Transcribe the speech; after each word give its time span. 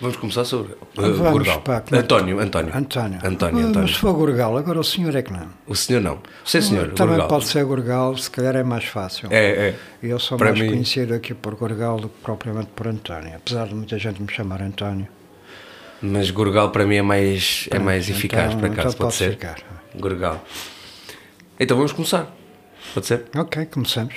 Vamos 0.00 0.16
começar 0.16 0.44
sobre 0.44 0.72
uh, 0.74 0.78
Vamos, 0.94 1.18
Gorgal. 1.18 1.60
pá, 1.62 1.82
é 1.90 1.96
António, 1.96 2.38
António. 2.38 2.72
António. 2.76 3.18
António, 3.18 3.18
Ah, 3.20 3.28
António. 3.28 3.80
Mas 3.82 3.90
se 3.94 3.98
for 3.98 4.12
Gorgal, 4.12 4.56
agora 4.56 4.78
o 4.78 4.84
senhor 4.84 5.14
é 5.16 5.22
que 5.22 5.32
não. 5.32 5.48
O 5.66 5.74
senhor 5.74 6.00
não. 6.00 6.20
Sim, 6.44 6.60
senhor. 6.60 6.88
Também 6.92 7.16
Gorgal. 7.16 7.28
pode 7.28 7.46
ser 7.46 7.64
Gorgal, 7.64 8.16
se 8.16 8.30
calhar 8.30 8.54
é 8.54 8.62
mais 8.62 8.84
fácil. 8.84 9.28
É, 9.32 9.70
é. 9.70 9.74
Eu 10.00 10.20
sou 10.20 10.38
Para 10.38 10.50
mais 10.50 10.60
mim- 10.60 10.68
conhecido 10.70 11.14
aqui 11.14 11.34
por 11.34 11.56
Gorgal 11.56 11.96
do 11.98 12.08
que 12.08 12.20
propriamente 12.22 12.68
por 12.76 12.86
António. 12.86 13.34
Apesar 13.34 13.66
de 13.66 13.74
muita 13.74 13.98
gente 13.98 14.22
me 14.22 14.30
chamar 14.32 14.62
António. 14.62 15.08
Mas 16.00 16.30
Gorgal 16.30 16.70
para 16.70 16.86
mim 16.86 16.96
é 16.96 17.02
mais, 17.02 17.68
é 17.72 17.78
mais 17.80 18.04
Então- 18.08 18.18
eficaz, 18.18 18.54
por 18.54 18.66
acaso, 18.66 18.88
então 18.94 19.06
pode 19.06 19.14
ser? 19.14 19.30
ficar. 19.32 19.56
Gorgal. 19.96 20.44
Então 21.58 21.76
vamos 21.76 21.90
começar. 21.92 22.32
Pode 22.94 23.04
ser? 23.06 23.24
Ok, 23.36 23.66
começamos. 23.66 24.14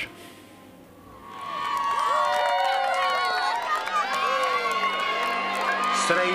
Serei 6.08 6.34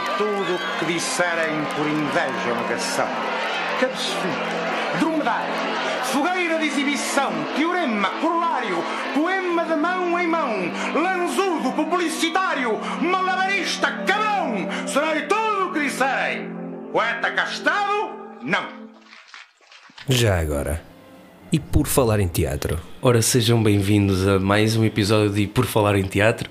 tudo 0.56 0.64
o 0.64 0.78
que 0.78 0.92
disserem 0.92 1.64
por 1.76 1.86
inveja 1.86 2.50
ou 2.50 2.56
negação. 2.56 3.08
Cabecefico, 3.80 4.98
dromedário, 4.98 5.54
fogueira 6.04 6.58
de 6.58 6.66
exibição, 6.66 7.32
teorema, 7.54 8.10
corolário, 8.20 8.82
poema 9.14 9.64
de 9.64 9.76
mão 9.76 10.18
em 10.18 10.26
mão, 10.26 10.52
lanzudo, 10.94 11.72
publicitário, 11.72 12.78
malabarista, 13.00 13.92
cabrão. 14.06 14.68
Serei 14.86 15.22
tudo 15.22 15.68
o 15.68 15.72
que 15.72 15.80
disserem. 15.80 16.50
Poeta 16.92 17.30
castado, 17.32 18.38
não. 18.42 18.66
Já 20.08 20.40
agora. 20.40 20.95
E 21.56 21.58
por 21.58 21.86
falar 21.86 22.20
em 22.20 22.28
teatro? 22.28 22.78
Ora, 23.00 23.22
sejam 23.22 23.62
bem-vindos 23.62 24.28
a 24.28 24.38
mais 24.38 24.76
um 24.76 24.84
episódio 24.84 25.30
de 25.30 25.46
Por 25.46 25.64
Falar 25.64 25.96
em 25.96 26.02
Teatro. 26.02 26.50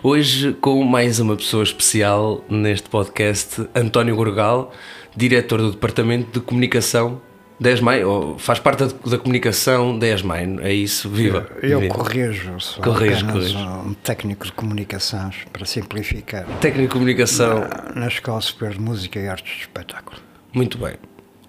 Hoje 0.00 0.52
com 0.60 0.80
mais 0.84 1.18
uma 1.18 1.34
pessoa 1.34 1.64
especial 1.64 2.40
neste 2.48 2.88
podcast, 2.88 3.68
António 3.74 4.14
Gorgal, 4.14 4.72
diretor 5.16 5.60
do 5.60 5.72
Departamento 5.72 6.38
de 6.38 6.46
Comunicação 6.46 7.20
da 7.58 7.72
ESMAI, 7.72 8.04
ou 8.04 8.38
faz 8.38 8.60
parte 8.60 8.84
da, 8.84 9.10
da 9.10 9.18
comunicação 9.18 9.98
da 9.98 10.06
ESMAI, 10.06 10.58
é 10.60 10.72
isso? 10.72 11.08
Viva! 11.08 11.48
Eu 11.60 11.80
Viva. 11.80 11.92
corrijo, 11.92 12.60
sou 12.60 12.84
Corrige, 12.84 13.24
apenas 13.24 13.52
corrige. 13.52 13.56
um 13.56 13.94
técnico 14.04 14.46
de 14.46 14.52
comunicações, 14.52 15.34
para 15.52 15.66
simplificar, 15.66 16.46
Técnico 16.60 16.86
de 16.86 16.92
Comunicação, 16.92 17.64
na 17.96 18.06
Escola 18.06 18.40
Superior 18.40 18.74
de 18.76 18.80
Música 18.80 19.18
e 19.18 19.26
Artes 19.26 19.52
de 19.52 19.62
Espetáculo. 19.62 20.20
muito 20.52 20.78
bem. 20.78 20.94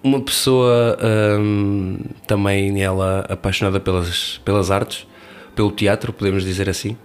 Uma 0.06 0.20
pessoa 0.20 0.96
hum, 1.40 1.98
também 2.28 2.80
ela 2.80 3.26
apaixonada 3.28 3.80
pelas, 3.80 4.38
pelas 4.44 4.70
artes, 4.70 5.04
pelo 5.52 5.72
teatro, 5.72 6.12
podemos 6.12 6.44
dizer 6.44 6.68
assim? 6.68 6.96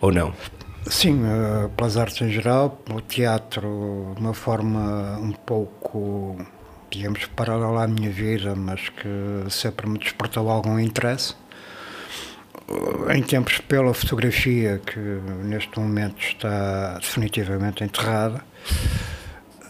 Ou 0.00 0.12
não? 0.12 0.34
Sim, 0.86 1.22
eh, 1.26 1.68
pelas 1.76 1.96
artes 1.96 2.20
em 2.22 2.30
geral, 2.30 2.82
o 2.90 3.00
teatro 3.00 4.14
uma 4.18 4.32
forma 4.34 5.18
um 5.20 5.32
pouco, 5.32 6.36
digamos, 6.90 7.26
paralela 7.26 7.84
à 7.84 7.88
minha 7.88 8.10
vida, 8.10 8.54
mas 8.56 8.88
que 8.88 9.50
sempre 9.50 9.86
me 9.88 9.98
despertou 9.98 10.50
algum 10.50 10.78
interesse. 10.78 11.34
Eh, 12.68 13.16
Em 13.16 13.22
tempos 13.22 13.58
pela 13.60 13.94
fotografia, 13.94 14.80
que 14.84 14.98
neste 15.44 15.78
momento 15.78 16.18
está 16.20 16.98
definitivamente 16.98 17.84
enterrada. 17.84 18.44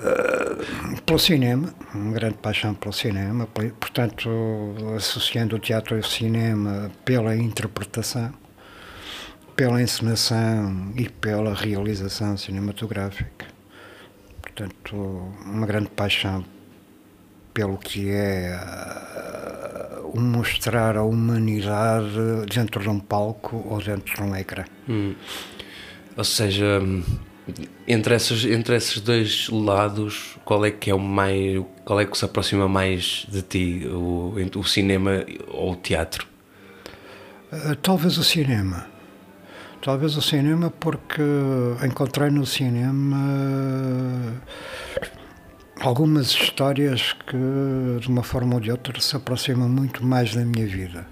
Eh, 0.01 1.01
Pelo 1.05 1.19
cinema, 1.19 1.73
uma 1.95 2.13
grande 2.13 2.37
paixão 2.37 2.75
pelo 2.75 2.93
cinema, 2.93 3.47
portanto, 3.81 4.29
associando 4.97 5.57
o 5.57 5.59
teatro 5.59 5.97
ao 5.97 6.03
cinema 6.03 6.91
pela 7.05 7.35
interpretação 7.35 8.33
pela 9.57 9.83
encenação 9.83 10.93
e 10.97 11.09
pela 11.09 11.53
realização 11.53 12.37
cinematográfica. 12.37 13.45
Portanto, 14.41 14.95
uma 15.45 15.67
grande 15.67 15.89
paixão 15.89 16.45
pelo 17.53 17.77
que 17.77 18.09
é 18.09 18.55
ah, 18.55 20.01
mostrar 20.15 20.97
a 20.97 21.03
humanidade 21.03 22.15
dentro 22.55 22.81
de 22.81 22.89
um 22.89 23.01
palco 23.01 23.57
ou 23.69 23.83
dentro 23.83 24.15
de 24.15 24.23
um 24.23 24.37
ecrã. 24.37 24.65
Ou 26.17 26.23
seja, 26.25 26.81
entre 27.87 28.15
esses, 28.15 28.45
entre 28.45 28.77
esses 28.77 29.01
dois 29.01 29.49
lados, 29.49 30.37
qual 30.45 30.65
é 30.65 30.71
que 30.71 30.91
é 30.91 30.95
o 30.95 30.99
mais, 30.99 31.63
qual 31.85 32.01
é 32.01 32.05
que 32.05 32.17
se 32.17 32.25
aproxima 32.25 32.69
mais 32.69 33.27
de 33.29 33.43
ti, 33.43 33.87
o, 33.87 34.35
o 34.57 34.65
cinema 34.65 35.25
ou 35.49 35.73
o 35.73 35.77
teatro? 35.77 36.27
Ah, 37.51 37.77
Talvez 37.81 38.19
o 38.19 38.25
cinema. 38.25 38.87
Talvez 39.81 40.17
o 40.17 40.23
cinema 40.23 40.71
porque 40.71 41.23
encontrei 41.85 42.31
no 42.31 42.45
cinema 42.45 43.17
algumas 45.81 46.31
histórias 46.33 47.13
que, 47.13 48.01
de 48.01 48.09
uma 48.09 48.25
forma 48.25 48.57
ou 48.57 48.61
de 48.61 48.71
outra, 48.71 49.01
se 49.01 49.15
aproximam 49.15 49.69
muito 49.69 50.05
mais 50.05 50.35
da 50.35 50.45
minha 50.45 50.67
vida. 50.67 51.07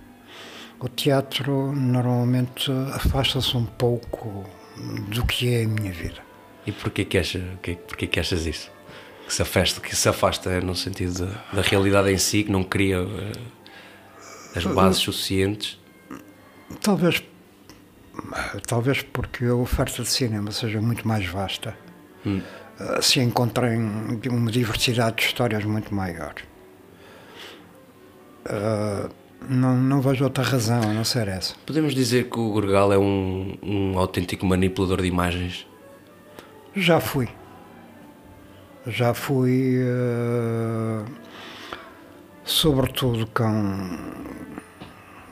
O 0.80 0.88
teatro 0.88 1.72
normalmente 1.72 2.70
afasta-se 2.92 3.56
um 3.56 3.64
pouco 3.64 4.44
do 5.08 5.24
que 5.24 5.54
é 5.54 5.64
a 5.64 5.68
minha 5.68 5.92
vida. 5.92 6.25
E 6.66 6.72
porquê 6.72 7.04
que, 7.04 7.16
acha, 7.16 7.40
que, 7.62 7.76
porquê 7.76 8.06
que 8.06 8.18
achas 8.18 8.44
isso? 8.46 8.70
Que 9.26 9.32
se 9.32 9.42
afasta, 9.42 9.80
que 9.80 9.94
se 9.94 10.08
afasta 10.08 10.60
no 10.60 10.74
sentido 10.74 11.26
da, 11.26 11.44
da 11.54 11.62
realidade 11.62 12.10
em 12.12 12.18
si, 12.18 12.44
que 12.44 12.50
não 12.50 12.62
cria 12.64 12.98
eh, 12.98 13.32
as 14.56 14.64
bases 14.64 15.02
suficientes? 15.02 15.78
Talvez, 16.80 17.22
talvez 18.66 19.02
porque 19.02 19.44
a 19.44 19.54
oferta 19.54 20.02
de 20.02 20.08
cinema 20.08 20.50
seja 20.50 20.80
muito 20.80 21.06
mais 21.06 21.26
vasta. 21.26 21.76
Ah, 22.78 23.00
Se 23.00 23.20
encontrem 23.20 23.78
uma 24.28 24.50
diversidade 24.50 25.16
de 25.16 25.22
histórias 25.22 25.64
muito 25.64 25.94
maior. 25.94 26.34
Ah, 28.46 29.08
não, 29.48 29.76
não 29.76 30.00
vejo 30.00 30.24
outra 30.24 30.42
razão 30.42 30.82
a 30.82 30.92
não 30.92 31.04
ser 31.04 31.28
essa. 31.28 31.54
Podemos 31.66 31.94
dizer 31.94 32.28
que 32.28 32.38
o 32.38 32.50
Gorgal 32.50 32.92
é 32.92 32.98
um, 32.98 33.56
um 33.62 33.98
autêntico 33.98 34.44
manipulador 34.46 35.02
de 35.02 35.08
imagens? 35.08 35.65
Já 36.76 37.00
fui. 37.00 37.26
Já 38.86 39.14
fui, 39.14 39.78
eh, 39.80 41.04
sobretudo 42.44 43.26
com 43.28 43.98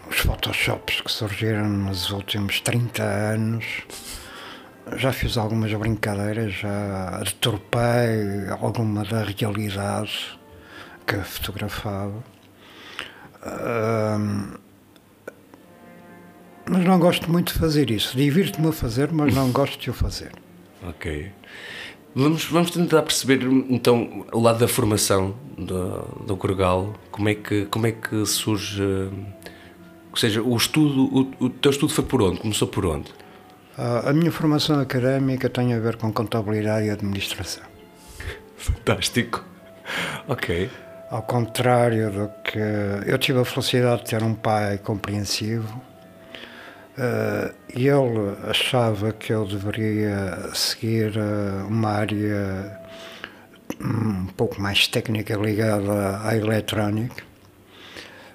os 0.09 0.17
Photoshops 0.21 1.03
que 1.03 1.13
surgiram 1.13 1.69
nos 1.69 2.11
últimos 2.11 2.63
30 2.63 3.03
anos. 3.03 3.67
Já 4.97 5.13
fiz 5.13 5.37
algumas 5.37 5.71
brincadeiras, 5.75 6.55
já 6.55 7.21
deturpei 7.23 8.49
alguma 8.59 9.05
da 9.05 9.25
realidade 9.25 10.39
que 11.07 11.17
fotografava. 11.19 12.25
Mas 16.71 16.85
não 16.87 16.99
gosto 16.99 17.31
muito 17.31 17.53
de 17.53 17.59
fazer 17.59 17.91
isso. 17.91 18.17
Divirto-me 18.17 18.69
a 18.69 18.73
fazer, 18.73 19.13
mas 19.13 19.35
não 19.35 19.53
gosto 19.53 19.79
de 19.79 19.91
o 19.91 19.93
fazer. 19.93 20.44
Ok. 20.89 21.31
Vamos, 22.15 22.45
vamos 22.45 22.71
tentar 22.71 23.03
perceber 23.03 23.43
então 23.69 24.25
o 24.33 24.41
lado 24.41 24.61
da 24.61 24.69
formação 24.69 25.35
do, 25.59 26.25
do 26.27 26.37
Gorgal. 26.37 26.95
Como 27.11 27.29
é 27.29 27.35
que, 27.35 27.67
como 27.67 27.87
é 27.87 27.93
que 27.93 28.25
surge. 28.25 28.83
Ou 28.83 30.17
seja, 30.17 30.41
o 30.43 30.57
estudo, 30.57 31.05
o, 31.41 31.47
o 31.47 31.51
teu 31.51 31.73
estudo 31.73 31.93
foi 31.93 32.05
por 32.05 32.23
onde? 32.23 32.39
Começou 32.39 32.69
por 32.69 32.87
onde? 32.87 33.13
A 33.77 34.13
minha 34.13 34.31
formação 34.31 34.79
académica 34.79 35.49
tem 35.51 35.75
a 35.75 35.81
ver 35.81 35.97
com 35.97 36.13
contabilidade 36.13 36.87
e 36.87 36.91
administração. 36.91 37.65
Fantástico. 38.57 39.45
Ok. 40.29 40.71
Ao 41.11 41.23
contrário 41.23 42.11
do 42.13 42.31
que. 42.45 42.59
Eu 43.07 43.19
tive 43.19 43.41
a 43.41 43.45
felicidade 43.45 44.05
de 44.05 44.11
ter 44.11 44.23
um 44.23 44.35
pai 44.35 44.79
compreensivo. 44.79 45.83
E 47.75 47.89
ele 47.89 48.37
achava 48.49 49.13
que 49.13 49.33
eu 49.33 49.45
deveria 49.45 50.51
seguir 50.55 51.19
ah, 51.19 51.67
uma 51.69 51.91
área 51.91 52.81
um 53.81 54.27
pouco 54.27 54.61
mais 54.61 54.87
técnica 54.87 55.35
ligada 55.35 56.21
à 56.23 56.37
eletrónica. 56.37 57.23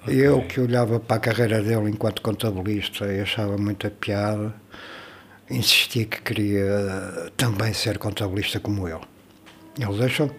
E 0.08 0.18
eu 0.18 0.42
que 0.42 0.60
olhava 0.60 0.98
para 1.00 1.16
a 1.16 1.20
carreira 1.20 1.62
dele 1.62 1.90
enquanto 1.90 2.22
contabilista 2.22 3.06
e 3.12 3.20
achava 3.20 3.56
muita 3.56 3.90
piada, 3.90 4.54
insisti 5.50 6.04
que 6.04 6.20
queria 6.22 7.30
também 7.36 7.72
ser 7.72 7.98
contabilista 7.98 8.60
como 8.60 8.88
ele. 8.88 9.00
Ele 9.78 9.98
deixou 9.98 10.30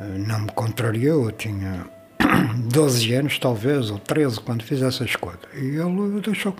não 0.00 0.40
me 0.40 0.52
contrariou, 0.52 1.26
eu 1.26 1.32
tinha 1.32 1.86
12 2.72 3.14
anos 3.14 3.38
talvez, 3.38 3.90
ou 3.90 3.98
13, 3.98 4.40
quando 4.40 4.62
fiz 4.62 4.82
essa 4.82 5.04
escolha. 5.04 5.38
E 5.54 5.76
ele 5.76 6.20
deixou. 6.20 6.54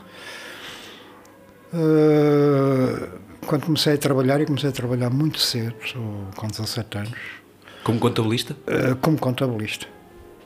Ah, 1.72 3.08
quando 3.46 3.64
comecei 3.66 3.94
a 3.94 3.98
trabalhar, 3.98 4.40
e 4.40 4.46
comecei 4.46 4.68
a 4.70 4.72
trabalhar 4.72 5.10
muito 5.10 5.38
cedo, 5.40 5.74
com 6.36 6.46
17 6.48 6.98
anos, 6.98 7.18
Como 7.82 7.98
contabilista? 7.98 8.56
ah, 8.66 8.96
como 9.00 9.18
contabilista. 9.18 9.86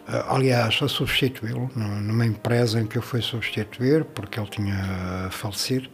Ah, 0.08 0.34
aliás, 0.36 0.78
a 0.82 0.88
substituí-lo 0.88 1.70
nu- 1.74 2.00
numa 2.00 2.24
empresa 2.26 2.80
em 2.80 2.86
que 2.86 2.96
eu 2.98 3.02
fui 3.02 3.20
substituir, 3.20 4.04
porque 4.04 4.38
ele 4.38 4.48
tinha 4.48 5.28
falecido. 5.30 5.88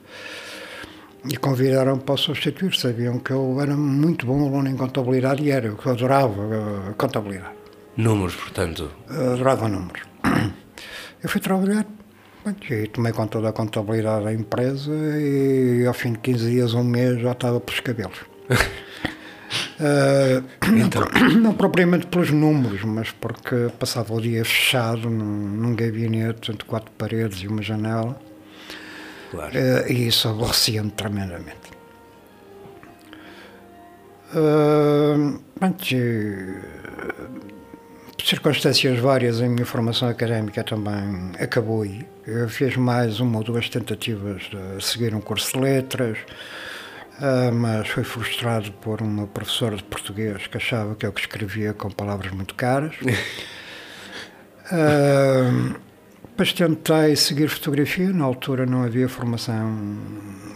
E 1.31 1.37
convidaram 1.37 1.99
para 1.99 2.17
substituir. 2.17 2.75
Sabiam 2.75 3.19
que 3.21 3.31
eu 3.31 3.61
era 3.61 3.77
muito 3.77 4.27
bom 4.27 4.45
aluno 4.45 4.69
em 4.69 4.77
contabilidade 4.77 5.43
e 5.45 5.51
era, 5.53 5.67
eu 5.69 5.79
adorava 5.87 6.93
contabilidade. 6.99 7.55
Números, 7.97 8.35
portanto. 8.35 8.91
Adorava 9.09 9.69
números. 9.69 10.03
Eu 11.23 11.29
fui 11.29 11.41
trabalhar 11.41 11.87
e 12.71 12.87
tomei 12.89 13.13
conta 13.13 13.41
da 13.41 13.53
contabilidade 13.53 14.25
da 14.25 14.33
empresa 14.33 14.91
e 14.93 15.87
ao 15.87 15.95
fim 15.95 16.13
de 16.13 16.19
15 16.19 16.51
dias, 16.51 16.75
um 16.75 16.83
mês, 16.83 17.21
já 17.21 17.33
estava 17.33 17.61
pelos 17.61 17.81
cabelos. 17.81 18.19
Uh, 19.79 20.43
então. 20.77 21.03
não, 21.13 21.41
não, 21.41 21.55
propriamente 21.55 22.07
pelos 22.07 22.31
números, 22.31 22.85
mas 22.85 23.11
porque 23.11 23.69
passava 23.79 24.15
o 24.15 24.21
dia 24.21 24.45
fechado 24.45 25.11
num, 25.11 25.25
num 25.25 25.75
gabinete 25.75 26.53
entre 26.53 26.65
quatro 26.65 26.91
paredes 26.93 27.43
e 27.43 27.49
uma 27.49 27.61
janela. 27.61 28.19
Claro. 29.31 29.53
Uh, 29.53 29.93
e 29.93 30.07
isso 30.07 30.29
aborrecia-me 30.29 30.91
tremendamente. 30.93 31.73
Uh, 34.35 35.39
circunstâncias 38.29 38.99
várias 38.99 39.41
em 39.41 39.49
minha 39.49 39.67
formação 39.67 40.09
académica 40.09 40.63
também 40.65 41.33
acabou 41.39 41.83
aí. 41.83 42.07
Eu 42.27 42.49
fiz 42.49 42.77
mais 42.77 43.21
uma 43.21 43.39
ou 43.39 43.45
duas 43.45 43.69
tentativas 43.69 44.43
de 44.43 44.85
seguir 44.85 45.15
um 45.15 45.21
curso 45.21 45.53
de 45.53 45.61
letras, 45.61 46.19
Uh, 47.19 47.53
mas 47.53 47.87
foi 47.89 48.03
frustrado 48.03 48.73
por 48.73 49.01
uma 49.01 49.27
professora 49.29 49.77
de 49.77 49.85
português 49.85 50.47
que 50.47 50.57
achava 50.57 50.95
que 50.97 51.07
eu 51.07 51.13
que 51.13 51.21
escrevia 51.21 51.73
com 51.73 51.89
palavras 51.91 52.33
muito 52.33 52.55
caras. 52.55 52.97
uh, 54.73 55.79
depois 56.27 56.53
tentei 56.53 57.15
seguir 57.15 57.49
fotografia, 57.49 58.13
na 58.13 58.25
altura 58.25 58.67
não 58.67 58.83
havia 58.83 59.09
formação 59.09 59.99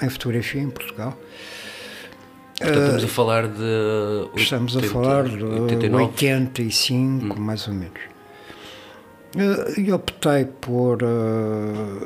em 0.03 0.09
fotografia 0.09 0.61
em 0.61 0.71
Portugal. 0.71 1.17
Portanto, 2.59 2.79
estamos 2.79 3.05
a 3.05 3.09
falar 3.09 3.49
de. 3.49 4.29
80, 4.33 4.41
estamos 4.41 4.77
a 4.77 4.83
falar 4.83 5.25
de 5.29 5.45
89. 5.45 6.05
85, 6.05 7.25
hum. 7.25 7.41
mais 7.41 7.69
ou 7.69 7.75
menos. 7.75 8.01
E 9.77 9.93
optei 9.93 10.47
por, 10.47 10.99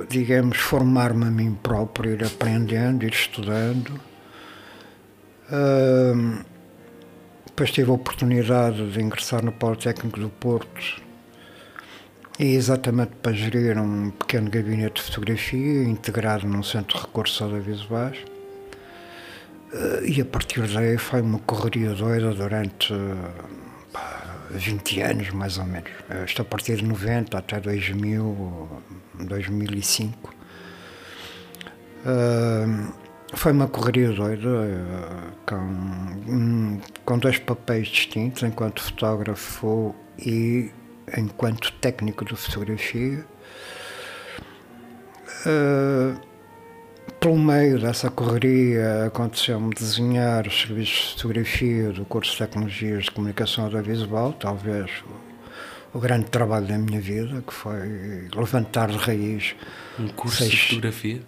digamos, 0.09 0.59
formar-me 0.59 1.27
a 1.27 1.31
mim 1.31 1.57
próprio, 1.63 2.15
ir 2.15 2.25
aprendendo, 2.25 3.05
ir 3.05 3.13
estudando 3.13 4.01
Uh, 5.51 6.45
depois 7.45 7.73
tive 7.73 7.91
a 7.91 7.95
oportunidade 7.95 8.89
de 8.93 9.03
ingressar 9.03 9.45
no 9.45 9.51
Politécnico 9.51 10.21
do 10.21 10.29
Porto 10.29 11.03
e 12.39 12.55
exatamente 12.55 13.17
para 13.21 13.33
gerir 13.33 13.77
um 13.77 14.11
pequeno 14.11 14.49
gabinete 14.49 15.03
de 15.03 15.03
fotografia 15.03 15.83
integrado 15.83 16.47
num 16.47 16.63
centro 16.63 16.97
de 16.97 17.05
recursos 17.05 17.43
audiovisuais. 17.43 18.19
Uh, 19.73 20.05
e 20.05 20.21
a 20.21 20.25
partir 20.25 20.67
daí 20.67 20.99
foi 20.99 21.21
uma 21.21 21.39
correria 21.39 21.95
doida 21.95 22.33
durante 22.35 22.93
pá, 23.93 24.37
20 24.51 25.01
anos, 25.01 25.31
mais 25.31 25.59
ou 25.59 25.65
menos. 25.65 25.91
Isto 26.27 26.43
a 26.43 26.45
partir 26.45 26.77
de 26.77 26.85
90 26.85 27.39
até 27.39 27.61
2000, 27.61 28.69
2005. 29.15 30.35
Uh, 32.01 32.93
foi 33.35 33.53
uma 33.53 33.69
correria 33.69 34.13
doida, 34.13 34.49
eh, 34.49 35.33
com, 35.47 36.81
com 37.05 37.19
dois 37.19 37.39
papéis 37.39 37.87
distintos, 37.89 38.43
enquanto 38.43 38.83
fotógrafo 38.83 39.95
e 40.19 40.71
enquanto 41.17 41.73
técnico 41.75 42.25
de 42.25 42.35
fotografia. 42.35 43.25
Uh, 45.47 46.21
pelo 47.21 47.39
meio 47.39 47.79
dessa 47.79 48.11
correria 48.11 49.05
aconteceu-me 49.07 49.75
desenhar 49.75 50.47
os 50.47 50.63
serviços 50.63 51.09
de 51.09 51.23
fotografia 51.23 51.93
do 51.93 52.05
curso 52.07 52.33
de 52.33 52.39
Tecnologias 52.39 53.05
de 53.05 53.11
Comunicação 53.11 53.65
Audiovisual, 53.65 54.33
talvez 54.33 54.91
o, 55.93 55.99
o 55.99 56.01
grande 56.01 56.31
trabalho 56.31 56.67
da 56.67 56.79
minha 56.79 57.01
vida, 57.01 57.43
que 57.47 57.53
foi 57.53 58.27
levantar 58.35 58.89
de 58.89 58.97
raiz. 58.97 59.55
Um 59.99 60.09
curso 60.09 60.39
seis, 60.39 60.51
de 60.51 60.69
fotografia? 60.69 61.23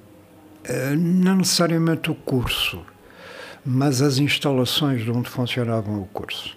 Eh, 0.64 0.96
não 0.96 1.36
necessariamente 1.36 2.10
o 2.10 2.14
curso, 2.14 2.82
mas 3.62 4.00
as 4.00 4.16
instalações 4.16 5.04
de 5.04 5.10
onde 5.10 5.28
funcionava 5.28 5.90
o 5.90 6.06
curso. 6.06 6.56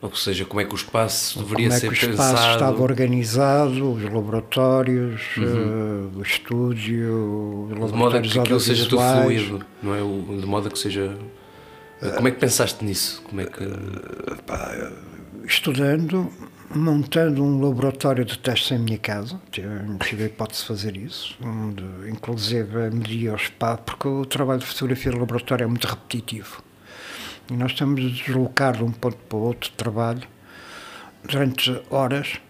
Ou 0.00 0.14
seja, 0.14 0.44
como 0.44 0.60
é 0.60 0.64
que 0.64 0.72
o 0.72 0.76
espaço 0.76 1.40
deveria 1.40 1.72
ser 1.72 1.88
pensado? 1.88 1.88
Como 1.88 1.96
é 1.96 1.98
que 1.98 2.06
o 2.06 2.10
espaço 2.10 2.34
pensado. 2.34 2.52
estava 2.52 2.82
organizado, 2.82 3.92
os 3.92 4.02
laboratórios, 4.04 5.36
uhum. 5.36 6.10
uh, 6.14 6.18
o 6.18 6.22
estúdio, 6.22 7.68
os 7.72 7.90
De 7.90 7.96
modo 7.98 8.16
a 8.16 8.20
que 8.20 8.38
aquilo 8.38 8.60
seja 8.60 8.88
tudo 8.88 9.02
fluido, 9.02 9.66
não 9.82 9.94
é? 9.94 9.98
De 10.40 10.46
modo 10.46 10.68
a 10.68 10.70
que 10.70 10.78
seja... 10.78 11.16
Como 12.14 12.28
é 12.28 12.30
que 12.30 12.38
pensaste 12.38 12.84
nisso? 12.84 13.20
Como 13.22 13.40
é 13.40 13.46
que... 13.46 13.64
Uh, 13.64 14.42
pá, 14.46 14.92
estudando, 15.44 16.30
montando 16.72 17.42
um 17.42 17.60
laboratório 17.60 18.24
de 18.24 18.38
testes 18.38 18.70
em 18.70 18.78
minha 18.78 18.98
casa, 18.98 19.40
tive 19.50 20.22
a 20.22 20.26
hipótese 20.26 20.60
de 20.60 20.68
fazer 20.68 20.96
isso, 20.96 21.36
onde 21.42 21.82
inclusive 22.08 22.90
media 22.90 23.32
o 23.32 23.36
espaço, 23.36 23.82
porque 23.84 24.06
o 24.06 24.24
trabalho 24.24 24.60
de 24.60 24.66
fotografia 24.66 25.10
de 25.10 25.18
laboratório 25.18 25.64
é 25.64 25.66
muito 25.66 25.88
repetitivo. 25.88 26.62
E 27.50 27.54
nós 27.54 27.72
estamos 27.72 28.04
a 28.04 28.08
deslocar 28.08 28.76
de 28.76 28.84
um 28.84 28.92
ponto 28.92 29.16
para 29.16 29.38
o 29.38 29.42
outro 29.42 29.70
de 29.70 29.76
trabalho 29.76 30.28
durante 31.24 31.80
horas, 31.90 32.40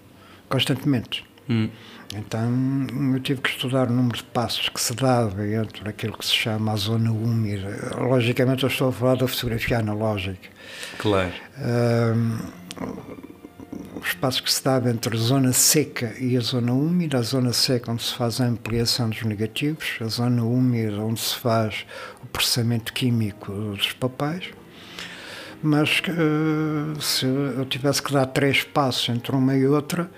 constantemente. 0.48 1.24
Hum. 1.48 1.68
Então 2.14 3.14
eu 3.14 3.20
tive 3.20 3.40
que 3.40 3.50
estudar 3.50 3.88
o 3.88 3.92
número 3.92 4.16
de 4.16 4.24
passos 4.24 4.68
que 4.68 4.80
se 4.80 4.94
dava 4.94 5.46
entre 5.46 5.88
aquilo 5.88 6.16
que 6.16 6.24
se 6.24 6.32
chama 6.32 6.72
a 6.72 6.76
zona 6.76 7.12
úmida. 7.12 7.96
Logicamente 7.98 8.62
eu 8.62 8.68
estou 8.68 8.88
a 8.88 8.92
falar 8.92 9.16
da 9.16 9.28
fotografia 9.28 9.78
analógica. 9.78 10.48
Claro. 10.98 11.32
Um, 11.58 12.38
o 13.96 14.00
espaço 14.00 14.42
que 14.42 14.52
se 14.52 14.64
dava 14.64 14.90
entre 14.90 15.16
a 15.16 15.20
zona 15.20 15.52
seca 15.52 16.14
e 16.18 16.36
a 16.36 16.40
zona 16.40 16.72
úmida, 16.72 17.18
a 17.18 17.22
zona 17.22 17.52
seca 17.52 17.92
onde 17.92 18.02
se 18.02 18.14
faz 18.14 18.40
a 18.40 18.44
ampliação 18.44 19.10
dos 19.10 19.22
negativos, 19.22 19.98
a 20.00 20.06
zona 20.06 20.42
úmida 20.42 20.96
onde 21.00 21.20
se 21.20 21.34
faz 21.36 21.84
o 22.22 22.26
processamento 22.26 22.92
químico 22.92 23.52
dos 23.52 23.92
papéis. 23.92 24.50
Mas 25.62 26.00
uh, 26.00 27.00
se 27.00 27.26
eu 27.26 27.64
tivesse 27.64 28.02
que 28.02 28.12
dar 28.12 28.26
três 28.26 28.62
passos 28.62 29.08
entre 29.08 29.34
uma 29.34 29.56
e 29.56 29.66
outra, 29.66 30.08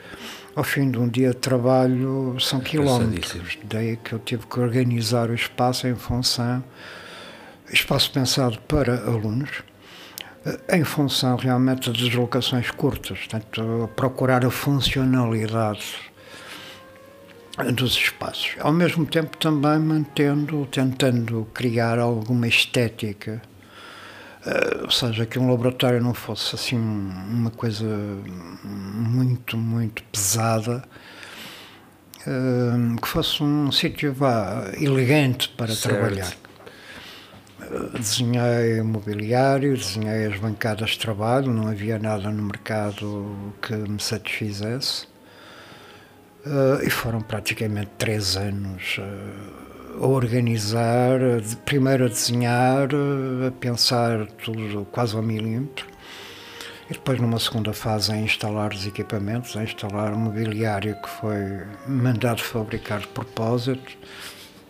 ao 0.55 0.65
fim 0.65 0.91
de 0.91 0.99
um 0.99 1.09
dia 1.09 1.31
de 1.31 1.37
trabalho 1.37 2.37
são 2.39 2.61
quilómetros. 2.61 3.59
Daí 3.65 3.97
que 3.97 4.13
eu 4.13 4.19
tive 4.19 4.47
que 4.47 4.61
organizar 4.61 5.31
o 5.31 5.35
espaço 5.35 5.87
em 5.87 5.95
função, 5.95 6.63
espaço 7.73 8.11
pensado 8.13 8.59
para 8.69 9.05
alunos, 9.05 9.63
eh, 10.45 10.77
em 10.79 10.85
função 10.85 11.37
realmente 11.37 11.91
de 11.91 12.05
deslocações 12.05 12.71
curtas, 12.71 13.19
portanto, 13.19 13.91
procurar 13.97 14.45
a 14.45 14.51
funcionalidade 14.51 16.11
dos 17.75 17.95
espaços. 17.95 18.57
Ao 18.61 18.73
mesmo 18.73 19.05
tempo 19.07 19.37
também 19.37 19.79
mantendo, 19.79 20.67
tentando 20.71 21.47
criar 21.53 21.99
alguma 21.99 22.47
estética, 22.49 23.43
uh, 24.47 24.85
ou 24.85 24.91
seja, 24.91 25.27
que 25.27 25.39
um 25.39 25.51
laboratório 25.51 26.03
não 26.03 26.15
fosse 26.15 26.55
assim 26.55 26.77
uma 26.77 27.51
coisa 27.51 27.87
muito, 28.65 29.57
muito 29.57 30.03
pesada, 30.05 30.83
uh, 32.27 33.01
que 33.01 33.09
fosse 33.09 33.43
um 33.43 33.71
sítio 33.73 34.15
elegante 34.81 35.49
para 35.51 35.75
certo. 35.75 35.95
trabalhar 35.95 36.33
desenhei 37.93 38.83
mobiliário, 38.83 39.77
desenhei 39.77 40.27
as 40.27 40.39
bancadas 40.39 40.91
de 40.91 40.99
trabalho, 40.99 41.53
não 41.53 41.69
havia 41.69 41.99
nada 41.99 42.31
no 42.31 42.43
mercado 42.43 43.55
que 43.63 43.75
me 43.75 44.01
satisfizesse. 44.01 45.09
E 46.85 46.91
foram 46.91 47.21
praticamente 47.21 47.91
três 47.99 48.37
anos 48.37 48.99
a 49.99 50.07
organizar, 50.07 51.19
primeiro 51.65 52.05
a 52.05 52.09
desenhar, 52.09 52.89
a 53.47 53.51
pensar 53.53 54.27
tudo 54.43 54.87
quase 54.91 55.17
ao 55.17 55.23
milímetro, 55.23 55.87
e 56.89 56.93
depois 56.93 57.21
numa 57.21 57.39
segunda 57.39 57.73
fase 57.73 58.13
a 58.13 58.17
instalar 58.17 58.73
os 58.73 58.87
equipamentos, 58.87 59.57
a 59.57 59.63
instalar 59.63 60.13
o 60.13 60.19
mobiliário 60.19 60.97
que 61.01 61.09
foi 61.09 61.65
mandado 61.87 62.43
fabricar 62.43 63.01
de 63.01 63.09
propósito. 63.09 63.93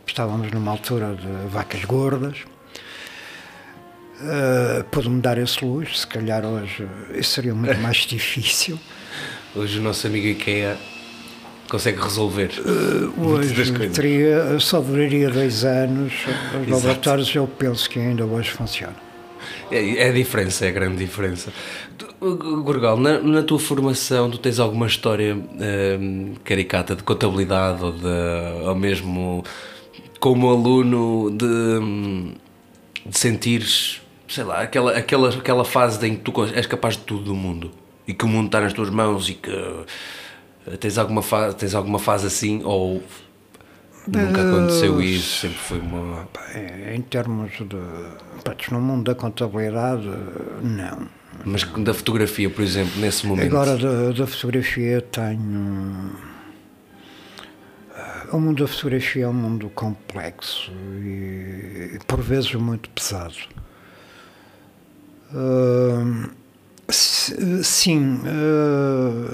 Estávamos 0.07 0.50
numa 0.50 0.73
altura 0.73 1.15
de 1.15 1.49
vacas 1.49 1.85
gordas. 1.85 2.39
Uh, 4.21 4.85
Pode-me 4.91 5.21
dar 5.23 5.39
esse 5.39 5.65
luxo, 5.65 5.97
se 5.97 6.07
calhar 6.07 6.45
hoje 6.45 6.87
isso 7.15 7.31
seria 7.31 7.55
muito 7.55 7.79
mais 7.81 7.99
difícil. 7.99 8.79
Hoje 9.55 9.79
o 9.79 9.83
nosso 9.83 10.07
amigo 10.07 10.27
IKEA 10.27 10.77
consegue 11.71 12.00
resolver. 12.00 12.50
Uh, 12.59 13.29
hoje 13.29 13.73
teria, 13.91 14.59
só 14.59 14.81
duraria 14.81 15.31
dois 15.31 15.65
anos. 15.65 16.12
Os 16.62 16.69
laboratórios 16.69 17.35
eu 17.35 17.47
penso 17.47 17.89
que 17.89 17.99
ainda 17.99 18.27
hoje 18.27 18.50
funcionam. 18.50 18.97
É, 19.71 20.07
é 20.07 20.09
a 20.09 20.12
diferença, 20.12 20.67
é 20.67 20.69
a 20.69 20.73
grande 20.73 20.97
diferença. 20.97 21.53
Gorgal, 22.21 22.99
na, 22.99 23.19
na, 23.21 23.43
tua 23.43 23.59
formação, 23.59 24.31
tu 24.31 24.37
tens 24.37 24.59
alguma 24.59 24.87
história 24.87 25.35
um, 25.35 26.35
caricata 26.45 26.95
de 26.95 27.03
contabilidade 27.03 27.83
ou, 27.83 27.93
de, 27.93 28.67
ou 28.67 28.75
mesmo 28.75 29.45
como 30.19 30.50
aluno 30.50 31.31
de. 31.31 32.41
De 33.07 33.19
sentires, 33.19 34.03
sei 34.29 34.45
lá, 34.45 34.61
aquela, 34.61 34.93
aquela, 34.93 35.31
aquela 35.31 35.65
fase 35.65 36.07
em 36.07 36.17
que 36.17 36.21
tu 36.21 36.45
és 36.55 36.67
capaz 36.67 36.99
de 36.99 37.03
tudo 37.05 37.25
do 37.25 37.35
mundo 37.35 37.71
e 38.07 38.12
que 38.12 38.27
o 38.27 38.29
mundo 38.29 38.47
está 38.47 38.61
nas 38.61 38.75
tuas 38.75 38.91
mãos 38.91 39.31
e 39.31 39.35
que 39.35 39.50
tens 40.79 40.99
alguma 40.99 41.23
fase, 41.23 41.57
tens 41.57 41.75
alguma 41.75 41.99
fase 41.99 42.26
assim 42.26 42.62
ou 42.64 43.02
nunca 44.07 44.43
aconteceu 44.43 45.00
isso, 45.00 45.40
sempre 45.40 45.59
foi 45.59 45.79
uma. 45.79 46.29
Em 46.95 47.00
termos 47.02 47.52
de. 47.52 47.67
Pronto, 48.43 48.75
no 48.75 48.81
mundo 48.81 49.05
da 49.05 49.14
contabilidade, 49.14 50.09
não. 50.62 51.09
Mas 51.45 51.64
da 51.64 51.95
fotografia, 51.95 52.50
por 52.50 52.62
exemplo, 52.62 53.00
nesse 53.00 53.26
momento? 53.26 53.47
Agora, 53.47 53.76
da, 53.76 54.12
da 54.12 54.26
fotografia, 54.26 55.00
tenho. 55.00 56.11
O 58.33 58.38
mundo 58.38 58.62
da 58.62 58.69
fotografia 58.69 59.25
é 59.25 59.29
um 59.29 59.33
mundo 59.33 59.69
complexo 59.71 60.71
e, 61.02 61.99
por 62.07 62.21
vezes, 62.21 62.55
muito 62.55 62.88
pesado. 62.90 63.35
Uh, 65.33 66.31
sim, 66.92 68.20
uh, 68.25 69.30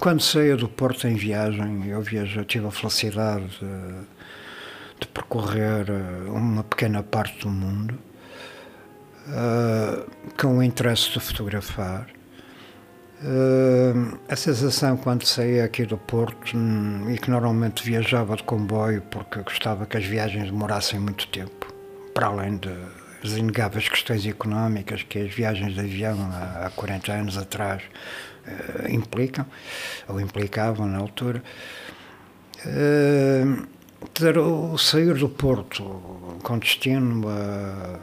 quando 0.00 0.20
saía 0.20 0.56
do 0.56 0.68
Porto 0.68 1.06
em 1.06 1.14
viagem, 1.14 1.86
eu 1.88 2.00
viajei, 2.02 2.44
tive 2.44 2.66
a 2.66 2.70
felicidade 2.70 3.46
de, 3.46 4.06
de 5.00 5.06
percorrer 5.08 5.86
uma 6.28 6.64
pequena 6.64 7.02
parte 7.02 7.40
do 7.40 7.50
mundo 7.50 7.98
uh, 9.28 10.10
com 10.40 10.58
o 10.58 10.62
interesse 10.62 11.10
de 11.10 11.20
fotografar. 11.20 12.06
Uh, 13.22 14.18
a 14.28 14.36
sensação 14.36 14.96
quando 14.96 15.24
saía 15.24 15.64
aqui 15.64 15.86
do 15.86 15.96
Porto 15.96 16.56
hum, 16.56 17.10
e 17.10 17.16
que 17.16 17.30
normalmente 17.30 17.82
viajava 17.82 18.36
de 18.36 18.42
comboio 18.42 19.00
porque 19.10 19.40
gostava 19.40 19.86
que 19.86 19.96
as 19.96 20.04
viagens 20.04 20.50
demorassem 20.50 21.00
muito 21.00 21.26
tempo, 21.28 21.72
para 22.12 22.26
além 22.26 22.56
das 23.24 23.32
inegáveis 23.38 23.88
questões 23.88 24.26
económicas 24.26 25.02
que 25.02 25.18
as 25.18 25.34
viagens 25.34 25.72
de 25.72 25.80
avião 25.80 26.18
há, 26.30 26.66
há 26.66 26.70
40 26.70 27.12
anos 27.12 27.38
atrás 27.38 27.82
uh, 28.46 28.92
implicam, 28.92 29.46
ou 30.06 30.20
implicavam 30.20 30.86
na 30.86 30.98
altura. 30.98 31.42
Uh, 32.66 33.64
sair 34.78 35.14
do 35.14 35.28
Porto 35.30 35.82
com 36.42 36.58
destino 36.58 37.26
a 37.28 37.98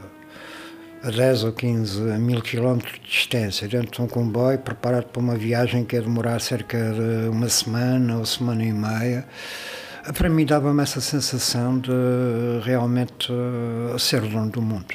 a 1.04 1.10
10 1.10 1.46
ou 1.46 1.52
15 1.52 2.00
mil 2.20 2.42
quilómetros 2.42 3.00
de 3.00 3.10
distância, 3.10 3.68
dentro 3.68 3.92
de 3.92 4.02
um 4.02 4.08
comboio, 4.08 4.60
preparado 4.60 5.06
para 5.06 5.20
uma 5.20 5.36
viagem 5.36 5.84
que 5.84 5.96
ia 5.96 6.02
demorar 6.02 6.40
cerca 6.40 6.78
de 6.78 7.30
uma 7.30 7.50
semana 7.50 8.18
ou 8.18 8.26
semana 8.26 8.64
e 8.64 8.72
meia, 8.72 9.26
para 10.16 10.30
mim 10.30 10.46
dava-me 10.46 10.82
essa 10.84 11.02
sensação 11.02 11.80
de 11.80 11.92
realmente 12.64 13.32
eh, 13.32 13.98
ser 13.98 14.22
dono 14.22 14.50
do 14.50 14.62
mundo. 14.62 14.94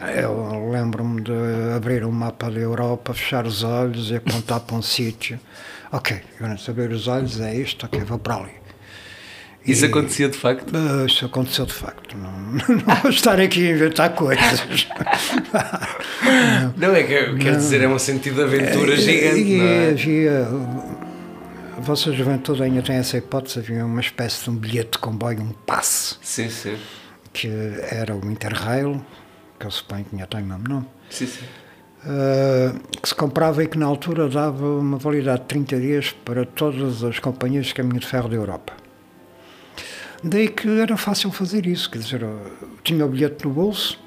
Eu 0.00 0.70
lembro-me 0.70 1.20
de 1.20 1.32
abrir 1.74 2.04
um 2.04 2.12
mapa 2.12 2.50
da 2.50 2.60
Europa, 2.60 3.12
fechar 3.12 3.46
os 3.46 3.64
olhos 3.64 4.10
e 4.10 4.16
apontar 4.16 4.60
para 4.60 4.76
um 4.76 4.82
sítio. 4.82 5.40
Ok, 5.90 6.20
agora 6.38 6.56
abrir 6.68 6.90
os 6.90 7.08
olhos 7.08 7.40
é 7.40 7.54
isto, 7.56 7.84
ok, 7.86 8.00
vou 8.00 8.18
para 8.18 8.36
ali. 8.36 8.58
Isso 9.66 9.84
e, 9.84 9.88
acontecia 9.88 10.28
de 10.28 10.38
facto? 10.38 10.72
Uh, 10.72 11.06
isso 11.06 11.26
aconteceu 11.26 11.66
de 11.66 11.72
facto. 11.72 12.16
Não, 12.16 12.30
não 12.86 12.96
vou 13.02 13.10
estar 13.10 13.40
aqui 13.40 13.68
a 13.68 13.72
inventar 13.72 14.14
coisas. 14.14 14.86
não, 16.76 16.94
é 16.94 17.02
que 17.02 17.36
quer 17.36 17.56
dizer, 17.56 17.82
é 17.82 17.88
um 17.88 17.98
sentido 17.98 18.36
de 18.36 18.42
aventura 18.42 18.94
é, 18.94 18.96
gigante. 18.96 19.40
E, 19.40 19.58
não 19.58 19.66
é? 19.66 19.90
havia. 19.90 20.48
A 21.76 21.80
vossa 21.80 22.12
juventude 22.12 22.62
ainda 22.62 22.82
tem 22.82 22.96
essa 22.96 23.18
hipótese, 23.18 23.58
havia 23.58 23.84
uma 23.84 24.00
espécie 24.00 24.42
de 24.42 24.50
um 24.50 24.56
bilhete 24.56 24.92
de 24.92 24.98
comboio, 24.98 25.40
um 25.40 25.52
passe. 25.52 26.16
Sim, 26.22 26.50
sim. 26.50 26.76
Que 27.32 27.48
era 27.90 28.16
o 28.16 28.30
Interrail, 28.30 29.00
que 29.58 29.66
eu 29.66 29.70
suponho 29.70 30.04
que 30.04 30.14
ainda 30.14 30.26
tem 30.26 30.42
o 30.42 30.46
mesmo 30.46 30.68
nome. 30.68 30.86
Sim, 31.10 31.26
sim. 31.26 31.44
Uh, 32.04 32.78
que 33.02 33.08
se 33.08 33.14
comprava 33.14 33.64
e 33.64 33.66
que 33.66 33.76
na 33.76 33.86
altura 33.86 34.28
dava 34.28 34.64
uma 34.78 34.98
validade 34.98 35.40
de 35.40 35.46
30 35.48 35.80
dias 35.80 36.12
para 36.24 36.46
todas 36.46 37.02
as 37.02 37.18
companhias 37.18 37.66
de 37.66 37.74
caminho 37.74 37.98
de 37.98 38.06
ferro 38.06 38.28
da 38.28 38.36
Europa. 38.36 38.72
Daí 40.22 40.48
que 40.48 40.68
era 40.80 40.96
fácil 40.96 41.30
fazer 41.30 41.66
isso, 41.66 41.90
quer 41.90 41.98
dizer, 41.98 42.24
tinha 42.82 43.04
o 43.04 43.08
bilhete 43.08 43.44
no 43.44 43.52
bolso, 43.52 43.98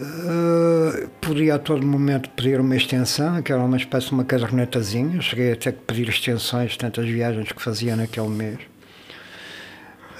uh, 0.00 1.08
podia 1.20 1.54
a 1.54 1.58
todo 1.58 1.86
momento 1.86 2.28
pedir 2.30 2.60
uma 2.60 2.76
extensão, 2.76 3.42
que 3.42 3.52
era 3.52 3.62
uma 3.62 3.76
espécie 3.76 4.08
de 4.08 4.12
uma 4.12 4.24
cadernetazinha, 4.24 5.20
cheguei 5.20 5.52
até 5.52 5.72
que 5.72 5.80
pedir 5.80 6.08
extensões 6.08 6.76
tantas 6.76 7.06
viagens 7.06 7.50
que 7.50 7.62
fazia 7.62 7.96
naquele 7.96 8.28
mês. 8.28 8.58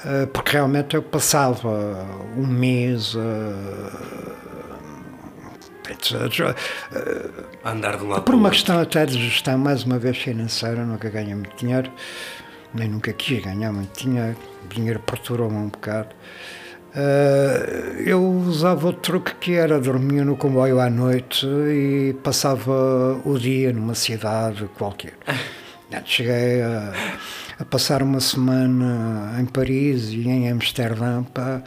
Uh, 0.04 0.26
porque 0.26 0.52
realmente 0.52 0.94
eu 0.94 1.02
passava 1.02 2.06
um 2.36 2.46
mês 2.46 3.16
a 7.64 7.70
andar 7.70 7.96
de 7.96 8.04
lado 8.04 8.22
por 8.22 8.34
uma 8.34 8.50
questão 8.50 8.78
até 8.80 9.06
de 9.06 9.18
gestão, 9.18 9.56
mais 9.56 9.84
uma 9.84 9.98
vez 9.98 10.18
financeira, 10.18 10.84
nunca 10.84 11.08
ganhei 11.08 11.34
muito 11.34 11.56
dinheiro, 11.56 11.90
nem 12.74 12.88
nunca 12.88 13.12
quis 13.14 13.42
ganhar 13.42 13.72
muito 13.72 13.98
dinheiro 13.98 14.36
o 14.64 14.74
dinheiro 14.74 15.00
perturbou-me 15.00 15.56
um 15.56 15.68
bocado. 15.68 16.08
Eu 18.04 18.22
usava 18.22 18.88
o 18.88 18.92
truque 18.92 19.34
que 19.34 19.54
era 19.54 19.80
dormia 19.80 20.24
no 20.24 20.36
comboio 20.36 20.80
à 20.80 20.88
noite 20.88 21.46
e 21.46 22.14
passava 22.22 23.20
o 23.24 23.38
dia 23.38 23.72
numa 23.72 23.94
cidade 23.94 24.68
qualquer. 24.76 25.14
Cheguei 26.04 26.62
a, 26.62 26.92
a 27.58 27.64
passar 27.64 28.02
uma 28.02 28.20
semana 28.20 29.40
em 29.40 29.46
Paris 29.46 30.10
e 30.10 30.28
em 30.28 30.50
Amsterdã 30.50 31.22
para, 31.22 31.62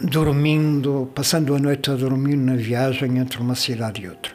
dormindo, 0.00 1.10
passando 1.14 1.54
a 1.54 1.58
noite 1.58 1.90
a 1.90 1.94
dormir 1.94 2.36
na 2.36 2.56
viagem 2.56 3.18
entre 3.18 3.40
uma 3.40 3.54
cidade 3.54 4.02
e 4.02 4.08
outra. 4.08 4.32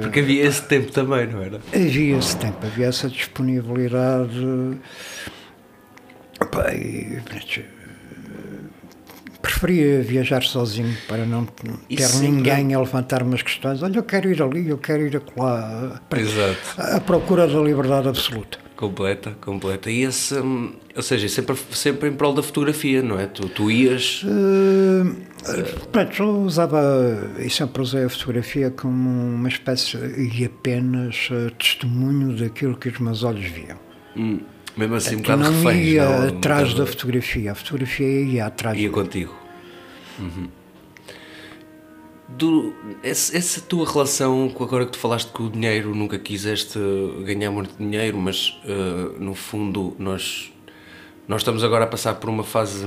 Porque 0.00 0.20
havia 0.20 0.44
esse 0.44 0.62
tempo 0.62 0.90
também, 0.90 1.26
não 1.28 1.42
era? 1.42 1.60
Havia 1.72 2.18
esse 2.18 2.36
tempo, 2.36 2.66
havia 2.66 2.86
essa 2.86 3.08
disponibilidade 3.08 4.78
Opa, 6.40 6.72
e, 6.74 7.20
preferia 9.46 10.02
viajar 10.02 10.42
sozinho 10.42 10.96
para 11.06 11.24
não 11.24 11.44
ter 11.44 11.70
ninguém 12.20 12.74
a 12.74 12.80
levantar 12.80 13.22
umas 13.22 13.42
questões. 13.42 13.80
Olha, 13.80 13.98
eu 13.98 14.02
quero 14.02 14.28
ir 14.28 14.42
ali, 14.42 14.68
eu 14.68 14.78
quero 14.78 15.06
ir 15.06 15.16
acolá. 15.16 16.00
Exato. 16.16 16.96
A 16.96 17.00
procura 17.00 17.46
da 17.46 17.60
liberdade 17.60 18.08
absoluta. 18.08 18.58
Completa, 18.74 19.36
completa. 19.40 19.88
E 19.90 20.02
esse, 20.02 20.34
hum, 20.38 20.72
ou 20.94 21.02
seja, 21.02 21.28
sempre, 21.28 21.56
sempre 21.70 22.08
em 22.08 22.12
prol 22.12 22.34
da 22.34 22.42
fotografia, 22.42 23.00
não 23.02 23.18
é? 23.18 23.26
Tu, 23.26 23.48
tu 23.48 23.70
ias. 23.70 24.22
Uh, 24.24 25.14
pronto, 25.92 26.22
eu 26.22 26.40
usava 26.42 26.82
e 27.38 27.48
sempre 27.48 27.80
usei 27.80 28.04
a 28.04 28.08
fotografia 28.08 28.70
como 28.70 29.08
uma 29.08 29.48
espécie 29.48 29.96
e 29.96 30.44
apenas 30.44 31.30
uh, 31.30 31.50
testemunho 31.52 32.36
daquilo 32.36 32.76
que 32.76 32.88
os 32.88 32.98
meus 32.98 33.22
olhos 33.22 33.46
viam. 33.46 33.78
Hum. 34.16 34.40
Mesmo 34.76 34.94
assim, 34.94 35.16
um 35.16 35.18
bocado 35.18 35.42
não 35.42 35.62
reféns, 35.62 35.86
ia 35.86 36.04
não, 36.04 36.28
atrás 36.28 36.74
da 36.74 36.84
fotografia, 36.84 37.52
a 37.52 37.54
fotografia 37.54 38.06
ia 38.06 38.46
atrás. 38.46 38.78
Ia 38.78 38.90
contigo. 38.90 39.34
Uhum. 40.18 40.48
Do, 42.28 42.74
essa, 43.02 43.36
essa, 43.36 43.60
tua 43.60 43.90
relação, 43.90 44.50
com 44.50 44.64
agora 44.64 44.84
que 44.84 44.92
tu 44.92 44.98
falaste 44.98 45.32
que 45.32 45.42
o 45.42 45.48
dinheiro 45.48 45.94
nunca 45.94 46.18
quiseste 46.18 46.78
ganhar 47.24 47.50
muito 47.50 47.74
dinheiro, 47.78 48.18
mas 48.18 48.60
uh, 48.64 49.18
no 49.18 49.34
fundo 49.34 49.94
nós, 49.98 50.52
nós 51.26 51.40
estamos 51.40 51.62
agora 51.64 51.84
a 51.84 51.86
passar 51.86 52.14
por 52.16 52.28
uma 52.28 52.42
fase, 52.42 52.84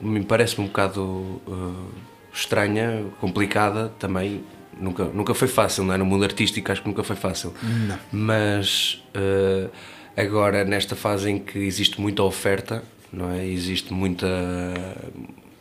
me 0.00 0.22
parece 0.22 0.60
um 0.60 0.66
bocado 0.66 1.02
uh, 1.02 1.88
estranha, 2.32 3.06
complicada 3.20 3.92
também. 3.98 4.44
Nunca, 4.78 5.04
nunca 5.04 5.34
foi 5.34 5.48
fácil, 5.48 5.84
não 5.84 5.94
é? 5.94 5.96
No 5.96 6.04
mundo 6.04 6.24
artístico 6.24 6.70
acho 6.70 6.82
que 6.82 6.88
nunca 6.88 7.02
foi 7.02 7.16
fácil. 7.16 7.54
Não. 7.62 7.98
Mas. 8.12 9.02
Uh, 9.16 9.70
Agora, 10.16 10.64
nesta 10.64 10.94
fase 10.94 11.30
em 11.30 11.38
que 11.38 11.58
existe 11.58 12.00
muita 12.00 12.22
oferta, 12.22 12.82
não 13.12 13.30
é? 13.32 13.46
Existe 13.46 13.92
muita 13.92 14.26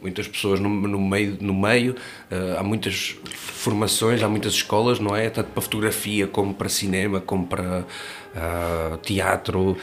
muitas 0.03 0.27
pessoas 0.27 0.59
no, 0.59 0.69
no 0.69 0.99
meio, 0.99 1.37
no 1.39 1.53
meio 1.53 1.95
uh, 2.29 2.59
há 2.59 2.63
muitas 2.63 3.15
formações, 3.33 4.21
há 4.21 4.27
muitas 4.27 4.53
escolas, 4.53 4.99
não 4.99 5.15
é? 5.15 5.29
Tanto 5.29 5.49
para 5.51 5.61
fotografia, 5.61 6.27
como 6.27 6.53
para 6.53 6.67
cinema, 6.67 7.21
como 7.21 7.47
para 7.47 7.85
uh, 8.35 8.97
teatro. 8.97 9.77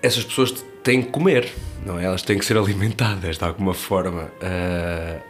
Essas 0.00 0.24
pessoas 0.24 0.52
têm 0.84 1.02
que 1.02 1.10
comer, 1.10 1.52
não 1.84 1.98
é? 1.98 2.04
Elas 2.04 2.22
têm 2.22 2.38
que 2.38 2.44
ser 2.44 2.56
alimentadas 2.56 3.36
de 3.36 3.44
alguma 3.44 3.74
forma. 3.74 4.30
Uh, 4.40 5.20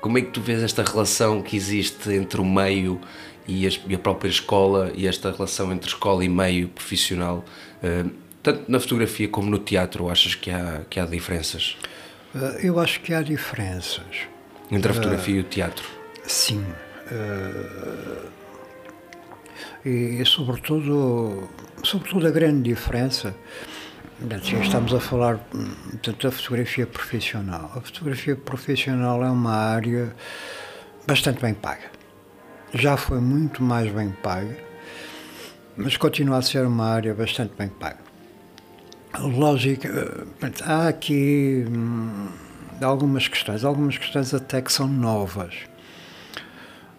como 0.00 0.18
é 0.18 0.22
que 0.22 0.30
tu 0.30 0.40
vês 0.40 0.62
esta 0.62 0.82
relação 0.82 1.42
que 1.42 1.56
existe 1.56 2.12
entre 2.12 2.40
o 2.40 2.44
meio 2.44 3.00
e, 3.46 3.66
a 3.66 3.98
própria 3.98 4.28
escola 4.28 4.92
e 4.94 5.06
esta 5.06 5.30
relação 5.30 5.72
entre 5.72 5.88
escola 5.88 6.24
e 6.24 6.28
meio 6.28 6.68
profissional, 6.68 7.44
eh, 7.82 8.04
tanto 8.42 8.70
na 8.70 8.78
fotografia 8.78 9.28
como 9.28 9.50
no 9.50 9.58
teatro, 9.58 10.08
achas 10.08 10.34
que 10.34 10.50
há, 10.50 10.82
que 10.88 11.00
há 11.00 11.06
diferenças? 11.06 11.76
Eh, 12.34 12.60
eu 12.64 12.78
acho 12.78 13.00
que 13.00 13.12
há 13.12 13.22
diferenças. 13.22 14.28
Entre 14.70 14.90
a 14.90 14.94
fotografia 14.94 15.34
uh, 15.34 15.38
e 15.38 15.40
o 15.40 15.44
teatro? 15.44 15.84
Sim. 16.24 16.64
Uh, 17.10 18.26
e, 19.84 20.20
e, 20.20 20.24
sobretudo, 20.24 21.48
sobretudo 21.82 22.26
a 22.26 22.30
grande 22.30 22.70
diferença 22.70 23.34
Estamos 24.62 24.94
a 24.94 25.00
falar 25.00 25.38
portanto, 25.38 26.22
da 26.22 26.30
fotografia 26.30 26.86
profissional. 26.86 27.72
A 27.74 27.80
fotografia 27.80 28.36
profissional 28.36 29.24
é 29.24 29.28
uma 29.28 29.52
área 29.52 30.14
bastante 31.06 31.40
bem 31.40 31.54
paga. 31.54 31.90
Já 32.74 32.96
foi 32.96 33.20
muito 33.20 33.62
mais 33.62 33.92
bem 33.92 34.10
paga, 34.22 34.56
mas 35.76 35.96
continua 35.98 36.38
a 36.38 36.42
ser 36.42 36.64
uma 36.66 36.86
área 36.86 37.12
bastante 37.12 37.52
bem 37.56 37.68
paga. 37.68 37.98
Lógica, 39.18 40.26
há 40.64 40.88
aqui 40.88 41.66
hum, 41.68 42.28
algumas 42.80 43.28
questões, 43.28 43.62
algumas 43.62 43.98
questões 43.98 44.32
até 44.32 44.62
que 44.62 44.72
são 44.72 44.88
novas. 44.88 45.54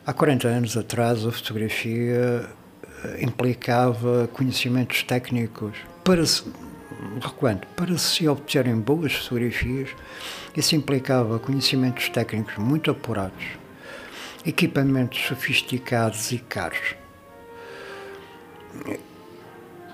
Há 0.06 0.14
40 0.14 0.48
anos 0.48 0.78
atrás, 0.78 1.26
a 1.26 1.32
fotografia 1.32 2.48
eh, 3.04 3.24
implicava 3.24 4.30
conhecimentos 4.32 5.02
técnicos 5.02 5.76
para 6.04 6.24
se, 6.24 6.44
recuando, 7.20 7.66
para 7.76 7.98
se 7.98 8.28
obterem 8.28 8.76
boas 8.76 9.14
fotografias, 9.14 9.90
isso 10.56 10.76
implicava 10.76 11.40
conhecimentos 11.40 12.10
técnicos 12.10 12.58
muito 12.58 12.92
apurados, 12.92 13.63
equipamentos 14.46 15.20
sofisticados 15.26 16.32
e 16.32 16.40
caros. 16.40 16.96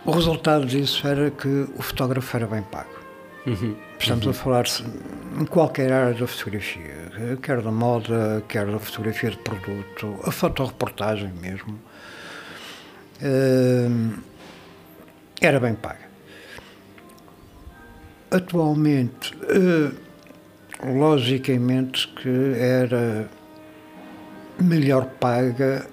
O 0.05 0.11
resultado 0.11 0.65
disso 0.65 1.07
era 1.07 1.29
que 1.29 1.67
o 1.75 1.81
fotógrafo 1.81 2.35
era 2.35 2.47
bem 2.47 2.63
pago. 2.63 2.99
Uhum. 3.45 3.75
Estamos 3.99 4.25
uhum. 4.25 4.31
a 4.31 4.33
falar 4.33 4.65
em 5.39 5.45
qualquer 5.45 5.91
área 5.91 6.13
da 6.13 6.27
fotografia, 6.27 7.37
quer 7.41 7.61
da 7.61 7.71
moda, 7.71 8.43
quer 8.47 8.65
da 8.65 8.79
fotografia 8.79 9.31
de 9.31 9.37
produto, 9.37 10.19
a 10.23 10.31
fotoreportagem 10.31 11.31
mesmo, 11.33 11.79
uh, 13.21 14.19
era 15.41 15.59
bem 15.59 15.75
paga. 15.75 16.09
Atualmente, 18.31 19.35
uh, 19.35 19.93
logicamente 20.97 22.07
que 22.09 22.53
era 22.57 23.29
melhor 24.63 25.05
paga 25.05 25.87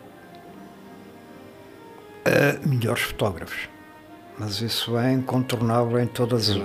a 2.24 2.66
melhores 2.66 3.02
fotógrafos. 3.02 3.68
Mas 4.38 4.60
isso 4.60 4.98
é 4.98 5.12
incontornável 5.12 5.98
em 5.98 6.06
todas 6.06 6.50
as 6.50 6.58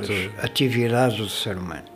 atividades 0.44 1.18
do 1.18 1.30
ser 1.30 1.58
humano. 1.58 1.92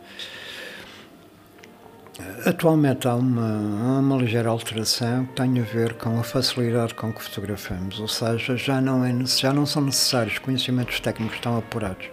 Atualmente 2.46 3.06
há 3.06 3.14
uma, 3.14 3.98
uma 3.98 4.16
ligeira 4.16 4.48
alteração 4.48 5.26
que 5.26 5.34
tem 5.34 5.58
a 5.58 5.62
ver 5.62 5.94
com 5.94 6.18
a 6.18 6.22
facilidade 6.22 6.94
com 6.94 7.12
que 7.12 7.22
fotografamos, 7.22 8.00
ou 8.00 8.08
seja, 8.08 8.56
já 8.56 8.80
não, 8.80 9.04
é, 9.04 9.12
já 9.26 9.52
não 9.52 9.66
são 9.66 9.82
necessários 9.82 10.38
conhecimentos 10.38 10.98
técnicos 10.98 11.38
tão 11.40 11.58
apurados, 11.58 12.08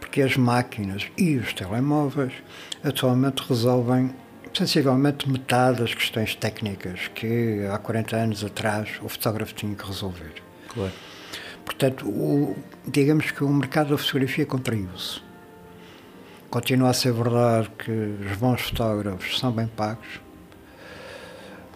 porque 0.00 0.22
as 0.22 0.34
máquinas 0.36 1.08
e 1.18 1.36
os 1.36 1.52
telemóveis 1.52 2.32
atualmente 2.82 3.42
resolvem 3.46 4.14
sensivelmente 4.58 5.30
metade 5.30 5.78
das 5.78 5.94
questões 5.94 6.34
técnicas 6.34 7.06
que 7.14 7.64
há 7.72 7.78
40 7.78 8.16
anos 8.16 8.44
atrás 8.44 8.98
o 9.00 9.08
fotógrafo 9.08 9.54
tinha 9.54 9.74
que 9.74 9.86
resolver. 9.86 10.34
Claro. 10.68 10.92
Portanto, 11.64 12.08
o, 12.08 12.56
digamos 12.84 13.30
que 13.30 13.44
o 13.44 13.48
mercado 13.48 13.90
da 13.90 13.98
fotografia 13.98 14.44
contraiu-se. 14.44 15.20
Continua 16.50 16.90
a 16.90 16.92
ser 16.92 17.12
verdade 17.12 17.70
que 17.78 17.90
os 17.90 18.36
bons 18.36 18.62
fotógrafos 18.62 19.38
são 19.38 19.52
bem 19.52 19.68
pagos. 19.68 20.20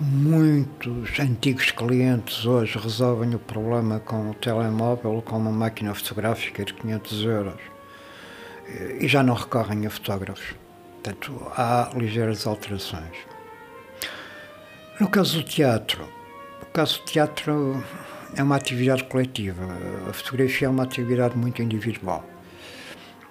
Muitos 0.01 1.21
antigos 1.21 1.71
clientes 1.71 2.45
hoje 2.45 2.77
resolvem 2.79 3.33
o 3.35 3.39
problema 3.39 4.01
com 4.01 4.31
o 4.31 4.35
telemóvel 4.35 5.23
com 5.25 5.37
uma 5.37 5.53
máquina 5.53 5.95
fotográfica 5.95 6.65
de 6.65 6.75
500 6.75 7.25
euros 7.25 7.61
e 8.99 9.07
já 9.07 9.23
não 9.23 9.35
recorrem 9.35 9.87
a 9.87 9.91
fotógrafos. 9.91 10.62
Portanto, 11.03 11.51
há 11.57 11.91
ligeiras 11.97 12.47
alterações. 12.47 13.17
No 15.01 15.09
caso 15.09 15.39
do 15.39 15.43
teatro, 15.43 16.09
no 16.61 16.67
caso 16.73 17.01
do 17.01 17.07
teatro 17.07 17.85
é 18.37 18.43
uma 18.43 18.55
atividade 18.55 19.03
coletiva. 19.05 19.65
A 20.09 20.13
fotografia 20.13 20.69
é 20.69 20.71
uma 20.71 20.85
atividade 20.85 21.37
muito 21.37 21.61
individual. 21.61 22.25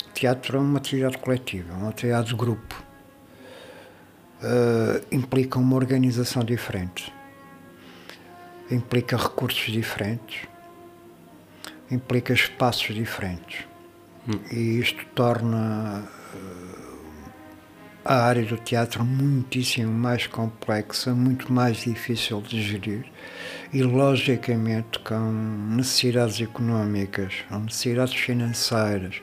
O 0.05 0.13
teatro 0.13 0.57
é 0.57 0.59
uma 0.59 0.79
atividade 0.79 1.17
coletiva, 1.19 1.73
uma 1.73 1.89
atividade 1.89 2.27
de 2.27 2.35
grupo. 2.35 2.83
Uh, 4.43 5.05
implica 5.09 5.57
uma 5.57 5.75
organização 5.75 6.43
diferente, 6.43 7.13
implica 8.69 9.15
recursos 9.15 9.71
diferentes, 9.71 10.47
implica 11.89 12.33
espaços 12.33 12.93
diferentes. 12.93 13.65
Hum. 14.27 14.39
E 14.51 14.79
isto 14.79 15.05
torna 15.13 16.03
a 18.03 18.15
área 18.23 18.43
do 18.43 18.57
teatro 18.57 19.03
muitíssimo 19.05 19.91
mais 19.91 20.27
complexa, 20.27 21.13
muito 21.13 21.51
mais 21.51 21.77
difícil 21.77 22.41
de 22.41 22.61
gerir 22.61 23.05
e, 23.71 23.83
logicamente, 23.83 24.99
com 24.99 25.19
necessidades 25.75 26.41
económicas, 26.41 27.33
necessidades 27.51 28.15
financeiras 28.15 29.21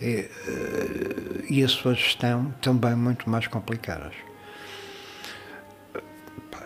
e, 0.00 0.28
eh, 0.46 1.44
e 1.48 1.64
a 1.64 1.68
sua 1.68 1.94
gestão 1.94 2.54
também 2.60 2.94
muito 2.94 3.28
mais 3.28 3.46
complicadas. 3.46 4.14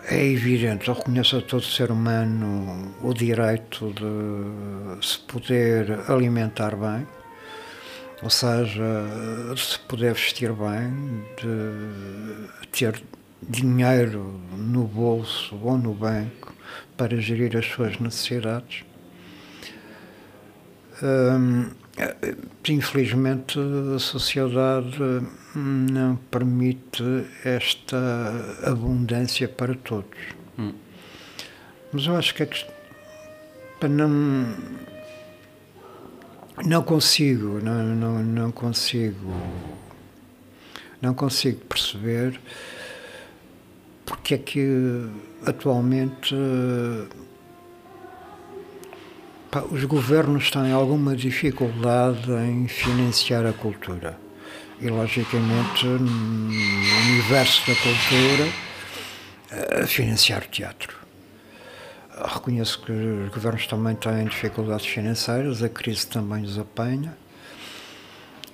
É 0.07 0.23
evidente, 0.23 0.87
eu 0.87 0.93
reconheço 0.93 1.37
a 1.37 1.41
todo 1.41 1.63
ser 1.63 1.89
humano 1.89 2.93
o 3.01 3.11
direito 3.11 3.91
de 3.93 5.03
se 5.05 5.17
poder 5.19 5.99
alimentar 6.07 6.75
bem, 6.75 7.07
ou 8.21 8.29
seja, 8.29 8.83
se 9.57 9.79
poder 9.79 10.13
vestir 10.13 10.51
bem, 10.53 11.23
de 11.37 12.67
ter 12.71 13.01
dinheiro 13.41 14.39
no 14.57 14.85
bolso 14.85 15.55
ou 15.61 15.77
no 15.77 15.93
banco 15.93 16.53
para 16.97 17.15
gerir 17.17 17.55
as 17.57 17.65
suas 17.65 17.99
necessidades. 17.99 18.83
Hum, 21.03 21.69
infelizmente, 22.67 23.59
a 23.95 23.99
sociedade 23.99 24.97
não 25.53 26.15
permite 26.31 27.03
esta 27.43 27.97
abundância 28.63 29.47
para 29.47 29.75
todos. 29.75 30.17
Hum. 30.57 30.73
Mas 31.91 32.05
eu 32.07 32.15
acho 32.15 32.33
que 32.33 32.43
é 32.43 32.45
que 32.45 32.65
não 33.87 34.55
não 36.63 36.83
consigo, 36.83 37.59
não, 37.61 37.83
não, 37.83 38.23
não 38.23 38.51
consigo, 38.51 39.33
não 41.01 41.13
consigo 41.13 41.59
perceber 41.65 42.39
porque 44.05 44.35
é 44.35 44.37
que 44.37 45.09
atualmente 45.45 46.35
pá, 49.51 49.63
os 49.71 49.83
governos 49.85 50.51
têm 50.51 50.71
alguma 50.71 51.15
dificuldade 51.15 52.31
em 52.31 52.67
financiar 52.67 53.45
a 53.45 53.53
cultura. 53.53 54.17
E, 54.79 54.89
logicamente, 54.89 55.85
no 55.85 56.51
universo 57.11 57.61
da 57.65 57.75
cultura, 57.75 59.81
a 59.81 59.87
financiar 59.87 60.43
o 60.43 60.47
teatro. 60.47 61.04
Reconheço 62.23 62.81
que 62.81 62.91
os 62.91 63.29
governos 63.29 63.67
também 63.67 63.95
têm 63.95 64.25
dificuldades 64.25 64.85
financeiras, 64.85 65.61
a 65.61 65.69
crise 65.69 66.07
também 66.07 66.43
os 66.43 66.57
apanha. 66.57 67.15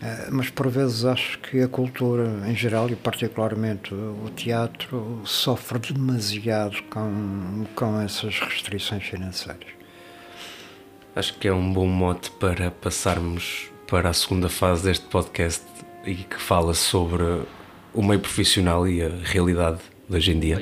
Eh, 0.01 0.29
mas 0.31 0.49
por 0.49 0.67
vezes 0.67 1.05
acho 1.05 1.37
que 1.39 1.61
a 1.61 1.67
cultura 1.67 2.27
em 2.47 2.55
geral 2.55 2.89
e 2.89 2.95
particularmente 2.95 3.93
o 3.93 4.29
teatro 4.35 5.21
sofre 5.25 5.77
demasiado 5.79 6.81
com, 6.89 7.65
com 7.75 8.01
essas 8.01 8.39
restrições 8.39 9.03
financeiras. 9.03 9.69
Acho 11.15 11.37
que 11.37 11.47
é 11.47 11.53
um 11.53 11.71
bom 11.71 11.85
mote 11.85 12.31
para 12.31 12.71
passarmos 12.71 13.69
para 13.87 14.09
a 14.09 14.13
segunda 14.13 14.49
fase 14.49 14.85
deste 14.85 15.05
podcast 15.05 15.65
e 16.05 16.15
que 16.15 16.37
fala 16.37 16.73
sobre 16.73 17.23
o 17.93 18.01
meio 18.01 18.21
profissional 18.21 18.87
e 18.87 19.03
a 19.03 19.09
realidade 19.09 19.81
de 20.09 20.15
hoje 20.15 20.31
em 20.31 20.39
dia. 20.39 20.57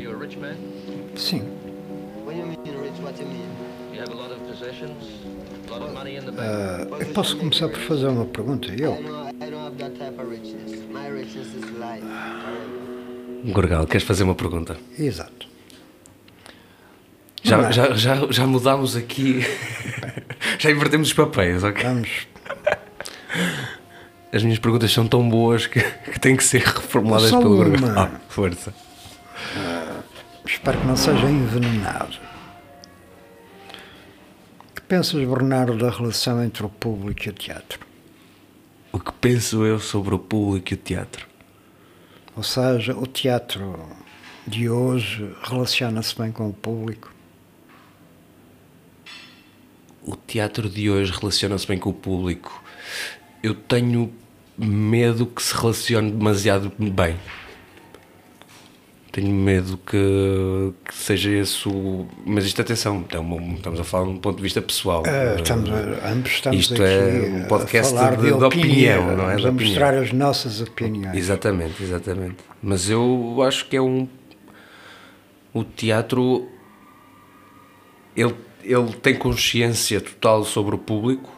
Sim. 1.16 1.68
Uh, 6.39 7.02
eu 7.02 7.06
posso 7.08 7.36
começar 7.38 7.67
por 7.67 7.80
fazer 7.80 8.08
uma 8.08 8.25
pergunta? 8.25 8.71
Eu? 8.71 8.97
Gorgal, 13.52 13.86
queres 13.86 14.08
fazer 14.08 14.23
uma 14.23 14.36
pergunta? 14.36 14.78
Exato. 14.97 15.47
Já, 17.43 17.71
já, 17.71 17.93
já, 17.93 18.15
já 18.30 18.47
mudámos 18.47 18.95
aqui. 18.95 19.45
já 20.58 20.71
invertemos 20.71 21.10
os 21.10 21.13
papéis, 21.13 21.63
ok? 21.63 21.84
Vamos. 21.84 22.28
As 24.32 24.43
minhas 24.43 24.60
perguntas 24.60 24.91
são 24.91 25.08
tão 25.08 25.28
boas 25.28 25.65
que, 25.65 25.82
que 25.82 26.19
têm 26.19 26.36
que 26.38 26.43
ser 26.43 26.62
reformuladas 26.62 27.30
Só 27.30 27.39
pelo 27.39 27.58
Gorgal. 27.58 27.97
Ah, 27.97 28.12
força. 28.30 28.73
Uh, 29.56 30.04
espero 30.45 30.78
que 30.80 30.88
não 30.88 30.95
seja 30.95 31.30
envenenado. 31.30 32.29
O 34.89 34.91
que 34.91 34.95
pensas, 34.95 35.23
Bernardo, 35.23 35.78
da 35.78 35.91
relação 35.91 36.43
entre 36.43 36.65
o 36.65 36.69
público 36.69 37.28
e 37.28 37.30
o 37.30 37.34
teatro? 37.34 37.89
o 38.91 38.99
que 38.99 39.12
penso 39.13 39.65
eu 39.65 39.80
sobre 39.80 40.15
o 40.15 40.19
público 40.19 40.73
e 40.73 40.75
o 40.75 40.78
teatro. 40.78 41.28
Ou 42.36 42.43
seja, 42.43 42.95
o 42.95 43.06
teatro 43.06 43.88
de 44.47 44.69
hoje 44.69 45.32
relaciona-se 45.43 46.17
bem 46.17 46.32
com 46.32 46.49
o 46.49 46.54
público. 46.54 47.13
O 50.04 50.15
teatro 50.15 50.69
de 50.69 50.89
hoje 50.89 51.12
relaciona-se 51.12 51.67
bem 51.67 51.78
com 51.78 51.91
o 51.91 51.93
público. 51.93 52.63
Eu 53.43 53.54
tenho 53.54 54.12
medo 54.58 55.25
que 55.25 55.41
se 55.41 55.54
relacione 55.54 56.12
demasiado 56.12 56.71
bem. 56.78 57.17
Tenho 59.12 59.34
medo 59.34 59.78
que, 59.78 60.72
que 60.86 60.93
seja 60.93 61.32
esse 61.32 61.67
o. 61.67 62.08
Mas 62.26 62.45
isto, 62.45 62.62
atenção, 62.62 63.04
é 63.12 63.56
estamos 63.56 63.80
a 63.80 63.84
falar 63.84 64.06
de 64.06 64.12
um 64.12 64.17
ponto 64.17 64.38
de 64.38 64.43
vista 64.43 64.62
pessoal. 64.62 65.02
Uh, 65.02 65.41
estamos, 65.41 65.69
ambos 66.06 66.32
estamos 66.32 66.60
isto 66.60 66.74
aqui 66.76 66.84
é 66.84 67.32
um 67.34 67.48
podcast 67.48 67.95
a 67.95 67.98
falar 67.98 68.17
de, 68.17 68.28
de, 68.28 68.34
opinião, 68.34 68.48
opinião, 68.48 69.17
não 69.17 69.32
é? 69.32 69.34
Opinião. 69.34 69.54
mostrar 69.54 69.95
as 69.95 70.13
nossas 70.13 70.62
opiniões. 70.62 71.17
Exatamente, 71.17 71.82
exatamente. 71.82 72.36
Mas 72.62 72.88
eu 72.88 73.38
acho 73.41 73.67
que 73.67 73.76
é 73.76 73.82
um. 73.82 74.08
O 75.52 75.63
teatro. 75.63 76.48
Ele, 78.15 78.36
ele 78.63 78.93
tem 79.02 79.15
consciência 79.15 80.00
total 80.02 80.43
sobre 80.45 80.76
o 80.76 80.78
público, 80.78 81.32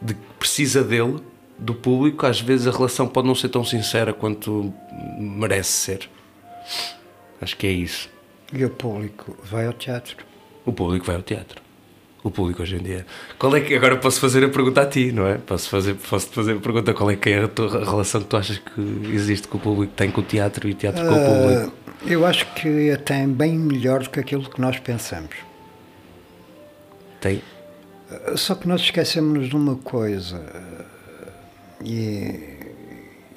de 0.00 0.14
que 0.14 0.20
precisa 0.38 0.84
dele, 0.84 1.16
do 1.58 1.74
público. 1.74 2.24
Às 2.24 2.40
vezes 2.40 2.68
a 2.68 2.70
relação 2.70 3.08
pode 3.08 3.26
não 3.26 3.34
ser 3.34 3.48
tão 3.48 3.64
sincera 3.64 4.12
quanto 4.12 4.72
merece 5.18 5.72
ser. 5.72 6.17
Acho 7.40 7.56
que 7.56 7.66
é 7.66 7.72
isso. 7.72 8.08
E 8.52 8.64
o 8.64 8.70
público 8.70 9.36
vai 9.44 9.66
ao 9.66 9.72
teatro. 9.72 10.16
O 10.64 10.72
público 10.72 11.06
vai 11.06 11.16
ao 11.16 11.22
teatro. 11.22 11.62
O 12.22 12.30
público 12.30 12.62
hoje 12.62 12.76
em 12.76 12.82
dia. 12.82 13.06
Qual 13.38 13.54
é 13.54 13.60
que 13.60 13.74
agora 13.74 13.96
posso 13.96 14.20
fazer 14.20 14.44
a 14.44 14.48
pergunta 14.48 14.82
a 14.82 14.86
ti, 14.86 15.12
não 15.12 15.26
é? 15.26 15.38
Posso 15.38 15.68
fazer, 15.68 15.94
posso 15.94 16.28
fazer 16.28 16.56
a 16.56 16.60
pergunta 16.60 16.92
qual 16.92 17.10
é 17.10 17.16
que 17.16 17.30
é 17.30 17.44
a, 17.44 17.48
tua, 17.48 17.82
a 17.82 17.84
relação 17.84 18.20
que 18.20 18.26
tu 18.26 18.36
achas 18.36 18.58
que 18.58 18.80
existe 19.12 19.46
que 19.46 19.56
o 19.56 19.58
público 19.58 19.92
tem 19.94 20.10
com 20.10 20.20
o 20.20 20.24
teatro 20.24 20.68
e 20.68 20.72
o 20.72 20.74
teatro 20.74 21.06
com 21.06 21.14
o 21.14 21.24
público? 21.24 21.72
Uh, 22.02 22.08
eu 22.08 22.26
acho 22.26 22.52
que 22.54 22.90
até 22.90 23.24
bem 23.26 23.56
melhor 23.56 24.02
do 24.02 24.10
que 24.10 24.18
aquilo 24.18 24.48
que 24.50 24.60
nós 24.60 24.78
pensamos. 24.78 25.36
Tem. 27.20 27.42
Uh, 28.10 28.36
só 28.36 28.54
que 28.54 28.66
nós 28.66 28.80
esquecemos 28.80 29.48
de 29.48 29.56
uma 29.56 29.76
coisa 29.76 30.38
uh, 30.38 31.84
e, 31.84 32.58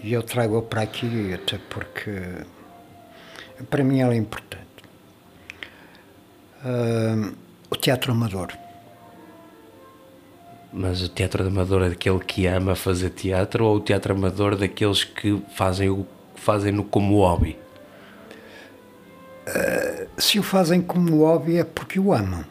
e 0.04 0.12
eu 0.12 0.24
trago-a 0.24 0.62
para 0.64 0.82
aqui 0.82 1.34
até 1.34 1.60
porque 1.70 2.12
para 3.70 3.84
mim 3.84 4.00
ela 4.00 4.14
é 4.14 4.18
importante. 4.18 4.62
Uh, 6.64 7.34
o 7.70 7.76
teatro 7.76 8.12
amador. 8.12 8.52
Mas 10.74 11.02
o 11.02 11.10
teatro 11.10 11.46
amador 11.46 11.84
é 11.84 11.90
daquele 11.90 12.20
que 12.20 12.46
ama 12.46 12.76
fazer 12.76 13.10
teatro 13.10 13.66
ou 13.66 13.78
o 13.78 13.80
teatro 13.80 14.14
amador 14.14 14.56
daqueles 14.56 15.04
que 15.04 15.42
fazem 15.56 15.90
o 15.90 16.06
fazem 16.36 16.72
no 16.72 16.84
como 16.84 17.18
hobby? 17.18 17.58
Uh, 19.48 20.08
se 20.18 20.40
o 20.40 20.44
fazem 20.44 20.82
como 20.82 21.20
hobby 21.20 21.58
é 21.58 21.64
porque 21.64 22.00
o 22.00 22.14
amam, 22.14 22.44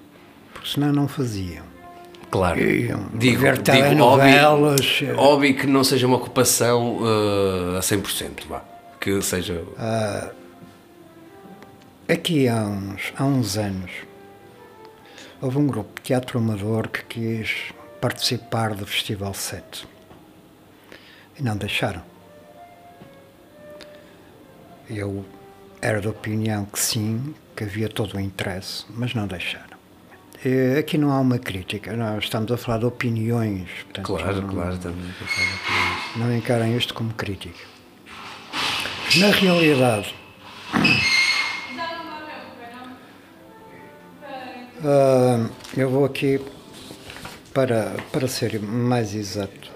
porque 0.53 0.69
senão 0.69 0.93
não 0.93 1.09
faziam. 1.09 1.65
Claro. 2.31 2.61
Iam 2.61 3.09
digo, 3.15 3.41
ver 3.41 3.59
digo 3.59 4.05
hobby, 4.05 4.31
hobby 5.17 5.55
que 5.55 5.67
não 5.67 5.83
seja 5.83 6.07
uma 6.07 6.17
ocupação 6.17 6.99
uh, 6.99 7.77
a 7.77 7.81
100%, 7.81 8.47
vá. 8.49 8.63
Que 9.01 9.21
seja. 9.23 9.55
Uh, 9.55 10.40
aqui 12.11 12.49
há 12.49 12.65
uns, 12.65 13.13
há 13.17 13.25
uns 13.25 13.57
anos 13.57 13.91
houve 15.41 15.59
um 15.59 15.67
grupo 15.67 15.95
de 15.97 16.03
teatro 16.03 16.39
amador 16.39 16.89
que 16.89 17.05
quis 17.05 17.73
participar 18.01 18.75
do 18.75 18.85
Festival 18.85 19.33
7 19.33 19.87
e 21.39 21.43
não 21.43 21.57
deixaram. 21.57 22.03
Eu 24.89 25.25
era 25.81 26.01
da 26.01 26.11
opinião 26.11 26.65
que 26.65 26.81
sim, 26.81 27.35
que 27.55 27.63
havia 27.63 27.89
todo 27.89 28.17
o 28.17 28.21
interesse, 28.21 28.85
mas 28.91 29.15
não 29.15 29.27
deixaram. 29.27 29.79
E 30.45 30.79
aqui 30.79 30.99
não 30.99 31.13
há 31.13 31.21
uma 31.21 31.39
crítica, 31.39 31.95
nós 31.97 32.25
estamos 32.25 32.51
a 32.51 32.57
falar 32.57 32.79
de 32.79 32.87
opiniões. 32.87 33.69
Portanto, 33.85 34.07
claro, 34.07 34.43
não, 34.43 34.49
claro, 34.49 34.75
estamos 34.75 35.11
a 35.11 35.13
falar 35.13 35.47
de 35.47 35.55
opiniões. 35.55 36.17
Não 36.17 36.37
encarem 36.37 36.77
isto 36.77 36.93
como 36.93 37.15
crítica. 37.15 37.65
Na 39.17 39.31
realidade, 39.31 40.15
Uh, 44.83 45.51
eu 45.77 45.91
vou 45.91 46.07
aqui 46.07 46.41
para, 47.53 47.97
para 48.11 48.27
ser 48.27 48.59
mais 48.59 49.15
exato. 49.15 49.71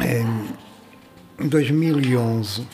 Em 0.00 1.48
2011 1.48 2.66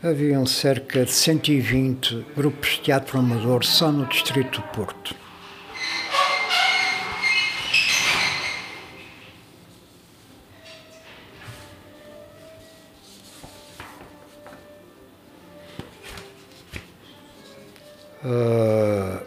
haviam 0.00 0.46
cerca 0.46 1.04
de 1.04 1.10
120 1.10 2.24
grupos 2.36 2.70
de 2.70 2.80
teatro 2.82 3.18
amador 3.18 3.64
só 3.64 3.90
no 3.90 4.06
Distrito 4.06 4.60
do 4.60 4.68
Porto. 4.68 5.25
Uh, 18.26 19.24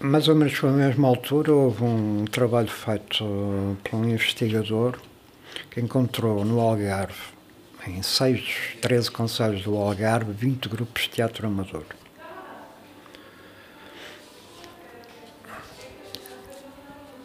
mais 0.00 0.28
ou 0.28 0.34
menos 0.34 0.62
na 0.62 0.70
mesma 0.70 1.08
altura 1.08 1.50
houve 1.50 1.82
um 1.82 2.26
trabalho 2.26 2.68
feito 2.68 3.24
por 3.82 3.96
um 3.96 4.04
investigador 4.04 5.00
que 5.70 5.80
encontrou 5.80 6.44
no 6.44 6.60
Algarve, 6.60 7.14
em 7.86 8.02
6, 8.02 8.76
13 8.82 9.10
conselhos 9.10 9.62
do 9.62 9.74
Algarve, 9.74 10.30
20 10.30 10.68
grupos 10.68 11.04
de 11.04 11.08
teatro 11.08 11.46
amador. 11.46 11.86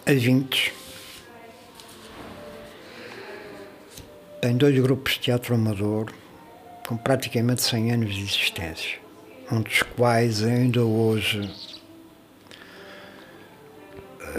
A 0.05 0.13
20 0.13 0.73
tem 4.41 4.55
dois 4.55 4.79
grupos 4.79 5.13
de 5.15 5.19
teatro 5.19 5.53
amador 5.53 6.13
com 6.87 6.95
praticamente 6.95 7.61
100 7.61 7.91
anos 7.91 8.15
de 8.15 8.21
existência 8.21 9.02
um 9.53 9.61
dos 9.61 9.83
quais 9.83 10.43
ainda 10.43 10.81
hoje, 10.83 11.49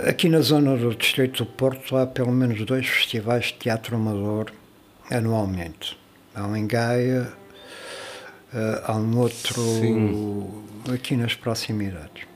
aqui 0.06 0.28
na 0.28 0.40
zona 0.40 0.76
do 0.76 0.94
Distrito 0.94 1.44
do 1.44 1.50
Porto, 1.50 1.96
há 1.96 2.06
pelo 2.06 2.32
menos 2.32 2.64
dois 2.64 2.86
festivais 2.86 3.46
de 3.46 3.54
teatro 3.54 3.96
amador 3.96 4.52
anualmente. 5.10 5.98
Há 6.34 6.46
um 6.46 6.56
em 6.56 6.66
Gaia, 6.66 7.32
há 8.84 8.92
um 8.96 9.18
outro 9.18 9.54
Sim. 9.54 10.64
aqui 10.92 11.16
nas 11.16 11.34
proximidades. 11.34 12.26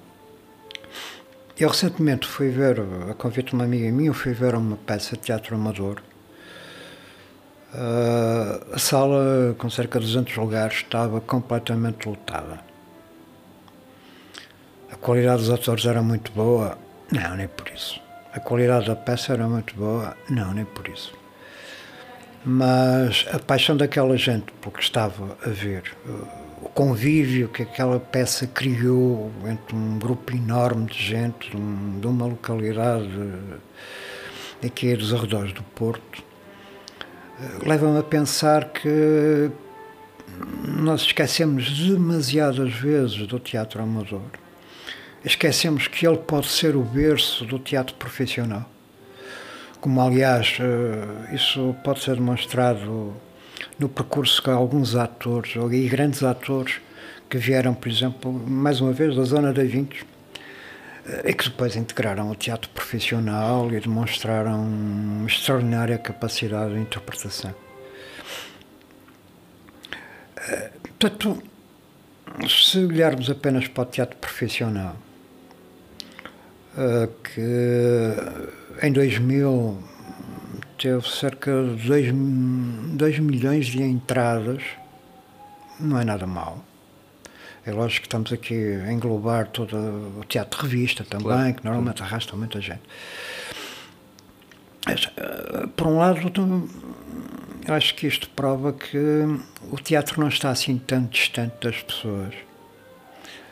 Eu 1.59 1.69
recentemente 1.69 2.27
fui 2.27 2.51
ver, 2.51 2.81
a 3.11 3.15
convite 3.15 3.49
de 3.49 3.55
uma 3.55 3.65
amiga 3.65 3.91
minha, 3.91 4.15
fui 4.15 4.33
ver 4.33 4.55
uma 4.55 4.77
peça 4.77 5.17
de 5.17 5.23
teatro 5.23 5.57
amador 5.57 6.01
Uh, 7.75 8.75
a 8.75 8.79
sala, 8.79 9.55
com 9.59 9.69
cerca 9.69 10.01
de 10.01 10.07
200 10.07 10.37
lugares, 10.37 10.77
estava 10.79 11.21
completamente 11.21 12.09
lotada. 12.09 12.61
A 14.91 14.97
qualidade 14.97 15.43
dos 15.43 15.51
atores 15.51 15.85
era 15.85 16.03
muito 16.03 16.33
boa? 16.33 16.79
Não, 17.13 17.37
nem 17.37 17.49
por 17.49 17.69
isso. 17.69 18.01
A 18.33 18.41
qualidade 18.41 18.87
da 18.87 18.97
peça 18.97 19.33
era 19.33 19.47
muito 19.47 19.75
boa? 19.75 20.17
Não, 20.29 20.53
nem 20.53 20.65
por 20.65 20.89
isso. 20.89 21.13
Mas 22.45 23.27
a 23.33 23.39
paixão 23.39 23.77
daquela 23.77 24.17
gente 24.17 24.47
porque 24.61 24.81
estava 24.81 25.37
a 25.45 25.49
ver, 25.49 25.83
uh, 26.07 26.27
o 26.63 26.69
convívio 26.69 27.49
que 27.49 27.63
aquela 27.63 28.01
peça 28.01 28.47
criou 28.47 29.31
entre 29.47 29.75
um 29.75 29.99
grupo 29.99 30.35
enorme 30.35 30.87
de 30.87 31.03
gente 31.03 31.51
de, 31.51 31.57
um, 31.57 32.01
uma 32.05 32.27
localidade 32.27 33.09
aqui 34.65 34.95
dos 34.97 35.13
arredores 35.13 35.53
do 35.53 35.63
Porto, 35.63 36.23
levam 37.65 37.97
a 37.97 38.03
pensar 38.03 38.67
que 38.67 39.51
nós 40.67 41.03
esquecemos 41.03 41.71
demasiadas 41.79 42.73
vezes 42.73 43.27
do 43.27 43.39
teatro 43.39 43.83
amador. 43.83 44.23
Esquecemos 45.29 45.87
que 45.87 46.07
ele 46.07 46.17
pode 46.17 46.47
ser 46.49 46.75
o 46.75 46.83
berço 46.83 47.45
do 47.45 47.59
teatro 47.59 47.95
profissional. 47.97 48.67
Como, 49.79 50.01
aliás, 50.01 50.57
isso 51.31 51.77
pode 51.85 52.01
ser 52.01 52.15
demonstrado 52.15 53.15
no 53.79 53.91
percurso 53.91 54.43
que 54.43 54.49
alguns 54.49 54.97
atores, 54.97 55.53
e 55.71 55.87
grandes 55.87 56.23
atores, 56.23 56.81
que 57.29 57.37
vieram, 57.37 57.75
por 57.75 57.91
exemplo, 57.91 58.33
mais 58.33 58.81
uma 58.81 58.91
vez, 58.91 59.15
da 59.15 59.23
zona 59.25 59.53
da 59.53 59.63
Vintes, 59.65 60.03
e 61.23 61.35
que 61.35 61.45
depois 61.45 61.77
integraram 61.77 62.31
o 62.31 62.35
teatro 62.35 62.71
profissional 62.71 63.71
e 63.71 63.79
demonstraram 63.81 64.63
uma 64.63 65.27
extraordinária 65.27 65.99
capacidade 65.99 66.73
de 66.73 66.81
interpretação. 66.81 67.55
Portanto, 70.99 71.43
se 72.49 72.79
olharmos 72.79 73.29
apenas 73.29 73.69
para 73.69 73.83
o 73.83 73.87
teatro 73.87 74.17
profissional, 74.17 74.97
que 77.25 78.87
em 78.87 78.93
2000 78.93 79.79
teve 80.79 81.09
cerca 81.09 81.51
de 81.77 81.87
2, 81.87 82.13
2 82.95 83.19
milhões 83.19 83.67
de 83.67 83.83
entradas, 83.83 84.63
não 85.81 85.99
é 85.99 86.05
nada 86.05 86.27
mal. 86.27 86.65
É 87.67 87.73
lógico 87.73 88.03
que 88.03 88.07
estamos 88.07 88.33
aqui 88.33 88.55
a 88.55 88.93
englobar 88.93 89.49
todo 89.49 89.77
o 90.21 90.25
teatro 90.25 90.63
revista 90.63 91.05
também, 91.05 91.27
claro, 91.27 91.55
que 91.55 91.65
normalmente 91.65 92.03
arrasta 92.03 92.35
muita 92.37 92.61
gente. 92.61 92.83
Mas, 94.87 95.05
uh, 95.05 95.69
por 95.77 95.87
um 95.87 95.99
lado, 95.99 96.33
eu 97.67 97.75
acho 97.75 97.95
que 97.95 98.07
isto 98.07 98.31
prova 98.31 98.73
que 98.73 98.99
o 99.71 99.77
teatro 99.77 100.19
não 100.19 100.29
está 100.29 100.49
assim 100.51 100.79
tão 100.79 101.05
distante 101.05 101.57
das 101.61 101.83
pessoas. 101.83 102.35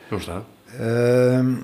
Não 0.09 0.17
está? 0.17 0.39
Uh, 0.39 1.63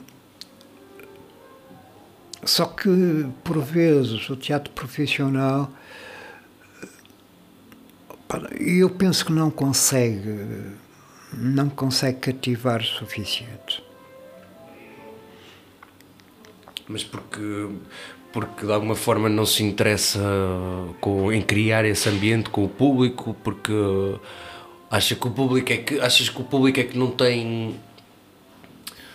só 2.46 2.66
que, 2.66 3.28
por 3.44 3.60
vezes, 3.60 4.30
o 4.30 4.36
teatro 4.36 4.72
profissional, 4.74 5.72
eu 8.60 8.90
penso 8.90 9.26
que 9.26 9.32
não 9.32 9.50
consegue, 9.50 10.74
não 11.34 11.70
consegue 11.70 12.20
cativar 12.20 12.82
o 12.82 12.84
suficiente. 12.84 13.84
Mas 16.88 17.04
porque, 17.04 17.70
porque 18.32 18.66
de 18.66 18.72
alguma 18.72 18.96
forma 18.96 19.30
não 19.30 19.46
se 19.46 19.64
interessa 19.64 20.20
com, 21.00 21.32
em 21.32 21.42
criar 21.42 21.86
esse 21.86 22.10
ambiente 22.10 22.50
com 22.50 22.66
o 22.66 22.70
público, 22.70 23.36
porque 23.44 23.72
acha 24.92 25.16
que 25.16 25.28
o 25.28 25.32
público 25.32 25.72
é 25.72 25.78
que 25.78 26.00
achas 26.00 26.30
que 26.30 26.42
o 26.42 26.44
público 26.44 26.80
é 26.80 26.84
que 26.84 26.98
não 26.98 27.12
tem 27.12 27.80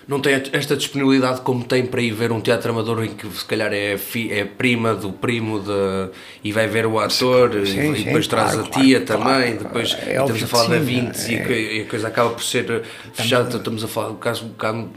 não 0.08 0.20
tem 0.20 0.42
esta 0.52 0.74
disponibilidade 0.74 1.42
como 1.42 1.62
tem 1.62 1.84
para 1.84 2.00
ir 2.00 2.12
ver 2.12 2.32
um 2.32 2.40
teatro 2.40 2.70
amador 2.70 3.04
em 3.04 3.10
que 3.10 3.28
se 3.28 3.44
calhar 3.44 3.70
é, 3.74 3.98
fi, 3.98 4.32
é 4.32 4.42
prima 4.42 4.94
do 4.94 5.12
primo 5.12 5.60
de, 5.60 6.10
e 6.42 6.50
vai 6.50 6.66
ver 6.66 6.86
o 6.86 6.98
ator 6.98 7.50
sim, 7.66 7.92
e, 7.92 7.98
sim, 7.98 8.04
depois 8.04 8.26
traz 8.26 8.52
claro, 8.52 8.66
a 8.66 8.70
tia 8.70 9.00
claro, 9.02 9.22
também, 9.22 9.56
claro, 9.56 9.64
depois 9.64 9.96
é 10.06 10.12
estamos 10.12 10.42
a 10.42 10.46
falar 10.46 10.64
sim, 10.64 10.70
da 10.70 10.78
20 10.78 11.34
é, 11.34 11.76
e, 11.76 11.80
a, 11.82 11.84
coisa 11.84 12.08
acaba 12.08 12.30
por 12.30 12.42
ser 12.42 12.82
fechada, 13.12 13.54
estamos 13.54 13.84
a 13.84 13.88
falar 13.88 14.08
do 14.08 14.14
caso 14.14 14.46
um 14.46 14.48
bocado 14.48 14.88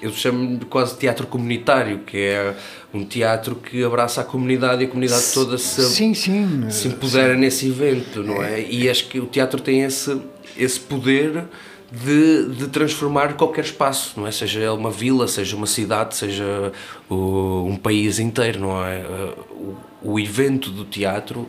eu 0.00 0.12
chamo 0.12 0.64
quase 0.66 0.96
teatro 0.96 1.26
comunitário, 1.26 1.98
que 2.06 2.16
é 2.16 2.54
um 2.94 3.04
teatro 3.04 3.54
que 3.54 3.84
abraça 3.84 4.22
a 4.22 4.24
comunidade 4.24 4.82
e 4.82 4.86
a 4.86 4.88
comunidade 4.88 5.24
toda 5.34 5.58
se, 5.58 5.82
sim, 5.84 6.14
sim, 6.14 6.70
se 6.70 6.88
empodera 6.88 7.34
sim. 7.34 7.40
nesse 7.40 7.68
evento, 7.68 8.22
não 8.22 8.42
é? 8.42 8.62
E 8.62 8.88
acho 8.88 9.08
que 9.08 9.20
o 9.20 9.26
teatro 9.26 9.60
tem 9.60 9.82
esse, 9.82 10.18
esse 10.56 10.80
poder 10.80 11.44
de, 11.90 12.54
de 12.54 12.68
transformar 12.68 13.34
qualquer 13.34 13.64
espaço, 13.64 14.18
não 14.18 14.26
é? 14.26 14.32
Seja 14.32 14.72
uma 14.72 14.90
vila, 14.90 15.26
seja 15.26 15.56
uma 15.56 15.66
cidade, 15.66 16.16
seja 16.16 16.72
o, 17.08 17.64
um 17.66 17.76
país 17.76 18.18
inteiro, 18.18 18.60
não 18.60 18.84
é? 18.84 19.04
O, 19.50 19.76
o 20.02 20.20
evento 20.20 20.70
do 20.70 20.84
teatro, 20.84 21.48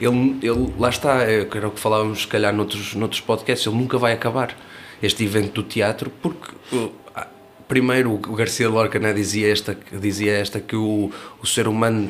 ele, 0.00 0.38
ele 0.42 0.74
lá 0.78 0.88
está, 0.88 1.22
é, 1.22 1.46
era 1.54 1.68
o 1.68 1.70
que 1.70 1.80
falávamos 1.80 2.22
se 2.22 2.26
calhar 2.26 2.54
noutros, 2.54 2.94
noutros 2.94 3.20
podcasts, 3.20 3.66
ele 3.66 3.76
nunca 3.76 3.96
vai 3.96 4.12
acabar, 4.12 4.56
este 5.02 5.24
evento 5.24 5.52
do 5.52 5.62
teatro, 5.62 6.10
porque 6.22 6.50
primeiro 7.68 8.12
o 8.14 8.34
Garcia 8.34 8.68
Lorca 8.68 8.98
né, 8.98 9.12
dizia, 9.12 9.50
esta, 9.50 9.76
dizia 9.92 10.32
esta 10.32 10.60
que 10.60 10.76
o, 10.76 11.10
o 11.42 11.46
ser 11.46 11.68
humano 11.68 12.08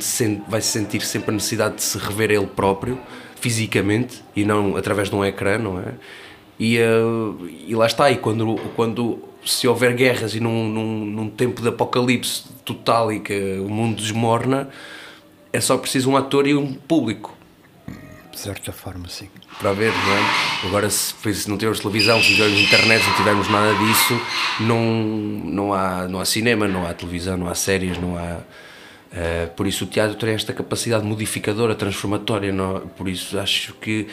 vai 0.49 0.61
sentir 0.61 1.01
sempre 1.03 1.31
a 1.31 1.35
necessidade 1.35 1.77
de 1.77 1.83
se 1.83 1.99
rever 1.99 2.31
ele 2.31 2.47
próprio, 2.47 2.99
fisicamente, 3.41 4.23
e 4.35 4.45
não 4.45 4.77
através 4.77 5.09
de 5.09 5.15
um 5.15 5.25
ecrã, 5.25 5.59
não 5.59 5.79
é? 5.79 5.95
E, 6.59 6.79
uh, 6.79 7.49
e 7.67 7.75
lá 7.75 7.87
está, 7.87 8.11
e 8.11 8.17
quando, 8.17 8.57
quando 8.75 9.19
se 9.45 9.69
houver 9.69 9.95
guerras 9.95 10.35
e 10.35 10.41
num, 10.41 10.69
num, 10.69 11.05
num, 11.05 11.31
tempo 11.31 11.61
de 11.63 11.69
apocalipse 11.69 12.45
total 12.65 13.13
e 13.13 13.21
que 13.21 13.59
o 13.61 13.69
mundo 13.69 13.97
desmorna, 13.97 14.69
é 15.53 15.61
só 15.61 15.77
preciso 15.79 16.11
um 16.11 16.17
ator 16.17 16.47
e 16.47 16.55
um 16.55 16.73
público. 16.73 17.37
De 18.33 18.39
certa 18.39 18.73
forma, 18.73 19.09
sim. 19.09 19.29
Para 19.59 19.73
ver, 19.73 19.91
não 19.91 20.13
é? 20.13 20.67
Agora, 20.67 20.91
se, 20.91 21.35
se 21.35 21.49
não 21.49 21.57
tivermos 21.57 21.81
televisão, 21.81 22.21
se 22.21 22.31
não 22.31 22.37
tivermos 22.37 22.61
internet, 22.61 23.03
se 23.03 23.09
não 23.09 23.17
tivermos 23.17 23.49
nada 23.49 23.75
disso, 23.75 24.21
não, 24.61 24.83
não, 24.83 25.73
há, 25.73 26.07
não 26.07 26.21
há 26.21 26.25
cinema, 26.25 26.69
não 26.69 26.87
há 26.87 26.93
televisão, 26.93 27.37
não 27.39 27.49
há 27.49 27.55
séries, 27.55 27.97
não 27.97 28.17
há. 28.19 28.41
Uh, 29.07 29.49
por 29.57 29.67
isso 29.67 29.85
o 29.85 29.87
teatro 29.87 30.15
tem 30.19 30.35
esta 30.35 30.53
capacidade 30.53 31.07
modificadora, 31.07 31.75
transformatória. 31.75 32.53
Não? 32.53 32.81
Por 32.89 33.09
isso 33.09 33.39
acho 33.39 33.73
que 33.75 34.07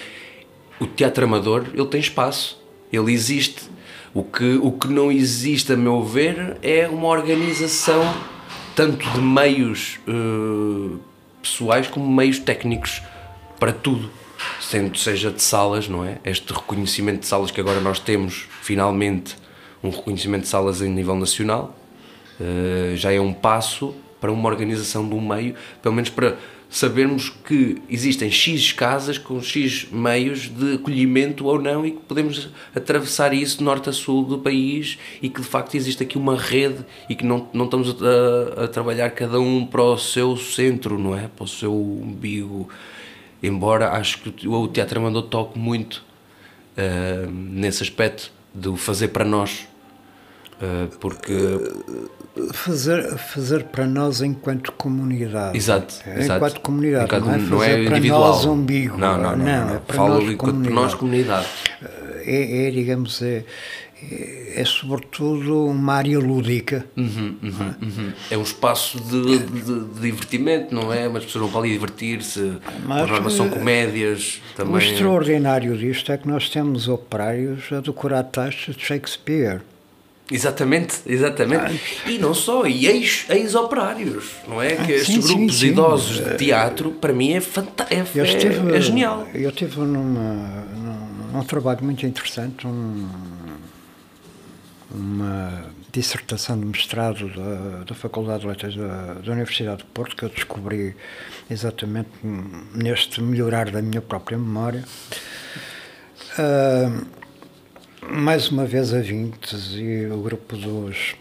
o 0.79 0.87
teatro 0.87 1.25
amador 1.25 1.67
ele 1.73 1.87
tem 1.87 1.99
espaço, 1.99 2.61
ele 2.91 3.11
existe. 3.11 3.71
O 4.13 4.23
que, 4.23 4.59
o 4.61 4.71
que 4.71 4.87
não 4.87 5.11
existe, 5.11 5.73
a 5.73 5.75
meu 5.75 6.03
ver, 6.03 6.57
é 6.61 6.87
uma 6.87 7.07
organização 7.07 8.03
tanto 8.75 9.09
de 9.09 9.19
meios 9.19 9.99
uh, 10.07 10.99
pessoais 11.41 11.87
como 11.87 12.07
meios 12.07 12.37
técnicos 12.37 13.01
para 13.59 13.71
tudo, 13.71 14.11
sendo 14.61 14.97
seja 14.97 15.31
de 15.31 15.41
salas, 15.41 15.87
não 15.87 16.05
é? 16.05 16.19
Este 16.23 16.53
reconhecimento 16.53 17.21
de 17.21 17.27
salas 17.27 17.49
que 17.49 17.59
agora 17.59 17.79
nós 17.79 17.99
temos, 17.99 18.47
finalmente, 18.61 19.35
um 19.83 19.89
reconhecimento 19.89 20.43
de 20.43 20.49
salas 20.49 20.81
em 20.81 20.89
nível 20.89 21.15
nacional, 21.15 21.75
uh, 22.39 22.95
já 22.95 23.11
é 23.11 23.19
um 23.19 23.33
passo 23.33 23.95
para 24.21 24.31
uma 24.31 24.47
organização 24.47 25.07
de 25.07 25.15
um 25.15 25.27
meio, 25.27 25.55
pelo 25.81 25.95
menos 25.95 26.09
para 26.09 26.37
sabermos 26.73 27.29
que 27.29 27.79
existem 27.87 28.31
X 28.31 28.71
casas 28.71 29.19
com 29.19 29.39
X 29.39 29.87
meios 29.91 30.49
de 30.49 30.73
acolhimento 30.73 31.45
ou 31.45 31.61
não 31.61 31.85
e 31.85 31.91
que 31.91 31.99
podemos 31.99 32.49
atravessar 32.73 33.31
isso 33.31 33.63
norte 33.63 33.91
a 33.91 33.93
sul 33.93 34.25
do 34.25 34.39
país 34.39 34.97
e 35.21 35.29
que 35.29 35.39
de 35.39 35.47
facto 35.47 35.75
existe 35.75 36.01
aqui 36.01 36.17
uma 36.17 36.35
rede 36.35 36.83
e 37.07 37.13
que 37.13 37.23
não, 37.23 37.47
não 37.53 37.65
estamos 37.65 37.95
a, 38.01 38.63
a 38.63 38.67
trabalhar 38.67 39.11
cada 39.11 39.39
um 39.39 39.63
para 39.63 39.83
o 39.83 39.99
seu 39.99 40.35
centro, 40.35 40.97
não 40.97 41.15
é? 41.15 41.27
Para 41.27 41.43
o 41.43 41.47
seu 41.47 41.71
umbigo. 41.71 42.67
Embora 43.43 43.91
acho 43.91 44.17
que 44.21 44.47
o 44.47 44.67
Teatro 44.67 44.99
Amador 44.99 45.21
toque 45.23 45.59
muito 45.59 46.03
uh, 46.75 47.29
nesse 47.29 47.83
aspecto 47.83 48.31
de 48.51 48.75
fazer 48.77 49.09
para 49.09 49.23
nós. 49.23 49.67
Uh, 50.53 50.87
porque 50.97 51.33
fazer, 52.51 53.17
fazer 53.17 53.63
para 53.65 53.85
nós 53.85 54.21
enquanto 54.21 54.71
comunidade. 54.73 55.57
Exato, 55.57 55.95
é, 56.05 56.19
exato. 56.19 56.37
Enquanto 56.37 56.61
comunidade, 56.61 57.05
enquanto, 57.05 57.25
não 57.25 57.33
é, 57.33 57.37
não 57.37 57.63
é 57.63 57.83
individual. 57.83 58.19
nós 58.21 58.45
umbigo. 58.45 58.97
Não, 58.97 59.17
não, 59.17 59.35
não. 59.35 59.37
não, 59.37 59.67
não. 59.67 59.75
É 59.75 59.79
para 59.79 59.95
Falo 59.95 60.21
nós 60.21 60.35
comunidade. 60.35 60.75
nós 60.75 60.93
comunidade. 60.95 61.47
É, 62.25 62.67
é 62.67 62.71
digamos, 62.71 63.21
é, 63.21 63.43
é, 64.11 64.61
é, 64.61 64.65
sobretudo 64.65 65.65
uma 65.65 65.93
área 65.93 66.19
lúdica. 66.19 66.85
Uhum, 66.97 67.37
uhum, 67.41 67.73
uhum. 67.81 68.13
É 68.31 68.37
um 68.37 68.41
espaço 68.41 68.99
de, 68.99 69.39
de, 69.39 69.61
de, 69.61 69.99
divertimento, 69.99 70.73
não 70.73 70.91
é? 70.91 71.07
Mas 71.07 71.17
as 71.17 71.25
pessoas 71.25 71.51
vão 71.51 71.61
ali 71.61 71.71
divertir-se. 71.71 72.57
Norma 72.85 73.29
são 73.29 73.49
comédias 73.49 74.41
também. 74.55 74.75
O 74.75 74.77
extraordinário 74.79 75.77
disto 75.77 76.11
é 76.11 76.17
que 76.17 76.27
nós 76.27 76.49
temos 76.49 76.87
operários 76.87 77.71
a 77.71 77.79
decorar 77.79 78.23
textos 78.23 78.75
de 78.75 78.85
Shakespeare. 78.85 79.61
Exatamente, 80.33 81.01
exatamente. 81.05 81.79
E 82.07 82.17
não 82.17 82.33
só, 82.33 82.65
e 82.65 82.87
ex-operários, 82.87 84.25
ex 84.25 84.47
não 84.47 84.59
é? 84.59 84.75
Que 84.75 84.93
estes 84.93 85.25
sim, 85.25 85.35
grupos 85.35 85.59
sim, 85.59 85.67
idosos 85.67 86.23
de 86.23 86.37
teatro, 86.37 86.91
para 86.91 87.13
mim, 87.13 87.33
é, 87.33 87.39
fantástico, 87.39 88.17
é, 88.17 88.73
é, 88.73 88.77
é, 88.77 88.81
genial. 88.81 89.27
Eu 89.33 89.51
tive 89.51 89.79
numa, 89.79 90.65
num, 90.75 91.33
num 91.33 91.43
trabalho 91.43 91.83
muito 91.83 92.03
interessante, 92.05 92.65
um, 92.65 93.07
uma 94.89 95.71
dissertação 95.91 96.59
de 96.59 96.65
mestrado 96.65 97.29
da, 97.29 97.83
da 97.83 97.93
Faculdade 97.93 98.41
de 98.41 98.47
Letras 98.47 98.75
da, 98.75 99.13
da 99.13 99.31
Universidade 99.31 99.83
de 99.83 99.85
Porto, 99.85 100.15
que 100.15 100.23
eu 100.23 100.29
descobri 100.29 100.95
exatamente 101.49 102.09
neste 102.73 103.21
melhorar 103.21 103.69
da 103.69 103.83
minha 103.83 104.01
própria 104.01 104.37
memória. 104.37 104.83
Uh, 106.39 107.22
mais 108.09 108.49
uma 108.49 108.65
vez 108.65 108.93
a 108.93 108.99
Vintes 108.99 109.71
e 109.73 110.05
o 110.07 110.21
grupo 110.21 110.55
dos. 110.55 111.15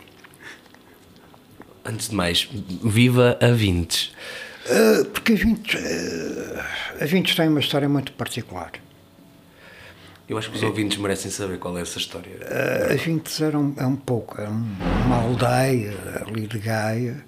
Antes 1.85 2.09
de 2.09 2.15
mais, 2.15 2.49
viva 2.85 3.39
a 3.41 3.49
Vintes! 3.49 4.13
Uh, 4.67 5.05
porque 5.07 5.33
a 5.33 5.37
Vintes, 5.37 5.75
uh, 5.75 7.03
a 7.03 7.05
Vintes 7.05 7.35
tem 7.35 7.49
uma 7.49 7.61
história 7.61 7.89
muito 7.89 8.13
particular. 8.13 8.73
Eu 10.29 10.39
acho 10.39 10.51
que 10.51 10.57
os 10.57 10.63
ouvintes 10.63 10.99
merecem 10.99 11.31
saber 11.31 11.59
qual 11.59 11.77
é 11.77 11.83
essa 11.83 11.99
história. 11.99 12.31
Uh, 12.31 12.93
a 12.93 12.97
Vintes 12.97 13.41
era 13.41 13.59
um, 13.59 13.75
é 13.77 13.85
um 13.85 13.97
pouco 13.97 14.41
era 14.41 14.51
uma 14.51 15.17
aldeia 15.17 15.95
ali 16.25 16.47
de 16.47 16.59
Gaia, 16.59 17.25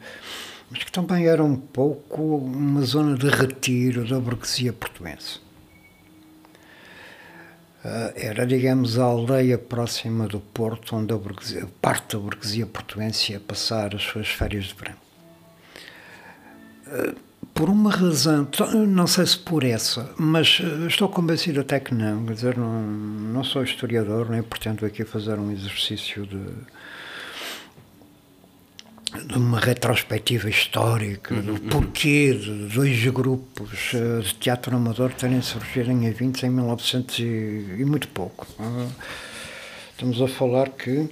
mas 0.71 0.85
que 0.85 0.93
também 0.93 1.27
era 1.27 1.43
um 1.43 1.57
pouco 1.57 2.37
uma 2.37 2.83
zona 2.83 3.17
de 3.19 3.29
retiro 3.29 4.07
da 4.07 4.21
burguesia 4.21 4.73
portuense. 4.73 5.44
Eh, 7.85 8.13
era, 8.29 8.47
digamos, 8.47 8.99
a 8.99 9.05
aldeia 9.05 9.59
próxima 9.59 10.27
do 10.27 10.41
Porto, 10.41 10.97
onde 10.97 11.13
parte 11.83 12.17
da 12.17 12.23
burguesia 12.23 12.67
portuense 12.67 13.33
ia 13.33 13.41
passar 13.41 13.95
as 13.95 14.03
suas 14.03 14.29
férias 14.29 14.65
de 14.65 14.75
verão. 14.75 14.97
Eh, 16.87 17.15
por 17.53 17.69
uma 17.69 17.91
razão, 17.91 18.49
não 18.89 19.07
sei 19.07 19.27
se 19.27 19.39
por 19.39 19.65
essa, 19.65 20.11
mas 20.19 20.61
eh, 20.63 20.87
estou 20.87 21.09
convencido 21.11 21.61
até 21.61 21.79
que 21.79 21.95
não. 21.95 22.25
Quer 22.25 22.33
dizer, 22.33 22.57
não, 22.57 22.83
não 22.83 23.45
sou 23.45 23.63
historiador, 23.63 24.31
nem 24.31 24.43
pretendo 24.43 24.87
aqui 24.87 25.05
fazer 25.05 25.39
um 25.39 25.51
exercício 25.53 26.27
de, 26.27 26.41
de 29.27 29.39
uma 29.39 29.61
retrospectiva 29.61 30.49
histórica 30.49 31.35
do 31.37 31.59
porquê 31.71 32.33
de 32.35 32.69
dois 32.75 33.05
grupos 33.07 33.93
eh, 33.95 34.21
de 34.23 34.35
teatro 34.35 34.75
amador 34.77 35.13
terem 35.13 35.41
surgido 35.41 35.91
em 35.91 36.07
eventos 36.07 36.43
em 36.43 36.51
1900 36.51 37.19
e, 37.21 37.23
e 37.23 37.85
muito 37.85 38.09
pouco. 38.09 38.47
Ah, 38.59 38.89
Estamos 39.93 40.21
a 40.21 40.27
falar 40.27 40.71
que 40.71 41.09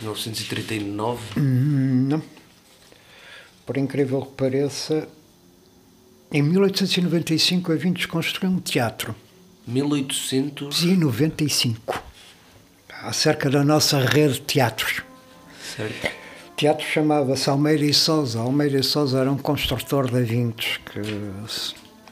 1939? 0.00 1.20
Hum, 1.38 2.06
Não. 2.08 2.22
Por 3.66 3.76
incrível 3.76 4.22
que 4.22 4.32
pareça, 4.32 5.06
em 6.32 6.42
1895 6.42 7.70
a 7.72 7.74
Vintes 7.76 8.06
construiu 8.06 8.50
um 8.56 8.60
teatro. 8.60 9.14
1800. 9.66 10.82
1895. 10.84 12.02
Acerca 13.02 13.50
da 13.50 13.62
nossa 13.62 14.00
rede 14.00 14.34
de 14.34 14.40
teatros. 14.40 15.02
Certo. 15.76 16.10
Teatro 16.58 16.84
chamava-se 16.84 17.48
Almeida 17.48 17.84
e 17.84 17.94
Sousa. 17.94 18.40
Almeida 18.40 18.78
e 18.78 18.82
Sousa 18.82 19.20
era 19.20 19.30
um 19.30 19.38
construtor 19.38 20.10
de 20.10 20.20
Vintes 20.24 20.78
que, 20.78 21.00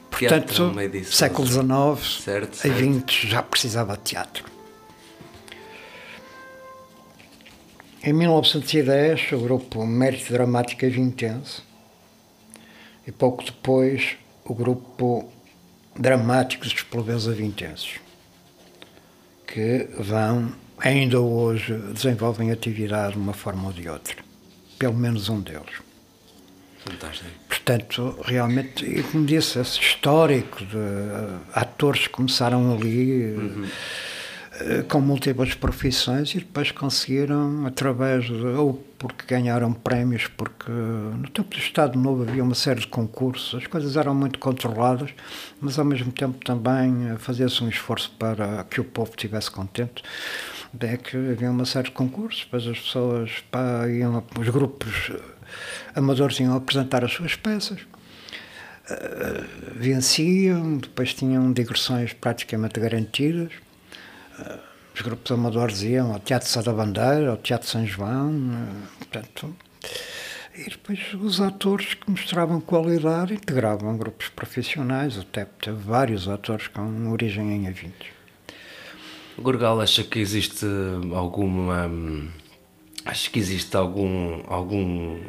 portanto, 0.09 0.73
século 1.03 1.45
XIX, 1.45 2.23
Certo, 2.23 2.53
a 2.53 2.55
certo. 2.55 2.77
Vintes 2.77 3.29
já 3.29 3.43
precisava 3.43 3.97
de 3.97 4.03
teatro. 4.03 4.45
Em 8.01 8.13
1910, 8.13 9.33
o 9.33 9.39
grupo 9.39 9.85
Mérito 9.85 10.31
Dramático 10.31 10.85
Avintense 10.85 11.61
e 13.05 13.11
pouco 13.11 13.43
depois 13.43 14.15
o 14.45 14.55
grupo 14.55 15.29
Dramáticos 15.93 16.71
dos 16.71 16.83
Plebeus 16.83 17.27
Avintenses, 17.27 17.99
que 19.45 19.89
vão, 19.99 20.53
ainda 20.77 21.19
hoje, 21.19 21.73
desenvolvem 21.93 22.49
atividade 22.49 23.11
de 23.11 23.19
uma 23.19 23.33
forma 23.33 23.67
ou 23.67 23.73
de 23.73 23.89
outra. 23.89 24.26
Pelo 24.77 24.93
menos 24.93 25.29
um 25.29 25.41
deles. 25.41 25.81
Fantástico. 26.85 27.29
Portanto, 27.49 28.17
realmente, 28.23 28.85
e 28.85 29.03
como 29.03 29.25
disse, 29.25 29.59
esse 29.59 29.79
histórico 29.79 30.63
de 30.63 30.77
eh, 30.77 31.37
atores 31.53 32.07
que 32.07 32.09
começaram 32.13 32.73
ali 32.73 33.33
eh, 33.33 33.67
com 34.89 34.99
múltiplas 34.99 35.53
profissões 35.53 36.31
e 36.31 36.39
depois 36.39 36.71
conseguiram, 36.71 37.65
através 37.65 38.25
de, 38.25 38.33
ou 38.33 38.73
porque 38.97 39.25
ganharam 39.27 39.71
prémios, 39.71 40.27
porque 40.27 40.71
no 40.71 41.29
tempo 41.29 41.49
do 41.49 41.57
Estado 41.57 41.97
Novo 41.99 42.23
havia 42.23 42.43
uma 42.43 42.55
série 42.55 42.79
de 42.79 42.87
concursos, 42.87 43.55
as 43.55 43.67
coisas 43.67 43.95
eram 43.95 44.15
muito 44.15 44.39
controladas, 44.39 45.11
mas 45.61 45.77
ao 45.77 45.85
mesmo 45.85 46.11
tempo 46.11 46.43
também 46.43 47.09
eh, 47.09 47.17
fazia-se 47.17 47.63
um 47.63 47.69
esforço 47.69 48.11
para 48.17 48.63
que 48.63 48.81
o 48.81 48.83
povo 48.83 49.11
estivesse 49.11 49.51
contente. 49.51 50.03
É 50.79 50.97
que 50.97 51.15
havia 51.15 51.49
uma 51.49 51.65
série 51.65 51.85
de 51.85 51.91
concursos, 51.91 52.43
depois 52.43 52.67
as 52.67 52.79
pessoas, 52.79 53.31
pá, 53.51 53.87
iam, 53.87 54.23
os 54.39 54.49
grupos 54.49 55.11
eh, 55.11 55.21
amadores 55.95 56.39
iam 56.39 56.55
apresentar 56.55 57.05
as 57.05 57.13
suas 57.13 57.35
peças, 57.35 57.79
eh, 58.89 59.43
venciam, 59.75 60.77
depois 60.77 61.13
tinham 61.13 61.51
digressões 61.53 62.13
praticamente 62.13 62.79
garantidas. 62.79 63.51
Os 64.93 65.01
grupos 65.01 65.31
amadores 65.31 65.83
iam 65.83 66.13
ao 66.13 66.19
Teatro 66.19 66.49
Sá 66.49 66.61
da 66.61 66.73
Bandeira, 66.73 67.31
ao 67.31 67.37
Teatro 67.37 67.67
São 67.67 67.85
João, 67.85 68.33
eh, 68.33 68.87
portanto, 68.97 69.55
e 70.57 70.71
depois 70.71 70.99
os 71.13 71.39
atores 71.39 71.93
que 71.93 72.09
mostravam 72.09 72.59
qualidade 72.59 73.35
integravam 73.35 73.95
grupos 73.95 74.29
profissionais, 74.29 75.17
até 75.17 75.45
teve 75.45 75.77
vários 75.77 76.27
atores 76.27 76.67
com 76.67 77.11
origem 77.11 77.51
em 77.51 77.67
eventos. 77.67 78.07
Gorgal 79.37 79.79
acha 79.79 80.03
que 80.03 80.17
existe 80.17 80.65
alguma. 81.13 81.91
Acho 83.05 83.29
que 83.29 83.37
existe 83.37 83.77
algum. 83.77 84.41
algum 84.47 85.19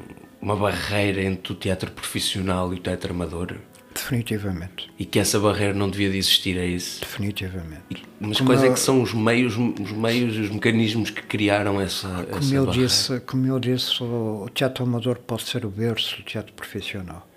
uma 0.40 0.56
barreira 0.56 1.22
entre 1.22 1.52
o 1.52 1.56
teatro 1.56 1.90
profissional 1.90 2.72
e 2.72 2.76
o 2.76 2.80
teatro 2.80 3.12
amador? 3.12 3.56
Definitivamente, 3.98 4.90
E 4.98 5.04
que 5.04 5.18
essa 5.18 5.38
barreira 5.40 5.74
não 5.74 5.90
devia 5.90 6.10
de 6.10 6.16
existir, 6.18 6.56
é 6.56 6.64
isso? 6.66 7.00
definitivamente. 7.00 8.04
Mas 8.20 8.38
Como 8.38 8.50
quais 8.50 8.62
é 8.62 8.72
que 8.72 8.78
são 8.78 9.02
os 9.02 9.12
meios, 9.12 9.54
os 9.56 9.92
meios 9.92 10.36
e 10.36 10.40
os 10.40 10.50
mecanismos 10.50 11.10
que 11.10 11.22
criaram 11.22 11.80
essa, 11.80 12.08
Como 12.08 12.38
essa 12.38 12.54
eu, 12.54 12.66
barreira? 12.66 12.86
disse, 12.88 13.20
como 13.20 13.46
eu 13.46 13.58
disse, 13.58 14.02
o 14.02 14.44
o 14.44 14.48
teatro 14.50 14.84
amador 14.84 15.18
pode 15.18 15.42
ser 15.42 15.64
o 15.66 15.68
berço 15.70 16.16
do 16.18 16.22
teatro 16.22 16.52
profissional. 16.52 17.28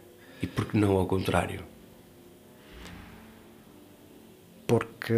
E 0.42 0.48
por 0.48 0.66
que 0.66 0.78
não 0.78 0.92
ao 0.98 1.06
contrário? 1.06 1.62
Porque 4.76 5.14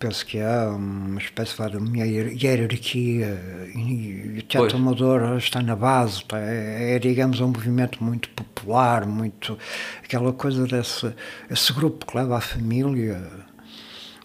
penso 0.00 0.26
que 0.26 0.40
há 0.40 0.70
uma 0.70 1.20
espécie 1.20 1.54
de 1.70 1.76
uma 1.76 2.04
hier- 2.04 2.32
hierarquia 2.36 3.70
e 3.76 4.38
o 4.40 4.42
teatro 4.42 4.70
Pois. 4.70 4.74
amador 4.74 5.36
está 5.38 5.62
na 5.62 5.76
base, 5.76 6.24
tá? 6.24 6.36
é, 6.40 6.96
é, 6.96 6.98
digamos 6.98 7.40
um 7.40 7.46
movimento 7.46 8.02
muito 8.02 8.28
popular, 8.30 9.06
muito 9.06 9.56
aquela 10.02 10.32
coisa 10.32 10.66
desse 10.66 11.14
esse 11.48 11.72
grupo 11.72 12.04
que 12.06 12.16
leva 12.16 12.38
a 12.38 12.40
família 12.40 13.22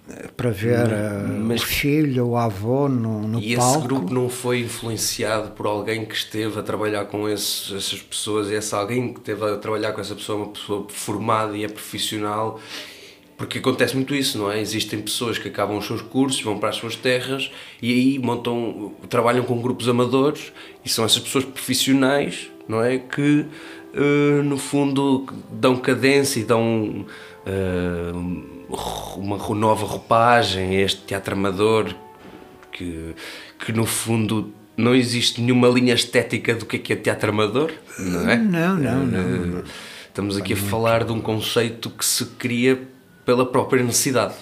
eh, 0.09 0.27
para 0.35 0.49
ver 0.49 0.89
eh, 0.91 1.23
mas- 1.47 1.61
o 1.61 1.65
filho 1.67 2.25
ou 2.25 2.31
o 2.31 2.37
avô 2.37 2.89
no, 2.89 3.27
no 3.27 3.39
E 3.39 3.55
palco. 3.55 3.77
esse 3.77 3.87
grupo 3.87 4.11
não 4.11 4.27
foi 4.27 4.61
influenciado 4.61 5.51
por 5.51 5.67
alguém 5.67 6.03
que 6.03 6.15
esteve 6.15 6.59
a 6.59 6.63
trabalhar 6.63 7.05
com 7.05 7.29
esses, 7.29 7.71
essas 7.71 8.01
pessoas 8.01 8.49
e 8.49 8.55
esse 8.55 8.73
alguém 8.73 9.13
que 9.13 9.19
esteve 9.19 9.45
a 9.45 9.57
trabalhar 9.57 9.91
com 9.93 10.01
essa 10.01 10.15
pessoa, 10.15 10.39
uma 10.45 10.51
pessoa 10.51 10.87
formada 10.89 11.55
e 11.55 11.63
é 11.63 11.67
profissional? 11.67 12.59
Porque 13.41 13.57
acontece 13.57 13.95
muito 13.95 14.13
isso, 14.13 14.37
não 14.37 14.51
é? 14.51 14.61
Existem 14.61 15.01
pessoas 15.01 15.39
que 15.39 15.47
acabam 15.47 15.75
os 15.75 15.87
seus 15.87 15.99
cursos, 15.99 16.39
vão 16.43 16.59
para 16.59 16.69
as 16.69 16.75
suas 16.75 16.95
terras 16.95 17.49
e 17.81 17.91
aí 17.91 18.19
montam, 18.19 18.93
trabalham 19.09 19.43
com 19.43 19.59
grupos 19.59 19.89
amadores 19.89 20.53
e 20.85 20.89
são 20.89 21.03
essas 21.03 21.17
pessoas 21.17 21.43
profissionais, 21.43 22.51
não 22.67 22.83
é? 22.83 22.99
Que 22.99 23.47
eh, 23.95 24.43
no 24.43 24.59
fundo 24.59 25.25
dão 25.51 25.75
cadência 25.75 26.39
e 26.39 26.43
dão 26.43 27.03
eh, 27.43 28.11
uma 29.17 29.37
nova 29.55 29.87
roupagem 29.87 30.77
a 30.77 30.81
este 30.81 31.01
teatro 31.01 31.33
amador 31.33 31.95
que, 32.71 33.15
que 33.57 33.73
no 33.73 33.87
fundo 33.87 34.53
não 34.77 34.93
existe 34.93 35.41
nenhuma 35.41 35.67
linha 35.67 35.95
estética 35.95 36.53
do 36.53 36.67
que 36.67 36.75
é 36.75 36.79
que 36.79 36.93
é 36.93 36.95
teatro 36.95 37.31
amador, 37.31 37.71
não 37.97 38.29
é? 38.29 38.37
Não, 38.37 38.77
não, 38.77 39.03
não. 39.03 39.59
Eh, 39.61 39.63
Estamos 40.11 40.35
aqui 40.35 40.51
a 40.51 40.57
falar 40.57 41.05
de 41.05 41.13
um 41.13 41.21
conceito 41.21 41.89
que 41.89 42.03
se 42.05 42.25
cria 42.25 42.77
pela 43.25 43.45
própria 43.45 43.83
necessidade 43.83 44.35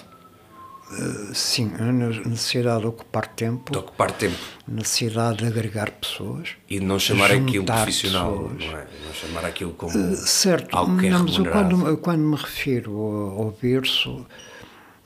Sim, 1.36 1.72
a 1.80 1.84
necessidade 2.28 2.82
de 2.82 2.88
ocupar 2.88 3.28
tempo, 3.28 3.72
de 3.72 3.78
ocupar 3.78 4.12
tempo 4.12 4.36
necessidade 4.68 5.38
de 5.38 5.46
agregar 5.46 5.92
pessoas. 5.92 6.50
e 6.68 6.80
de 6.80 6.86
não 6.86 6.98
chamar 6.98 7.30
aquilo 7.32 7.64
profissional, 7.64 8.50
pessoas. 8.50 8.66
não 8.72 8.80
é? 8.80 8.88
Não 9.06 9.14
chamar 9.14 9.46
aquilo 9.46 9.74
como 9.74 10.16
Certo, 10.16 10.76
algo 10.76 10.98
que 10.98 11.06
é 11.06 11.10
não, 11.12 11.20
mas 11.26 11.38
eu 11.38 11.44
remunerado. 11.44 11.78
quando, 11.78 11.98
quando 11.98 12.22
me 12.22 12.36
refiro 12.36 12.92
ao, 12.98 13.42
ao 13.44 13.52
berço, 13.52 14.26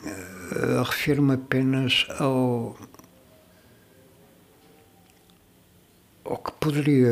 eh, 0.05 0.83
refiro-me 0.85 1.33
apenas 1.33 2.07
ao, 2.17 2.77
ao 6.23 6.37
que 6.37 6.51
poderia 6.53 7.09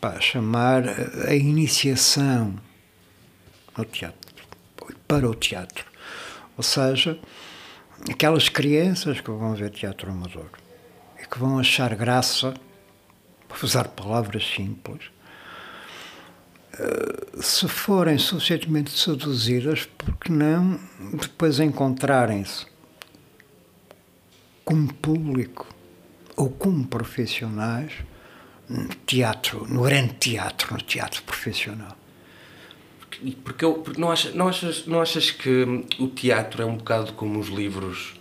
pá, 0.00 0.20
chamar 0.20 0.84
a 1.26 1.34
iniciação 1.34 2.54
ao 3.74 3.84
teatro, 3.84 4.25
para 5.06 5.28
o 5.28 5.34
teatro. 5.34 5.84
Ou 6.56 6.62
seja, 6.62 7.18
aquelas 8.10 8.48
crianças 8.48 9.20
que 9.20 9.30
vão 9.30 9.54
ver 9.54 9.70
teatro 9.70 10.10
amador 10.10 10.50
e 11.22 11.26
que 11.26 11.38
vão 11.38 11.58
achar 11.58 11.94
graça, 11.94 12.54
para 13.48 13.64
usar 13.64 13.88
palavras 13.88 14.44
simples, 14.46 15.10
se 17.40 17.66
forem 17.68 18.18
suficientemente 18.18 18.90
seduzidas, 18.90 19.88
porque 19.96 20.30
não 20.30 20.78
depois 21.14 21.58
encontrarem-se 21.58 22.66
como 24.64 24.92
público 24.92 25.66
ou 26.36 26.50
como 26.50 26.86
profissionais 26.86 27.92
no 28.68 28.88
teatro, 29.06 29.66
no 29.68 29.82
grande 29.82 30.14
teatro, 30.14 30.74
no 30.74 30.82
teatro 30.82 31.22
profissional. 31.22 31.96
E 33.22 33.30
Porque, 33.32 33.64
eu- 33.64 33.74
porque 33.74 34.00
não, 34.00 34.10
achas, 34.10 34.34
não, 34.34 34.48
achas, 34.48 34.86
não 34.86 35.00
achas 35.00 35.30
que 35.30 35.64
o 35.98 36.08
teatro 36.08 36.62
é 36.62 36.66
um 36.66 36.76
bocado 36.76 37.12
como 37.14 37.38
os 37.38 37.48
livros 37.48 38.14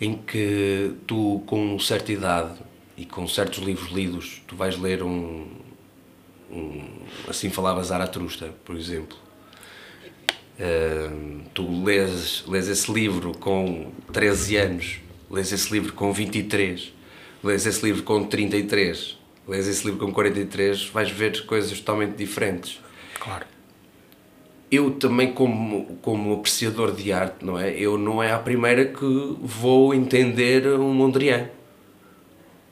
em 0.00 0.16
que 0.16 0.92
tu, 1.06 1.42
com 1.46 1.78
certa 1.78 2.10
idade 2.12 2.58
e 2.96 3.04
com 3.04 3.26
certos 3.28 3.60
livros 3.62 3.90
lidos, 3.92 4.42
tu 4.46 4.56
vais 4.56 4.76
ler 4.78 5.02
um. 5.02 5.46
um 6.50 6.82
assim 7.28 7.48
falava 7.50 7.82
Zaratrusta, 7.82 8.52
por 8.64 8.76
exemplo. 8.76 9.16
Ahm, 10.58 11.40
tu 11.52 11.84
lês, 11.84 12.44
lês 12.46 12.68
esse 12.68 12.92
livro 12.92 13.32
com 13.38 13.90
13 14.12 14.56
anos, 14.56 14.96
lês 15.30 15.52
esse 15.52 15.72
livro 15.72 15.92
com 15.92 16.12
23, 16.12 16.92
lês 17.42 17.66
esse 17.66 17.84
livro 17.84 18.02
com 18.04 18.24
33, 18.24 19.18
lês 19.48 19.66
esse 19.66 19.84
livro 19.84 20.06
com 20.06 20.12
43, 20.12 20.86
vais 20.86 21.10
ver 21.10 21.44
coisas 21.46 21.76
totalmente 21.80 22.16
diferentes 22.16 22.80
Claro. 23.18 23.46
Eu 24.74 24.90
também 24.92 25.32
como, 25.32 25.98
como 26.02 26.34
apreciador 26.34 26.92
de 26.92 27.12
arte, 27.12 27.44
não 27.44 27.58
é? 27.58 27.70
Eu 27.70 27.96
não 27.98 28.22
é 28.22 28.32
a 28.32 28.38
primeira 28.38 28.84
que 28.84 29.36
vou 29.42 29.94
entender 29.94 30.66
um 30.68 30.92
Mondrian. 30.92 31.48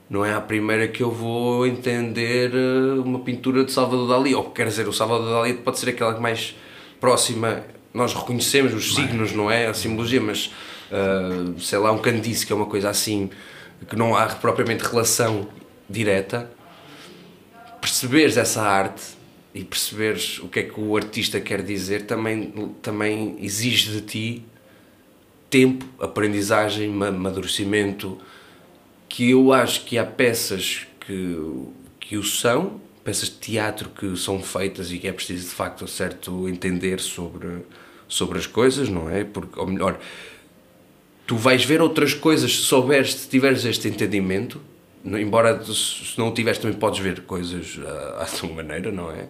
não 0.08 0.24
é 0.24 0.34
a 0.34 0.40
primeira 0.40 0.86
que 0.88 1.02
eu 1.02 1.10
vou 1.10 1.66
entender 1.66 2.52
eh, 2.54 3.00
uma 3.00 3.20
pintura 3.20 3.64
de 3.64 3.72
Salvador 3.72 4.08
Dali. 4.08 4.34
Ou 4.34 4.50
quer 4.50 4.66
dizer, 4.66 4.86
o 4.86 4.92
Salvador 4.92 5.30
Dali 5.30 5.54
pode 5.54 5.78
ser 5.78 5.90
aquela 5.90 6.14
que 6.14 6.20
mais 6.20 6.54
próxima. 7.00 7.64
Nós 7.94 8.14
reconhecemos 8.14 8.74
os 8.74 8.94
signos, 8.94 9.32
não 9.32 9.50
é? 9.50 9.66
A 9.66 9.74
simbologia, 9.74 10.20
mas 10.20 10.52
uh, 10.90 11.58
sei 11.58 11.78
lá, 11.78 11.92
um 11.92 11.98
candice, 11.98 12.46
que 12.46 12.52
é 12.52 12.56
uma 12.56 12.66
coisa 12.66 12.90
assim, 12.90 13.30
que 13.88 13.96
não 13.96 14.14
há 14.16 14.26
propriamente 14.26 14.84
relação 14.84 15.48
direta. 15.88 16.50
Perceberes 17.80 18.36
essa 18.36 18.62
arte 18.62 19.02
e 19.54 19.62
perceberes 19.62 20.38
o 20.38 20.48
que 20.48 20.60
é 20.60 20.62
que 20.62 20.80
o 20.80 20.96
artista 20.96 21.40
quer 21.40 21.62
dizer 21.62 22.06
também, 22.06 22.52
também 22.80 23.36
exige 23.40 23.90
de 23.92 24.00
ti 24.00 24.44
tempo, 25.50 25.84
aprendizagem, 26.00 26.90
amadurecimento, 27.02 28.18
que 29.08 29.30
eu 29.30 29.52
acho 29.52 29.84
que 29.84 29.98
há 29.98 30.06
peças 30.06 30.86
que, 31.00 31.36
que 32.00 32.16
o 32.16 32.22
são, 32.22 32.80
peças 33.04 33.28
de 33.28 33.36
teatro 33.36 33.90
que 33.90 34.16
são 34.16 34.42
feitas 34.42 34.90
e 34.90 34.98
que 34.98 35.06
é 35.06 35.12
preciso 35.12 35.50
de 35.50 35.54
facto 35.54 35.86
certo 35.86 36.48
entender 36.48 36.98
sobre, 37.00 37.58
sobre 38.08 38.38
as 38.38 38.46
coisas, 38.46 38.88
não 38.88 39.10
é? 39.10 39.24
Porque, 39.24 39.60
ou 39.60 39.66
melhor, 39.66 40.00
tu 41.26 41.36
vais 41.36 41.62
ver 41.62 41.82
outras 41.82 42.14
coisas 42.14 42.56
se 42.56 42.62
souberes, 42.62 43.14
se 43.14 43.28
tiveres 43.28 43.66
este 43.66 43.88
entendimento, 43.88 44.58
embora 45.04 45.62
se 45.64 46.18
não 46.18 46.28
o 46.28 46.34
tiveres 46.34 46.58
também 46.58 46.76
podes 46.76 47.00
ver 47.00 47.22
coisas 47.22 47.78
à, 47.84 48.22
à 48.22 48.26
tua 48.26 48.50
maneira, 48.50 48.90
não 48.90 49.10
é? 49.10 49.28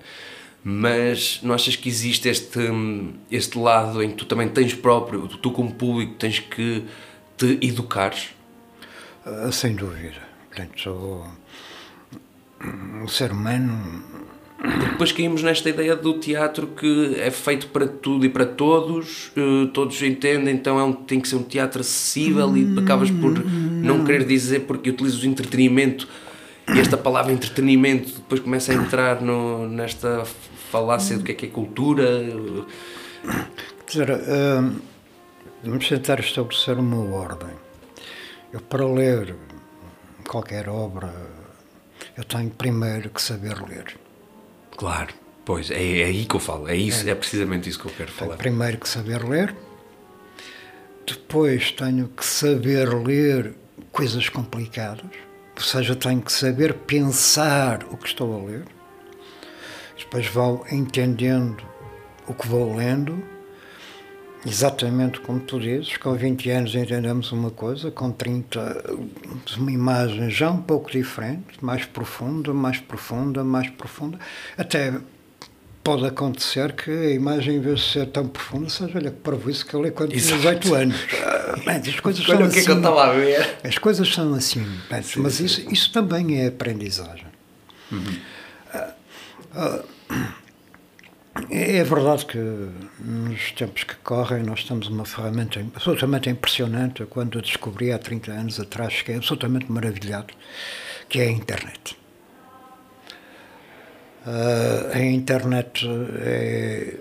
Mas 0.65 1.41
não 1.43 1.55
achas 1.55 1.75
que 1.75 1.89
existe 1.89 2.29
este, 2.29 2.61
este 3.31 3.59
lado 3.59 4.03
em 4.03 4.11
que 4.11 4.17
tu 4.17 4.27
também 4.27 4.49
tens 4.49 4.75
próprio, 4.75 5.27
tu 5.27 5.51
como 5.51 5.75
público 5.75 6.15
tens 6.15 6.39
que 6.39 6.85
te 7.37 7.59
educares? 7.63 8.29
Uh, 9.27 9.51
sem 9.51 9.75
dúvida. 9.75 10.23
Portanto, 10.49 11.27
um 12.65 13.09
ser 13.09 13.33
humano. 13.33 14.22
Porque 14.63 14.87
depois 14.87 15.11
caímos 15.11 15.43
nesta 15.43 15.69
ideia 15.69 15.97
do 15.97 16.15
teatro 16.21 16.69
que 16.69 17.17
é 17.19 17.33
feito 17.33 17.67
para 17.67 17.89
tudo 17.89 18.25
e 18.25 18.29
para 18.29 18.47
todos, 18.47 19.33
uh, 19.37 19.67
todos 19.75 20.01
entendem, 20.03 20.55
então 20.55 20.79
é 20.79 20.85
um, 20.85 20.93
tem 20.93 21.21
que 21.21 21.27
ser 21.27 21.35
um 21.35 21.43
teatro 21.43 21.81
acessível 21.81 22.57
e 22.57 22.79
acabas 22.79 23.11
por 23.11 23.33
não, 23.33 23.97
não 23.97 24.05
querer 24.05 24.25
dizer 24.25 24.61
porque 24.61 24.91
utilizas 24.91 25.21
o 25.25 25.27
entretenimento 25.27 26.07
e 26.73 26.79
esta 26.79 26.97
palavra 26.97 27.33
entretenimento 27.33 28.15
depois 28.15 28.41
começa 28.41 28.71
a 28.71 28.77
entrar 28.77 29.21
no, 29.21 29.69
nesta 29.69 30.25
falácia 30.71 31.19
do 31.19 31.25
que 31.25 31.33
é 31.33 31.35
que 31.35 31.47
é 31.47 31.49
cultura. 31.49 32.05
Quer 33.85 34.05
dizer, 34.05 34.11
uh, 34.11 34.81
vamos 35.65 35.89
tentar 35.89 36.21
estabelecer 36.21 36.79
uma 36.79 37.05
ordem. 37.17 37.51
Eu, 38.53 38.61
para 38.61 38.87
ler 38.87 39.35
qualquer 40.29 40.69
obra, 40.69 41.13
eu 42.17 42.23
tenho 42.23 42.51
primeiro 42.51 43.11
que 43.11 43.21
saber 43.21 43.61
ler. 43.69 44.02
Claro, 44.77 45.15
pois, 45.45 45.71
é, 45.71 46.01
é 46.01 46.05
aí 46.05 46.25
que 46.25 46.35
eu 46.35 46.41
falo, 46.41 46.69
é, 46.69 46.77
isso, 46.77 47.07
é. 47.07 47.11
é 47.11 47.15
precisamente 47.15 47.69
isso 47.69 47.79
que 47.79 47.87
eu 47.87 47.93
quero 47.93 48.13
falar. 48.13 48.37
Tenho 48.37 48.39
primeiro 48.39 48.79
que 48.79 48.89
saber 48.89 49.23
ler, 49.25 49.55
depois 51.07 51.71
tenho 51.73 52.09
que 52.09 52.25
saber 52.25 52.89
ler 52.89 53.55
coisas 53.91 54.29
complicadas, 54.29 55.11
ou 55.57 55.63
seja, 55.63 55.95
tenho 55.95 56.23
que 56.23 56.33
saber 56.33 56.75
pensar 56.75 57.85
o 57.91 57.97
que 57.97 58.09
estou 58.09 58.35
a 58.35 58.45
ler 58.45 58.65
depois 60.13 60.27
vou 60.27 60.67
entendendo 60.71 61.65
o 62.27 62.35
que 62.35 62.47
vou 62.47 62.77
lendo, 62.77 63.23
exatamente 64.45 65.21
como 65.21 65.41
tu 65.41 65.61
dizes, 65.61 65.97
com 65.97 66.15
20 66.15 66.51
anos 66.51 66.75
entendemos 66.75 67.31
uma 67.33 67.51
coisa, 67.51 67.91
com 67.91 68.11
30 68.11 68.85
uma 69.57 69.71
imagem 69.71 70.31
já 70.31 70.51
um 70.51 70.61
pouco 70.61 70.91
diferente, 70.91 71.45
mais 71.61 71.85
profunda, 71.85 72.53
mais 72.53 72.79
profunda, 72.79 73.45
mais 73.45 73.71
profunda, 73.71 74.19
até 74.59 74.95
pode 75.83 76.07
acontecer 76.07 76.73
que 76.73 76.91
a 76.91 77.11
imagem, 77.11 77.57
em 77.57 77.61
vez 77.61 77.81
de 77.81 77.93
ser 77.93 78.07
tão 78.07 78.27
profunda, 78.29 78.69
seja, 78.69 78.99
olha, 78.99 79.11
que 79.11 79.51
isso 79.51 79.67
que 79.67 79.75
eu 79.75 79.83
li 79.83 79.91
quando 79.91 80.11
tinha 80.11 80.23
18 80.23 80.75
anos. 80.75 80.97
as 81.89 82.01
coisas 82.01 82.25
são 82.25 82.35
o 82.35 82.39
que 82.39 82.45
assim. 82.45 82.61
É 82.61 82.65
que 82.65 82.71
eu 82.71 82.77
estava 82.77 83.05
a 83.05 83.13
ver. 83.13 83.59
As 83.65 83.79
coisas 83.79 84.09
são 84.09 84.35
assim, 84.35 84.67
mas 85.17 85.41
isso, 85.41 85.61
isso 85.73 85.93
também 85.93 86.41
é 86.41 86.49
aprendizagem. 86.49 87.27
Uhum. 87.91 88.17
Uh, 89.55 89.85
é 91.77 91.85
verdade 91.85 92.27
que 92.27 92.39
nos 92.99 93.53
tempos 93.53 93.85
que 93.85 93.95
correm 93.97 94.43
nós 94.43 94.65
temos 94.65 94.89
uma 94.89 95.05
ferramenta 95.05 95.61
absolutamente 95.75 96.29
impressionante. 96.29 97.05
Quando 97.07 97.39
eu 97.39 97.43
descobri 97.43 97.93
há 97.93 97.99
30 97.99 98.33
anos 98.33 98.61
atrás, 98.61 99.03
que 99.03 99.13
é 99.13 99.17
absolutamente 99.17 99.71
maravilhado, 99.71 100.35
que 101.09 101.21
é 101.21 101.25
a 101.25 101.31
internet. 101.31 101.97
Uh, 104.27 104.95
a 104.97 105.01
internet 105.01 105.87
é 106.21 106.99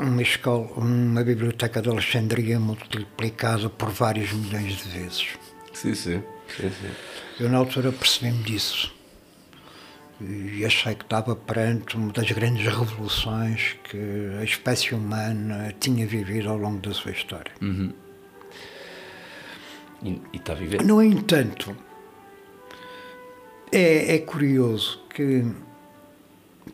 uma 0.00 0.22
escola, 0.22 0.66
uma 0.76 1.22
biblioteca 1.22 1.80
de 1.80 1.88
Alexandria 1.88 2.58
multiplicada 2.58 3.70
por 3.70 3.90
vários 3.90 4.32
milhões 4.32 4.76
de 4.76 4.88
vezes. 4.88 5.28
Sim, 5.72 5.94
sim. 5.94 6.22
sim, 6.56 6.70
sim. 6.70 6.90
Eu 7.40 7.48
na 7.48 7.58
altura 7.58 7.92
percebi-me 7.92 8.42
disso 8.42 8.97
e 10.20 10.64
achei 10.64 10.94
que 10.94 11.04
estava 11.04 11.36
perante 11.36 11.96
uma 11.96 12.12
das 12.12 12.30
grandes 12.30 12.66
revoluções 12.66 13.76
que 13.84 13.98
a 14.40 14.44
espécie 14.44 14.94
humana 14.94 15.72
tinha 15.78 16.06
vivido 16.06 16.48
ao 16.50 16.56
longo 16.56 16.80
da 16.80 16.92
sua 16.92 17.12
história. 17.12 17.52
Uhum. 17.62 17.92
E, 20.02 20.20
está 20.32 20.54
a 20.54 20.56
viver? 20.56 20.82
No 20.82 21.00
entanto, 21.02 21.76
é, 23.70 24.16
é 24.16 24.18
curioso 24.18 25.04
que, 25.14 25.44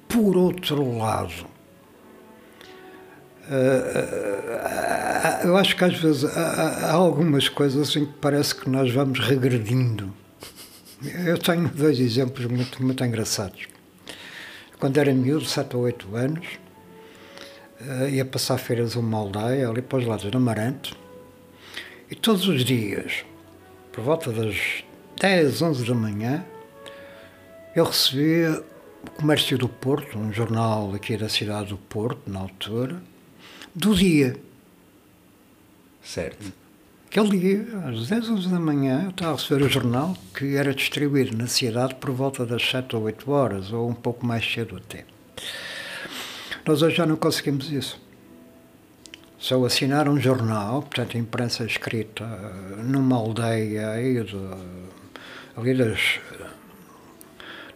por 0.08 0.36
outro 0.36 0.96
lado, 0.96 1.46
uh, 3.48 3.54
uh, 5.42 5.46
eu 5.46 5.56
acho 5.56 5.76
que 5.76 5.84
às 5.84 5.98
vezes 5.98 6.24
há, 6.24 6.88
há 6.88 6.92
algumas 6.92 7.48
coisas 7.48 7.94
em 7.94 8.06
que 8.06 8.12
parece 8.20 8.54
que 8.54 8.70
nós 8.70 8.90
vamos 8.90 9.20
regredindo 9.20 10.14
eu 11.26 11.38
tenho 11.38 11.68
dois 11.68 11.98
exemplos 11.98 12.46
muito, 12.46 12.82
muito 12.82 13.04
engraçados. 13.04 13.66
Quando 14.78 14.98
era 14.98 15.12
miúdo, 15.12 15.44
7 15.44 15.76
ou 15.76 15.82
8 15.82 16.16
anos, 16.16 16.46
uh, 17.80 18.08
ia 18.08 18.24
passar 18.24 18.58
feiras 18.58 18.92
de 18.92 18.98
uma 18.98 19.18
aldeia, 19.18 19.68
ali 19.68 19.82
para 19.82 19.98
os 19.98 20.06
lados 20.06 20.30
do 20.30 20.36
Amarante, 20.36 20.94
e 22.10 22.14
todos 22.14 22.46
os 22.46 22.64
dias, 22.64 23.24
por 23.92 24.04
volta 24.04 24.30
das 24.30 24.84
10, 25.20 25.62
11 25.62 25.84
da 25.86 25.94
manhã, 25.94 26.44
eu 27.74 27.84
recebia 27.84 28.62
o 29.02 29.10
Comércio 29.10 29.58
do 29.58 29.68
Porto, 29.68 30.18
um 30.18 30.32
jornal 30.32 30.94
aqui 30.94 31.16
da 31.16 31.28
cidade 31.28 31.70
do 31.70 31.76
Porto, 31.76 32.30
na 32.30 32.40
altura, 32.40 33.02
do 33.74 33.94
dia. 33.94 34.36
Certo. 36.02 36.63
Aquele 37.16 37.38
dia, 37.38 37.64
às 37.86 38.08
10, 38.08 38.28
11 38.28 38.48
da 38.48 38.58
manhã, 38.58 39.04
eu 39.04 39.10
estava 39.10 39.34
a 39.34 39.36
receber 39.36 39.62
o 39.62 39.68
jornal 39.68 40.16
que 40.36 40.56
era 40.56 40.74
distribuído 40.74 41.36
na 41.36 41.46
cidade 41.46 41.94
por 41.94 42.10
volta 42.10 42.44
das 42.44 42.68
7 42.68 42.96
ou 42.96 43.02
8 43.02 43.30
horas, 43.30 43.72
ou 43.72 43.88
um 43.88 43.94
pouco 43.94 44.26
mais 44.26 44.44
cedo 44.44 44.76
até. 44.76 45.04
Nós 46.66 46.82
hoje 46.82 46.96
já 46.96 47.06
não 47.06 47.14
conseguimos 47.14 47.70
isso. 47.70 48.02
Só 49.38 49.64
assinar 49.64 50.08
um 50.08 50.18
jornal, 50.18 50.82
portanto, 50.82 51.16
imprensa 51.16 51.64
escrita 51.64 52.26
numa 52.78 53.14
aldeia 53.14 53.90
aí 53.90 54.20
de, 54.24 54.36
ali 55.56 55.72
das, 55.72 56.18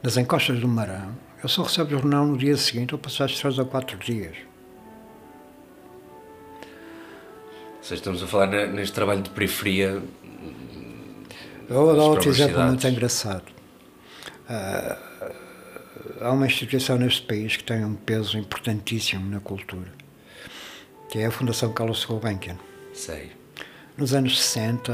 das 0.03 0.17
encostas 0.17 0.59
do 0.59 0.67
Marão, 0.67 1.15
eu 1.41 1.49
só 1.49 1.63
recebo 1.63 1.91
o 1.91 1.99
jornal 2.01 2.27
no 2.27 2.37
dia 2.37 2.57
seguinte 2.57 2.93
ou 2.93 2.99
passados 2.99 3.39
3 3.39 3.61
ou 3.61 3.67
4 3.67 3.99
dias. 3.99 4.37
Seja, 7.89 8.01
estamos 8.01 8.23
a 8.23 8.27
falar 8.27 8.49
neste 8.69 8.95
trabalho 8.95 9.23
de 9.23 9.31
periferia. 9.31 10.03
Eu 11.69 11.87
vou 11.87 11.97
dar 11.97 12.03
outro 12.03 12.29
exemplo 12.29 12.63
muito 12.63 12.87
engraçado. 12.87 13.45
Uh, 14.49 15.35
há 16.21 16.33
uma 16.33 16.47
instituição 16.47 16.99
neste 16.99 17.23
país 17.23 17.57
que 17.57 17.65
tem 17.65 17.85
um 17.85 17.95
peso 17.95 18.39
importantíssimo 18.39 19.29
na 19.31 19.41
cultura, 19.41 19.91
que 21.11 21.19
é 21.19 21.27
a 21.27 21.31
Fundação 21.31 21.73
Carlos 21.73 22.05
Gulbenkian. 22.05 22.59
Sei. 22.93 23.33
Nos 23.97 24.15
anos 24.15 24.39
60, 24.39 24.93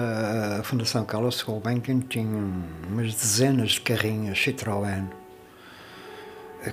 a 0.60 0.62
Fundação 0.62 1.04
Carlos 1.04 1.42
Gulbenkian 1.42 2.00
tinha 2.00 2.26
umas 2.88 3.14
dezenas 3.14 3.72
de 3.72 3.80
carrinhos 3.80 4.38
Citroën 4.38 5.08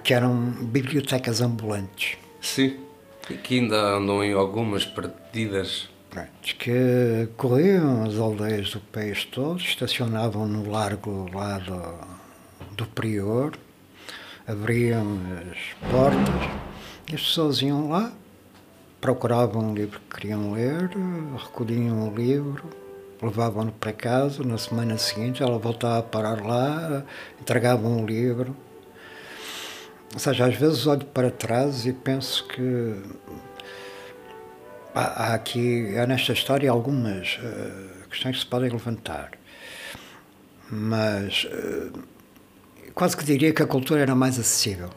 que 0.04 0.14
eram 0.14 0.34
bibliotecas 0.52 1.42
ambulantes. 1.42 2.18
Sim, 2.40 2.80
que 3.44 3.60
ainda 3.60 3.76
andam 3.76 4.24
em 4.24 4.34
algumas 4.34 4.86
perdidas 6.12 6.54
que 6.58 7.30
corriam 7.38 8.04
as 8.04 8.18
aldeias 8.18 8.72
do 8.72 8.80
país 8.80 9.26
todo, 9.26 9.60
estacionavam 9.60 10.48
no 10.48 10.70
largo 10.70 11.30
lá 11.34 11.58
do, 11.58 12.86
Prior, 12.88 13.54
abriam 14.48 15.20
as 15.52 15.90
portas 15.90 16.52
e 17.12 17.16
as 17.16 17.22
pessoas 17.22 17.62
iam 17.62 17.90
lá, 17.90 18.12
procuravam 19.00 19.72
um 19.72 19.74
livro 19.74 20.00
que 20.02 20.22
queriam 20.22 20.52
ler, 20.52 20.90
recolhiam 21.38 22.10
o 22.10 22.16
livro 22.16 22.82
levavam-no 23.22 23.72
para 23.72 23.94
casa, 23.94 24.44
na 24.44 24.58
semana 24.58 24.98
seguinte 24.98 25.44
ela 25.44 25.58
voltava 25.60 26.00
a 26.00 26.04
parar 26.04 26.44
lá, 26.44 27.04
entregava 27.40 27.88
um 27.88 28.06
livro. 28.06 28.56
Ou 30.14 30.20
seja, 30.20 30.46
às 30.46 30.56
vezes 30.56 30.88
olho 30.88 31.06
para 31.06 31.30
trás 31.30 31.86
e 31.86 31.94
penso 31.94 32.46
que 32.48 32.96
há, 34.94 35.34
aqui, 35.34 35.98
há 35.98 36.06
nesta 36.06 36.34
história 36.34 36.70
algumas 36.70 37.38
uh, 37.38 38.08
questões 38.10 38.38
que 38.38 38.44
se 38.44 38.48
podem 38.48 38.70
levantar, 38.70 39.32
mas 40.70 41.46
uh, 41.46 42.00
quase 42.94 43.16
que 43.16 43.24
diria 43.24 43.54
que 43.54 43.62
a 43.62 43.68
cultura 43.68 44.02
era 44.02 44.16
mais 44.16 44.40
acessível. 44.40 44.90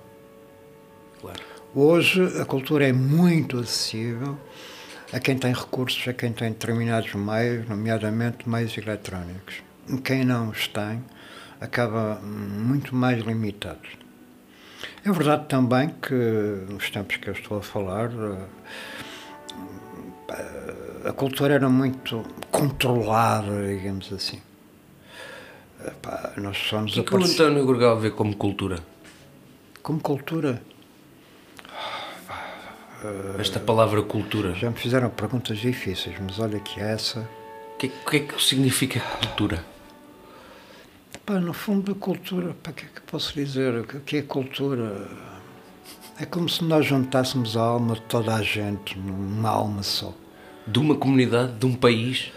Claro. 1.20 1.40
Hoje 1.74 2.40
a 2.40 2.44
cultura 2.44 2.88
é 2.88 2.92
muito 2.92 3.58
acessível 3.58 4.38
a 5.12 5.20
quem 5.20 5.38
tem 5.38 5.52
recursos, 5.52 6.06
a 6.08 6.12
quem 6.12 6.32
tem 6.32 6.50
determinados 6.50 7.14
meios, 7.14 7.68
nomeadamente 7.68 8.48
meios 8.48 8.76
eletrónicos. 8.76 9.62
Quem 10.02 10.24
não 10.24 10.48
os 10.50 10.66
tem 10.68 11.04
acaba 11.60 12.20
muito 12.22 12.94
mais 12.94 13.22
limitado. 13.24 13.88
É 15.04 15.12
verdade 15.12 15.46
também 15.48 15.88
que 15.88 16.14
nos 16.68 16.90
tempos 16.90 17.16
que 17.16 17.28
eu 17.28 17.34
estou 17.34 17.58
a 17.58 17.62
falar 17.62 18.10
a 21.04 21.12
cultura 21.12 21.54
era 21.54 21.68
muito 21.68 22.22
controlada, 22.50 23.66
digamos 23.66 24.12
assim. 24.12 24.40
nós 26.36 26.56
só 26.56 26.80
nos 26.80 26.96
o 26.96 27.02
que, 27.02 27.10
que 27.10 27.16
o 27.16 27.24
António 27.24 27.64
Gorgal 27.64 27.98
vê 27.98 28.10
como 28.10 28.34
cultura? 28.36 28.78
Como 29.82 30.00
cultura? 30.00 30.62
Esta 33.38 33.60
palavra 33.60 34.02
cultura. 34.02 34.54
Já 34.54 34.70
me 34.70 34.76
fizeram 34.76 35.10
perguntas 35.10 35.58
difíceis, 35.58 36.16
mas 36.18 36.38
olha 36.38 36.58
que 36.58 36.80
essa. 36.80 37.20
O 37.74 37.76
que, 37.76 37.88
que, 37.88 38.16
é 38.16 38.20
que 38.20 38.42
significa 38.42 38.98
cultura? 39.00 39.62
Pá, 41.26 41.34
no 41.34 41.52
fundo, 41.52 41.92
a 41.92 41.94
cultura, 41.94 42.54
para 42.62 42.72
que 42.72 42.84
é 42.84 42.88
que 42.94 43.02
posso 43.02 43.34
dizer? 43.34 43.74
O 43.74 43.84
que 43.84 44.16
é 44.16 44.22
cultura? 44.22 45.06
É 46.18 46.24
como 46.24 46.48
se 46.48 46.62
nós 46.62 46.86
juntássemos 46.86 47.56
a 47.56 47.62
alma 47.62 47.94
de 47.94 48.02
toda 48.02 48.34
a 48.34 48.42
gente 48.42 48.96
numa 48.96 49.48
alma 49.48 49.82
só. 49.82 50.14
De 50.64 50.78
uma 50.78 50.94
comunidade, 50.94 51.54
de 51.54 51.66
um 51.66 51.74
país? 51.74 52.32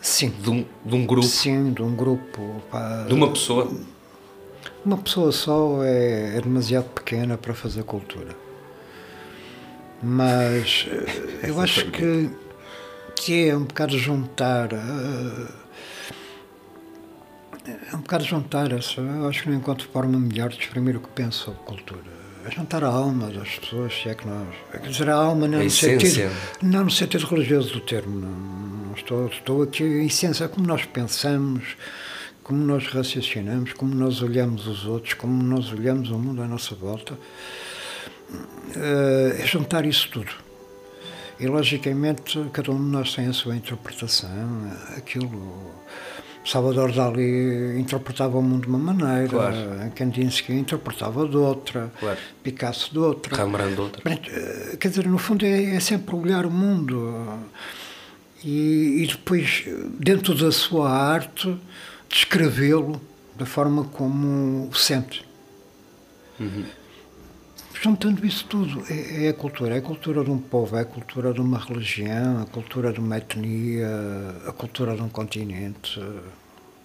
Sim. 0.00 0.28
De 0.42 0.50
um, 0.50 0.64
de 0.84 0.94
um 0.94 1.06
grupo? 1.06 1.26
Sim, 1.26 1.72
de 1.72 1.82
um 1.82 1.96
grupo. 1.96 2.62
Pá, 2.70 3.04
de 3.08 3.14
uma 3.14 3.30
pessoa? 3.30 3.70
Uma 4.84 4.98
pessoa 4.98 5.32
só 5.32 5.82
é, 5.82 6.36
é 6.36 6.40
demasiado 6.40 6.90
pequena 6.90 7.38
para 7.38 7.54
fazer 7.54 7.82
cultura. 7.82 8.36
Mas 10.02 10.86
eh, 11.42 11.48
eu 11.48 11.60
acho 11.60 11.90
que, 11.90 12.30
que 13.16 13.48
é 13.48 13.56
um 13.56 13.64
bocado 13.64 13.98
juntar. 13.98 14.72
Uh, 14.74 15.48
é 17.90 17.96
um 17.96 18.00
bocado 18.00 18.24
juntar 18.24 18.70
essa. 18.70 19.00
Eu 19.00 19.26
acho 19.28 19.44
que 19.44 19.48
não 19.48 19.56
encontro 19.56 19.88
forma 19.88 20.18
melhor 20.18 20.50
de 20.50 20.58
exprimir 20.58 20.96
o 20.96 21.00
que 21.00 21.08
penso 21.08 21.46
sobre 21.46 21.60
cultura. 21.64 22.17
É 22.48 22.50
juntar 22.50 22.82
a 22.82 22.88
alma 22.88 23.30
das 23.30 23.58
pessoas, 23.58 23.92
se 23.92 24.08
é 24.08 24.14
que 24.14 24.26
nós. 24.26 24.48
Quer 24.70 24.88
dizer, 24.88 25.10
a 25.10 25.14
alma 25.14 25.46
não, 25.46 25.60
a 25.60 25.64
no, 25.64 25.70
sentido, 25.70 26.30
não 26.62 26.84
no 26.84 26.90
sentido 26.90 27.26
religioso 27.26 27.74
do 27.74 27.80
termo. 27.80 28.20
Não, 28.20 28.30
não 28.30 28.94
estou, 28.94 29.26
estou 29.26 29.62
aqui. 29.62 29.84
A 29.84 30.04
essência, 30.04 30.48
como 30.48 30.66
nós 30.66 30.84
pensamos, 30.84 31.76
como 32.42 32.58
nós 32.64 32.86
raciocinamos, 32.86 33.72
como 33.74 33.94
nós 33.94 34.22
olhamos 34.22 34.66
os 34.66 34.86
outros, 34.86 35.14
como 35.14 35.42
nós 35.42 35.70
olhamos 35.72 36.10
o 36.10 36.18
mundo 36.18 36.42
à 36.42 36.48
nossa 36.48 36.74
volta 36.74 37.18
é 39.40 39.46
juntar 39.46 39.86
isso 39.86 40.08
tudo. 40.10 40.32
E, 41.40 41.46
logicamente, 41.46 42.38
cada 42.52 42.72
um 42.72 42.76
de 42.76 42.90
nós 42.90 43.14
tem 43.14 43.26
a 43.26 43.32
sua 43.32 43.56
interpretação. 43.56 44.30
Aquilo. 44.96 45.72
Salvador 46.50 46.92
Dali 46.92 47.78
interpretava 47.78 48.38
o 48.38 48.42
mundo 48.42 48.62
de 48.62 48.68
uma 48.68 48.78
maneira, 48.78 49.28
claro. 49.28 49.56
Kandinsky 49.94 50.52
interpretava 50.52 51.28
de 51.28 51.36
outra, 51.36 51.92
claro. 52.00 52.18
Picasso 52.42 52.90
de 52.90 52.98
outra. 52.98 53.36
Rembrandt 53.36 53.74
de 53.74 53.80
outra. 53.80 54.02
Eh, 54.10 54.76
quer 54.80 54.88
dizer, 54.88 55.06
no 55.06 55.18
fundo 55.18 55.44
é, 55.44 55.76
é 55.76 55.80
sempre 55.80 56.16
olhar 56.16 56.46
o 56.46 56.50
mundo 56.50 57.38
e, 58.42 59.02
e, 59.02 59.06
depois, 59.06 59.64
dentro 59.98 60.34
da 60.34 60.50
sua 60.50 60.90
arte, 60.90 61.54
descrevê-lo 62.08 63.00
da 63.36 63.44
forma 63.44 63.84
como 63.84 64.68
o 64.68 64.74
sente. 64.74 65.24
Uhum 66.40 66.64
juntando 67.80 68.26
isso 68.26 68.44
tudo, 68.46 68.82
é, 68.90 69.26
é, 69.26 69.28
a 69.28 69.34
cultura. 69.34 69.74
É 69.74 69.78
a 69.78 69.82
cultura 69.82 70.24
de 70.24 70.30
um 70.30 70.38
povo, 70.38 70.76
é 70.76 70.80
a 70.80 70.84
cultura 70.84 71.32
de 71.32 71.40
uma 71.40 71.58
religião, 71.58 72.42
a 72.42 72.46
cultura 72.46 72.92
de 72.92 73.00
uma 73.00 73.18
etnia, 73.18 73.88
a 74.46 74.52
cultura 74.52 74.94
de 74.94 75.02
um 75.02 75.08
continente, 75.08 76.00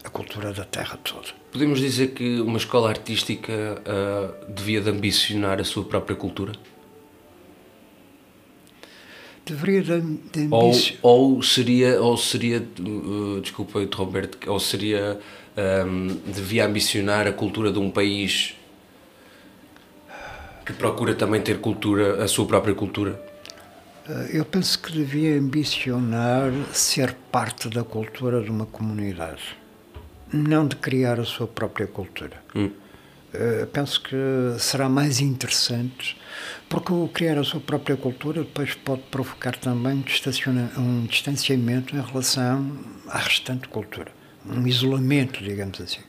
a 0.04 0.10
cultura 0.10 0.54
da 0.54 0.66
terra 0.66 0.98
toda. 1.04 1.28
Podemos 1.52 1.80
dizer 1.80 2.10
que 2.10 2.42
uma 2.42 2.58
escola 2.58 2.90
artística 2.90 3.54
uh, 3.54 4.52
devia 4.52 4.82
de 4.82 4.90
ambicionar 4.90 5.60
a 5.60 5.64
sua 5.64 5.84
própria 5.84 6.16
cultura? 6.16 6.54
Deveria 9.46 9.82
de, 9.82 10.02
de 10.02 10.48
ou, 10.50 10.72
ou 11.02 11.44
seria, 11.44 12.02
ou 12.02 12.16
seria 12.16 12.66
uh, 12.80 13.42
desculpa 13.42 13.82
interromper 13.82 14.30
ou 14.48 14.60
seria, 14.60 15.20
um, 15.86 16.08
devia 16.32 16.66
ambicionar 16.66 17.28
a 17.28 17.34
cultura 17.34 17.72
de 17.72 17.78
um 17.78 17.92
país 17.92 18.56
que 20.66 20.74
procura 20.74 21.14
também 21.14 21.42
ter 21.42 21.60
cultura, 21.60 22.24
a 22.24 22.28
sua 22.28 22.46
própria 22.46 22.74
cultura? 22.74 23.20
Eh, 24.08 24.32
eu 24.34 24.46
penso 24.46 24.80
que 24.80 24.92
devia 24.92 25.38
ambicionar 25.38 26.52
ser 26.74 27.14
parte 27.32 27.70
da 27.70 27.84
cultura 27.84 28.42
de 28.42 28.50
uma 28.50 28.66
comunidade, 28.66 29.58
não 30.32 30.68
de 30.68 30.76
criar 30.76 31.20
a 31.20 31.26
sua 31.26 31.48
própria 31.48 31.88
cultura. 31.88 32.42
Hum. 32.56 32.72
Uh, 33.34 33.66
penso 33.66 34.00
que 34.04 34.16
será 34.60 34.88
mais 34.88 35.20
interessante, 35.20 36.16
porque 36.70 36.94
o 36.94 37.08
criar 37.08 37.40
a 37.40 37.44
sua 37.44 37.60
própria 37.60 37.98
cultura 37.98 38.44
depois 38.44 38.76
pode 38.76 39.02
provocar 39.10 39.58
também 39.58 40.06
um 40.78 41.06
distanciamento 41.08 41.96
em 41.96 42.02
relação 42.02 42.78
à 43.08 43.18
restante 43.18 43.68
cultura, 43.70 44.12
um 44.46 44.68
isolamento, 44.68 45.44
digamos 45.44 45.82
assim. 45.82 46.02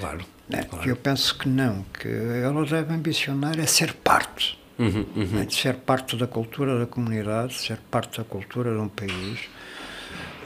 Claro. 0.00 0.31
Né? 0.52 0.62
Claro. 0.64 0.88
Eu 0.88 0.96
penso 0.96 1.36
que 1.38 1.48
não, 1.48 1.84
que 1.98 2.08
ela 2.08 2.64
deve 2.64 2.92
ambicionar 2.94 3.58
é 3.58 3.66
ser 3.66 3.94
parte. 3.94 4.58
Uhum, 4.78 5.06
uhum. 5.14 5.26
Né? 5.26 5.44
De 5.44 5.54
ser 5.54 5.74
parte 5.74 6.16
da 6.16 6.26
cultura 6.26 6.78
da 6.78 6.86
comunidade, 6.86 7.54
ser 7.54 7.78
parte 7.90 8.18
da 8.18 8.24
cultura 8.24 8.72
de 8.72 8.78
um 8.78 8.88
país. 8.88 9.40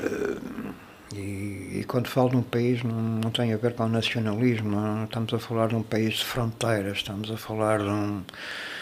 Uh, 0.01 0.75
e, 1.15 1.79
e, 1.81 1.85
quando 1.87 2.09
falo 2.09 2.31
de 2.31 2.37
um 2.37 2.43
país 2.43 2.83
não, 2.83 3.01
não 3.01 3.31
tem 3.31 3.53
a 3.53 3.57
ver 3.57 3.75
com 3.75 3.85
o 3.85 3.89
nacionalismo, 3.89 4.69
não, 4.69 5.05
estamos 5.05 5.33
a 5.33 5.39
falar 5.39 5.69
de 5.69 5.77
um 5.77 5.83
país 5.83 6.15
de 6.15 6.25
fronteiras, 6.25 6.99
estamos 6.99 7.31
a 7.31 7.37
falar 7.37 7.79
de 7.79 7.89
um, 7.89 8.23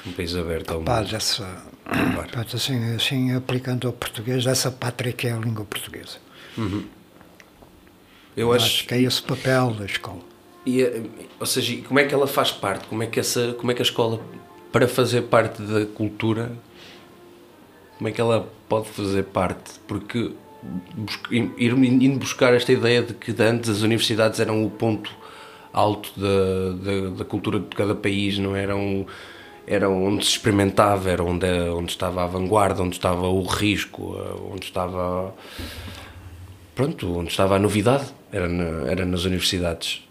um 0.07 0.13
país 0.13 0.35
aberto 0.35 0.73
ao 0.73 0.81
mundo. 0.81 1.11
Dessa, 1.11 1.63
claro. 1.85 2.47
assim, 2.53 2.95
assim, 2.95 3.35
aplicando 3.35 3.87
ao 3.87 3.93
português, 3.93 4.45
dessa 4.45 4.71
pátria 4.71 5.13
que 5.13 5.29
é 5.29 5.33
a 5.33 5.37
língua 5.37 5.65
portuguesa. 5.65 6.17
Uhum. 6.57 6.85
Eu 8.37 8.53
acho, 8.53 8.65
acho 8.65 8.87
que 8.87 8.95
é 8.95 9.03
esse 9.03 9.21
o 9.21 9.25
papel 9.25 9.75
da 9.75 9.85
escola. 9.85 10.34
E, 10.67 10.83
eh, 10.83 11.03
ou 11.39 11.47
seja, 11.47 11.83
como 11.83 11.99
é 11.99 12.05
que 12.05 12.15
ela 12.15 12.27
faz 12.27 12.51
parte? 12.51 12.87
Como 12.89 13.03
é 13.03 13.07
que, 13.07 13.21
essa, 13.21 13.53
como 13.55 13.71
é 13.71 13.75
que 13.75 13.83
a 13.83 13.85
escola, 13.85 14.21
para 14.73 14.89
fazer 14.89 15.23
parte 15.23 15.63
da 15.63 15.85
cultura, 15.87 16.53
como 17.99 18.09
é 18.09 18.13
que 18.13 18.21
ela 18.21 18.49
pode 18.69 18.89
fazer 18.89 19.25
parte? 19.25 19.73
Porque 19.87 20.33
ir 21.31 21.73
indo 21.73 22.19
buscar 22.19 22.55
esta 22.55 22.73
ideia 22.73 23.03
de 23.03 23.13
que 23.13 23.31
antes 23.43 23.69
as 23.69 23.83
universidades 23.83 24.41
eram 24.41 24.65
o 24.65 24.71
ponto 24.71 25.11
alto 25.73 26.13
da, 26.17 26.71
da, 26.83 27.09
da 27.19 27.25
cultura 27.25 27.59
de 27.59 27.67
cada 27.77 27.95
país, 27.95 28.39
não 28.39 28.57
eram 28.57 29.07
era 29.67 29.89
onde 29.89 30.25
se 30.25 30.33
experimentava, 30.33 31.11
era 31.11 31.25
onde, 31.25 31.47
onde 31.71 31.91
estava 31.91 32.23
a 32.23 32.27
vanguarda, 32.27 32.83
onde 32.83 32.97
estava 32.97 33.29
o 33.29 33.43
risco, 33.45 34.15
eh, 34.19 34.53
onde 34.53 34.67
estava 34.67 35.35
pronto, 36.75 37.19
onde 37.19 37.31
estava 37.31 37.57
a 37.57 37.59
novidade, 37.59 38.05
era, 38.31 38.47
na, 38.47 38.91
era 38.91 39.07
nas 39.07 39.25
universidades 39.25 40.04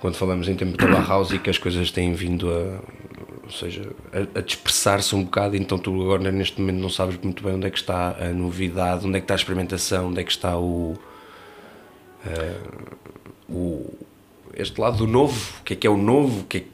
quando 0.00 0.14
falamos 0.16 0.48
em 0.48 0.54
tempo 0.54 0.76
da 0.76 0.86
Bauhaus 0.86 1.30
e 1.30 1.38
que 1.38 1.50
as 1.50 1.58
coisas 1.58 1.90
têm 1.90 2.14
vindo 2.14 2.50
a, 2.50 2.80
ou 3.44 3.50
seja, 3.50 3.90
a, 4.12 4.38
a 4.38 4.42
dispersar-se 4.42 5.14
um 5.14 5.24
bocado, 5.24 5.56
então 5.56 5.78
tu 5.78 6.00
agora 6.02 6.32
neste 6.32 6.60
momento 6.60 6.78
não 6.78 6.88
sabes 6.88 7.18
muito 7.22 7.42
bem 7.42 7.54
onde 7.54 7.66
é 7.66 7.70
que 7.70 7.78
está 7.78 8.16
a 8.18 8.28
novidade, 8.28 9.06
onde 9.06 9.16
é 9.16 9.20
que 9.20 9.24
está 9.24 9.34
a 9.34 9.36
experimentação, 9.36 10.08
onde 10.08 10.20
é 10.20 10.24
que 10.24 10.30
está 10.30 10.56
o, 10.56 10.96
uh, 12.24 12.96
o 13.48 13.92
este 14.54 14.80
lado 14.80 14.98
do 14.98 15.06
novo, 15.06 15.52
o 15.60 15.64
que 15.64 15.74
é 15.74 15.76
que 15.76 15.86
é 15.86 15.90
o 15.90 15.96
novo, 15.96 16.44
que 16.44 16.58
é, 16.58 16.64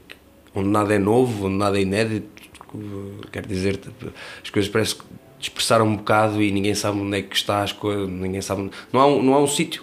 onde 0.55 0.69
nada 0.69 0.95
é 0.95 0.99
novo, 0.99 1.47
onde 1.47 1.57
nada 1.57 1.79
é 1.79 1.83
inédito, 1.83 2.29
quer 3.33 3.45
dizer, 3.47 3.81
as 4.43 4.51
coisas 4.51 4.71
parece 4.71 4.95
que 4.95 5.05
dispersaram 5.39 5.87
um 5.87 5.97
bocado 5.97 6.43
e 6.43 6.51
ninguém 6.51 6.75
sabe 6.75 6.99
onde 6.99 7.19
é 7.19 7.23
que 7.23 7.35
está 7.35 7.63
as 7.63 7.73
coisas, 7.73 8.09
ninguém 8.09 8.41
sabe, 8.41 8.71
não 8.93 9.01
há 9.01 9.07
um, 9.07 9.23
não 9.23 9.35
há 9.35 9.41
um 9.41 9.47
sítio 9.47 9.83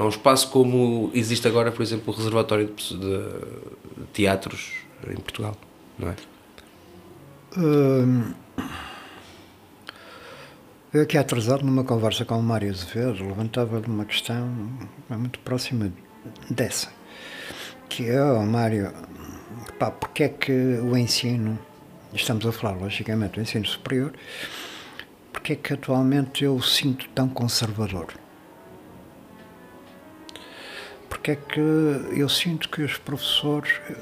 não 0.00 0.06
é 0.06 0.08
um 0.08 0.12
espaço 0.12 0.48
como 0.50 1.10
existe 1.12 1.46
agora, 1.46 1.70
por 1.70 1.82
exemplo, 1.82 2.10
o 2.10 2.16
Reservatório 2.16 2.74
de, 2.74 4.06
Teatros 4.14 4.72
em 5.06 5.16
Portugal, 5.16 5.54
não 5.98 6.08
é? 6.08 6.16
Hum, 7.58 8.32
Eu 10.94 11.02
aqui 11.02 11.18
atrasado 11.18 11.66
numa 11.66 11.84
conversa 11.84 12.24
com 12.24 12.38
o 12.38 12.42
Mário 12.42 12.70
Azevedo, 12.70 13.26
levantava-lhe 13.26 13.86
uma 13.88 14.06
questão 14.06 14.48
muito 15.10 15.38
próxima 15.40 15.92
dessa, 16.48 16.88
que 17.86 18.08
é, 18.08 18.24
oh, 18.24 18.42
Mário, 18.46 18.94
pá, 19.78 19.90
porque 19.90 20.22
é 20.22 20.28
que 20.30 20.50
o 20.50 20.96
ensino, 20.96 21.58
estamos 22.14 22.46
a 22.46 22.52
falar 22.52 22.78
logicamente 22.78 23.34
do 23.34 23.42
ensino 23.42 23.66
superior, 23.66 24.14
porque 25.30 25.52
é 25.52 25.56
que 25.56 25.74
atualmente 25.74 26.42
eu 26.42 26.54
o 26.54 26.62
sinto 26.62 27.06
tão 27.10 27.28
conservador? 27.28 28.19
Porque 31.10 31.32
é 31.32 31.36
que 31.36 31.60
eu 31.60 32.28
sinto 32.30 32.70
que 32.70 32.80
os 32.80 32.96
professores 32.96 33.72
eh, 33.90 33.94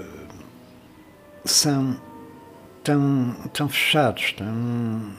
são 1.44 2.00
tão, 2.84 3.32
tão 3.52 3.68
fechados, 3.68 4.32
tão. 4.34 5.12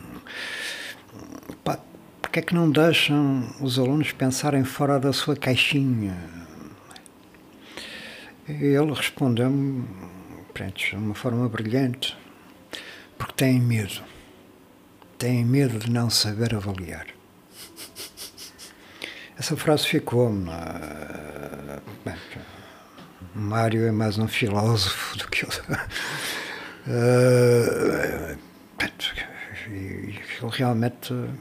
Porque 2.21 2.39
é 2.39 2.41
que 2.43 2.55
não 2.55 2.69
deixam 2.69 3.43
os 3.59 3.77
alunos 3.77 4.11
pensarem 4.13 4.63
fora 4.63 4.99
da 4.99 5.11
sua 5.11 5.35
caixinha? 5.35 6.15
Ele 8.47 8.93
respondeu-me 8.93 9.83
de 10.75 10.95
uma 10.95 11.15
forma 11.15 11.47
brilhante, 11.47 12.17
porque 13.17 13.33
têm 13.33 13.59
medo. 13.59 14.03
Têm 15.17 15.45
medo 15.45 15.79
de 15.79 15.89
não 15.89 16.09
saber 16.09 16.53
avaliar. 16.53 17.18
Essa 19.39 19.55
frase 19.55 19.87
ficou-me. 19.87 20.51
Bem, 22.03 22.15
Mário 23.33 23.87
é 23.87 23.91
mais 23.91 24.17
um 24.17 24.27
filósofo 24.27 25.17
do 25.17 25.29
que 25.29 25.45
eu. 25.45 25.49
Uh, 26.85 28.37
ele 29.71 30.19
realmente 30.51 31.13
uh, 31.13 31.39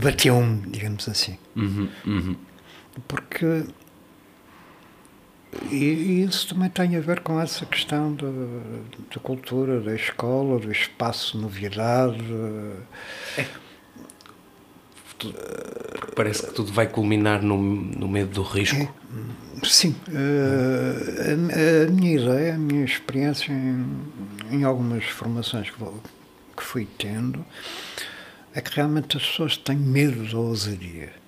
bateu-me, 0.00 0.70
digamos 0.70 1.08
assim. 1.08 1.40
Uhum, 1.56 1.88
uhum. 2.06 2.36
Porque 3.08 3.64
e, 5.72 6.22
isso 6.22 6.54
também 6.54 6.70
tem 6.70 6.94
a 6.94 7.00
ver 7.00 7.18
com 7.18 7.40
essa 7.40 7.66
questão 7.66 8.14
da 8.14 9.20
cultura, 9.20 9.80
da 9.80 9.96
escola, 9.96 10.60
do 10.60 10.70
espaço 10.70 11.36
novidade. 11.36 12.22
É. 13.36 13.66
Parece 16.16 16.46
que 16.46 16.52
tudo 16.54 16.72
vai 16.72 16.88
culminar 16.88 17.42
no, 17.42 17.56
no 17.58 18.08
medo 18.08 18.30
do 18.30 18.42
risco. 18.42 18.74
É, 18.74 19.66
sim. 19.66 19.94
Uh, 20.08 21.84
a, 21.84 21.86
a, 21.86 21.90
minha 21.90 22.16
ideia, 22.16 22.54
a 22.54 22.58
minha 22.58 22.84
experiência 22.84 23.52
em, 23.52 23.86
em 24.50 24.64
algumas 24.64 25.04
formações 25.04 25.70
que, 25.70 25.78
vou, 25.78 26.02
que 26.56 26.62
fui 26.62 26.88
tendo, 26.98 27.44
é 28.54 28.60
que 28.62 28.74
realmente 28.74 29.18
as 29.18 29.26
pessoas 29.26 29.58
têm 29.58 29.76
medo 29.76 30.24
da 30.28 30.38
ousadia 30.38 31.25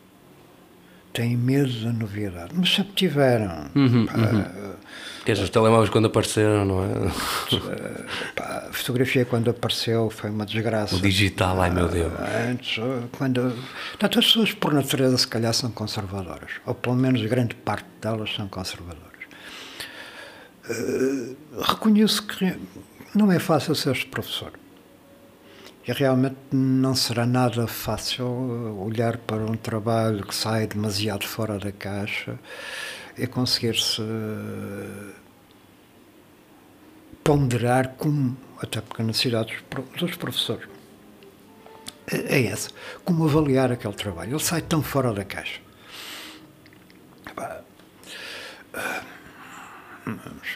têm 1.19 1.37
medo 1.37 1.73
da 1.81 1.93
novidade, 1.93 2.53
mas 2.55 2.73
sempre 2.73 2.93
tiveram. 2.95 3.69
Uhum, 3.75 4.07
pá, 4.07 4.15
uhum. 4.15 5.33
Os 5.43 5.51
telemóveis 5.51 5.91
quando 5.91 6.07
apareceram, 6.07 6.65
não 6.65 6.85
é? 6.85 6.89
Pá, 8.37 8.69
a 8.69 8.73
fotografia 8.73 9.25
quando 9.25 9.51
apareceu 9.51 10.09
foi 10.11 10.31
uma 10.31 10.47
desgraça. 10.47 10.95
O 10.95 11.01
digital, 11.01 11.61
ai 11.61 11.71
meu 11.71 11.89
Deus. 11.89 12.13
Antes, 12.49 12.81
quando. 13.19 13.53
Portanto, 13.91 14.19
as 14.21 14.27
pessoas 14.27 14.53
por 14.53 14.73
natureza 14.73 15.19
se 15.19 15.27
calhar 15.27 15.53
são 15.53 15.73
conservadoras, 15.73 16.53
ou 16.65 16.75
pelo 16.75 16.95
menos 16.95 17.21
grande 17.27 17.57
parte 17.57 17.89
delas 18.01 18.33
são 18.33 18.47
conservadoras. 18.47 19.09
Uh, 20.71 21.37
reconheço 21.61 22.27
que 22.27 22.57
não 23.13 23.33
é 23.33 23.41
fácil 23.41 23.75
ser 23.75 24.07
professor. 24.07 24.53
E 25.89 25.93
realmente 25.93 26.37
não 26.53 26.95
será 26.95 27.25
nada 27.25 27.67
fácil 27.67 28.27
olhar 28.79 29.17
para 29.17 29.39
um 29.39 29.57
trabalho 29.57 30.23
que 30.23 30.35
sai 30.35 30.67
demasiado 30.67 31.27
fora 31.27 31.59
da 31.59 31.73
caixa 31.73 32.39
e 33.17 33.27
conseguir-se 33.27 34.03
ponderar 37.25 37.95
como, 37.97 38.37
até 38.61 38.83
porque 38.83 39.01
a 39.01 39.05
necessidade 39.07 39.65
dos 39.99 40.15
professores 40.17 40.69
é 42.07 42.45
essa, 42.45 42.69
como 43.03 43.25
avaliar 43.25 43.73
aquele 43.73 43.95
trabalho. 43.95 44.33
Ele 44.33 44.45
sai 44.45 44.61
tão 44.61 44.83
fora 44.83 45.11
da 45.15 45.25
caixa. 45.25 45.63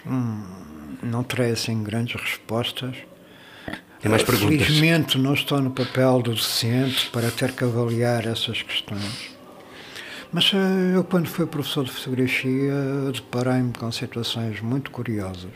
Hum, 0.07 0.45
não 1.03 1.25
terei 1.25 1.53
assim 1.53 1.83
grandes 1.83 2.21
respostas 2.21 2.99
tem 4.03 4.11
mais 4.11 4.25
perguntas. 4.25 4.67
Felizmente 4.67 5.17
não 5.17 5.33
estou 5.33 5.61
no 5.63 5.71
papel 5.71 6.21
do 6.23 6.33
docente 6.33 7.09
para 7.11 7.31
ter 7.31 7.53
que 7.53 7.63
avaliar 7.63 8.27
essas 8.27 8.61
questões. 8.61 9.31
Mas 10.33 10.51
eh, 10.53 10.97
eu, 10.97 11.05
quando 11.05 11.29
fui 11.29 11.47
professor 11.47 11.85
de 11.85 11.93
fotografia, 11.93 12.75
deparei-me 13.13 13.73
com 13.73 13.93
situações 13.93 14.61
muito 14.61 14.91
curiosas. 14.91 15.53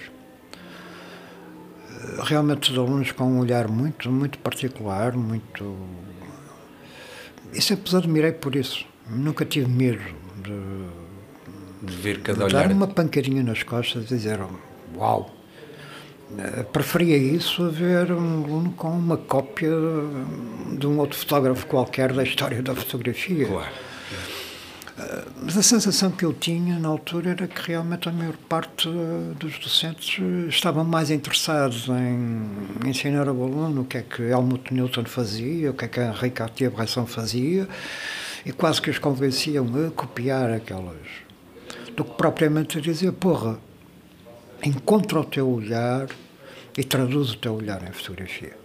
Eh, 1.91 2.21
realmente 2.23 2.71
os 2.71 2.79
alunos 2.79 3.11
com 3.11 3.25
um 3.25 3.41
olhar 3.41 3.67
muito, 3.67 4.13
muito 4.13 4.39
particular, 4.39 5.13
muito. 5.17 5.77
E 7.53 7.61
sempre 7.61 7.89
os 7.89 7.95
admirei 7.97 8.31
por 8.33 8.55
isso. 8.55 8.87
Nunca 9.11 9.45
tive 9.45 9.69
medo 9.69 10.05
de, 10.37 11.87
de 11.91 11.97
ver 11.97 12.21
cada 12.21 12.39
de 12.39 12.45
olhar. 12.45 12.69
dar 12.69 12.75
uma 12.75 12.87
pancadinha 12.87 13.43
nas 13.43 13.65
costas 13.65 14.05
e 14.05 14.15
dizer: 14.15 14.39
Uau! 14.95 15.36
Eh, 16.39 16.65
preferia 16.65 17.17
isso 17.17 17.65
a 17.65 17.69
ver 17.69 18.11
um 18.11 18.45
aluno 18.45 18.73
com 18.73 18.91
uma 18.91 19.17
cópia 19.17 19.71
de 20.77 20.87
um 20.87 20.99
outro 20.99 21.17
fotógrafo 21.17 21.67
qualquer 21.67 22.13
da 22.13 22.25
história 22.25 22.61
da 22.63 22.75
fotografia. 22.75 23.47
Claro. 23.47 23.71
Eh, 24.99 25.25
mas 25.43 25.57
a 25.57 25.63
sensação 25.63 26.11
que 26.11 26.25
eu 26.25 26.33
tinha 26.33 26.79
na 26.81 26.89
altura 26.89 27.31
era 27.31 27.47
que 27.47 27.69
realmente 27.69 28.09
a 28.09 28.13
maior 28.13 28.37
parte 28.49 28.89
dos 29.39 29.57
docentes 29.59 30.19
estavam 30.49 30.85
mais 30.85 31.11
interessados 31.11 31.89
em 31.89 32.89
ensinar 32.89 33.29
ao 33.29 33.43
aluno 33.43 33.83
o 33.83 33.85
que 33.85 33.99
é 33.99 34.03
que 34.03 34.23
Helmut 34.23 34.75
Newton 34.75 35.05
fazia, 35.05 35.71
o 35.71 35.75
que 35.75 35.85
é 35.85 35.89
que 35.89 36.01
Henri 36.01 36.31
Cartier-Bresson 36.31 37.07
fazia, 37.07 37.69
e 38.45 38.53
quase 38.53 38.83
que 38.83 38.91
os 38.91 38.99
convenciam 38.99 39.67
a 39.87 39.91
copiar 39.91 40.51
aquelas. 40.51 40.97
Do 41.95 42.05
que 42.05 42.15
propriamente 42.15 42.79
a 42.79 42.81
dizer, 42.81 43.13
porra, 43.13 43.59
encontra 44.67 45.21
o 45.21 45.25
teu 45.25 45.49
olhar 45.49 46.09
e 46.77 46.85
traduz 46.85 47.31
o 47.31 47.37
teu 47.37 47.55
olhar 47.55 47.83
em 47.89 47.93
fotografia. 47.93 48.57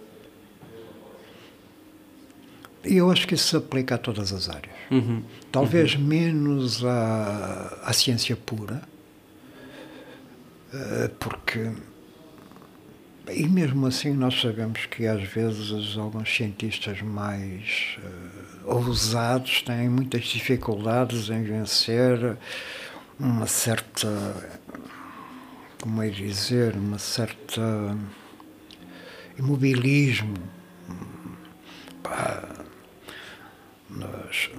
E 2.84 2.96
eu 2.96 3.10
acho 3.10 3.28
que 3.28 3.34
isso 3.34 3.48
se 3.48 3.56
aplica 3.56 3.94
a 3.94 3.98
todas 3.98 4.32
as 4.32 4.48
áreas. 4.48 4.74
Uhum. 4.90 5.22
Talvez 5.52 5.94
uhum. 5.94 6.02
menos 6.02 6.84
à, 6.84 7.78
à 7.84 7.92
ciência 7.92 8.36
pura, 8.36 8.82
eh, 10.74 11.10
porque. 11.18 11.70
E 13.30 13.46
mesmo 13.46 13.86
assim, 13.86 14.12
nós 14.12 14.40
sabemos 14.40 14.86
que 14.86 15.06
às 15.06 15.22
vezes 15.22 15.96
alguns 15.96 16.28
cientistas 16.34 17.00
mais 17.02 17.96
uh, 18.64 18.74
ousados 18.74 19.62
têm 19.62 19.88
muitas 19.88 20.24
dificuldades 20.24 21.30
em 21.30 21.44
vencer 21.44 22.36
uma 23.20 23.46
certa 23.46 24.08
como 25.82 26.00
é 26.00 26.08
dizer, 26.08 26.76
uma 26.76 26.96
certa 26.96 27.98
imobilismo 29.36 30.36
pá, 32.04 32.48
nos, 33.90 34.50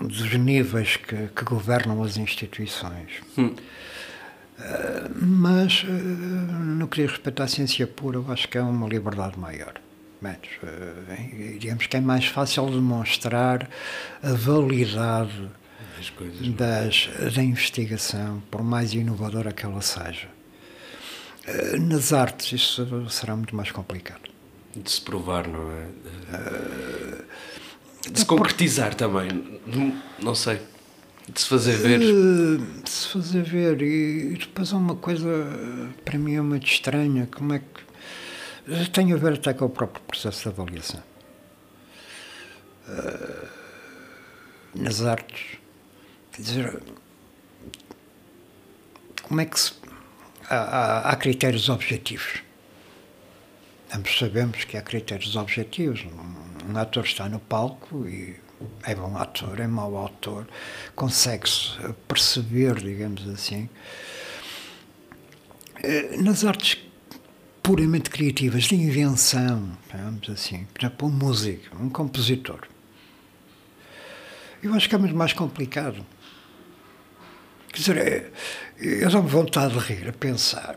dos 0.00 0.34
níveis 0.34 0.96
que, 0.96 1.28
que, 1.28 1.44
governam 1.44 2.02
as 2.02 2.16
instituições. 2.16 3.22
Hum. 3.38 3.54
Uh, 4.58 5.24
mas 5.24 5.84
uh, 5.84 5.86
no 5.86 6.88
que 6.88 7.02
diz 7.02 7.12
respeito 7.12 7.40
à 7.40 7.46
ciência 7.46 7.86
pura, 7.86 8.16
eu 8.16 8.26
acho 8.32 8.48
que 8.48 8.58
é 8.58 8.62
uma 8.62 8.88
liberdade 8.88 9.38
maior. 9.38 9.74
Menos, 10.20 10.48
uh, 10.64 11.58
digamos 11.58 11.86
que 11.86 11.96
é 11.96 12.00
mais 12.00 12.26
fácil 12.26 12.66
demonstrar 12.66 13.70
a 14.20 14.32
validade 14.32 15.50
coisas, 16.10 16.46
das, 16.54 17.08
da 17.34 17.42
investigação, 17.42 18.42
por 18.50 18.62
mais 18.62 18.92
inovadora 18.92 19.52
que 19.52 19.64
ela 19.64 19.80
seja. 19.80 20.28
Eh, 21.46 21.78
nas 21.78 22.12
artes 22.12 22.52
isso 22.52 23.10
será 23.10 23.36
muito 23.36 23.54
mais 23.54 23.70
complicado. 23.70 24.30
De 24.74 24.90
se 24.90 25.00
provar, 25.00 25.46
não 25.48 25.70
é? 25.70 25.86
De, 28.10 28.18
se 28.18 28.26
concretizar 28.26 28.94
também, 28.94 29.60
não 30.20 30.34
sei. 30.34 30.60
De 31.28 31.40
se 31.40 31.48
fazer 31.48 31.76
ver. 31.76 32.00
Eh, 32.00 32.82
de 32.82 32.90
se 32.90 33.08
fazer 33.08 33.42
ver. 33.42 33.82
E 33.82 34.36
depois 34.36 34.72
há 34.72 34.76
uma 34.76 34.96
coisa, 34.96 35.28
para 36.04 36.18
mim, 36.18 36.34
é 36.34 36.40
muito 36.40 36.66
estranha. 36.66 37.28
Como 37.30 37.54
é 37.54 37.60
que. 37.60 38.90
Tem 38.90 39.12
a 39.12 39.16
ver 39.16 39.34
até 39.34 39.52
com 39.52 39.64
o 39.64 39.70
próprio 39.70 40.02
processo 40.04 40.42
de 40.42 40.48
avaliação. 40.48 41.02
Eh, 42.88 43.46
nas 44.74 45.02
artes, 45.02 45.58
quer 46.32 46.42
dizer, 46.42 46.82
como 49.22 49.40
é 49.40 49.44
que 49.44 49.60
se 49.60 49.72
há, 50.48 51.10
há 51.10 51.16
critérios 51.16 51.68
objetivos. 51.68 52.42
Ambos 53.94 54.18
sabemos 54.18 54.64
que 54.64 54.76
há 54.76 54.82
critérios 54.82 55.36
objetivos. 55.36 56.04
um 56.68 56.76
ator 56.76 57.04
está 57.04 57.28
no 57.28 57.40
palco 57.40 58.06
e 58.06 58.36
é 58.84 58.94
bom 58.94 59.16
ator, 59.16 59.60
é 59.60 59.66
mau 59.66 59.96
autor, 59.96 60.46
consegue-se 60.94 61.76
perceber, 62.06 62.76
digamos 62.76 63.28
assim. 63.28 63.68
Eh, 65.82 66.16
nas 66.18 66.44
artes 66.44 66.78
puramente 67.62 68.08
criativas, 68.08 68.64
de 68.64 68.76
invenção, 68.76 69.76
digamos 69.90 70.30
assim, 70.30 70.66
por 70.72 70.80
exemplo, 70.80 71.08
um 71.08 71.10
músico, 71.10 71.76
um 71.76 71.90
compositor. 71.90 72.60
Eu 74.62 74.72
acho 74.74 74.88
que 74.88 74.94
é 74.94 74.98
muito 74.98 75.14
mais 75.14 75.32
complicado. 75.32 76.06
Quer 77.72 77.78
dizer, 77.78 77.96
é, 77.96 78.30
eu 78.78 79.08
dou-me 79.08 79.28
vontade 79.28 79.72
de 79.72 79.78
rir 79.80 80.06
a 80.08 80.12
pensar 80.12 80.76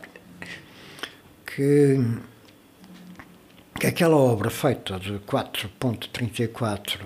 que, 1.44 2.00
que 3.78 3.86
aquela 3.86 4.16
obra 4.16 4.48
feita 4.48 4.98
de 4.98 5.18
4.34 5.18 7.00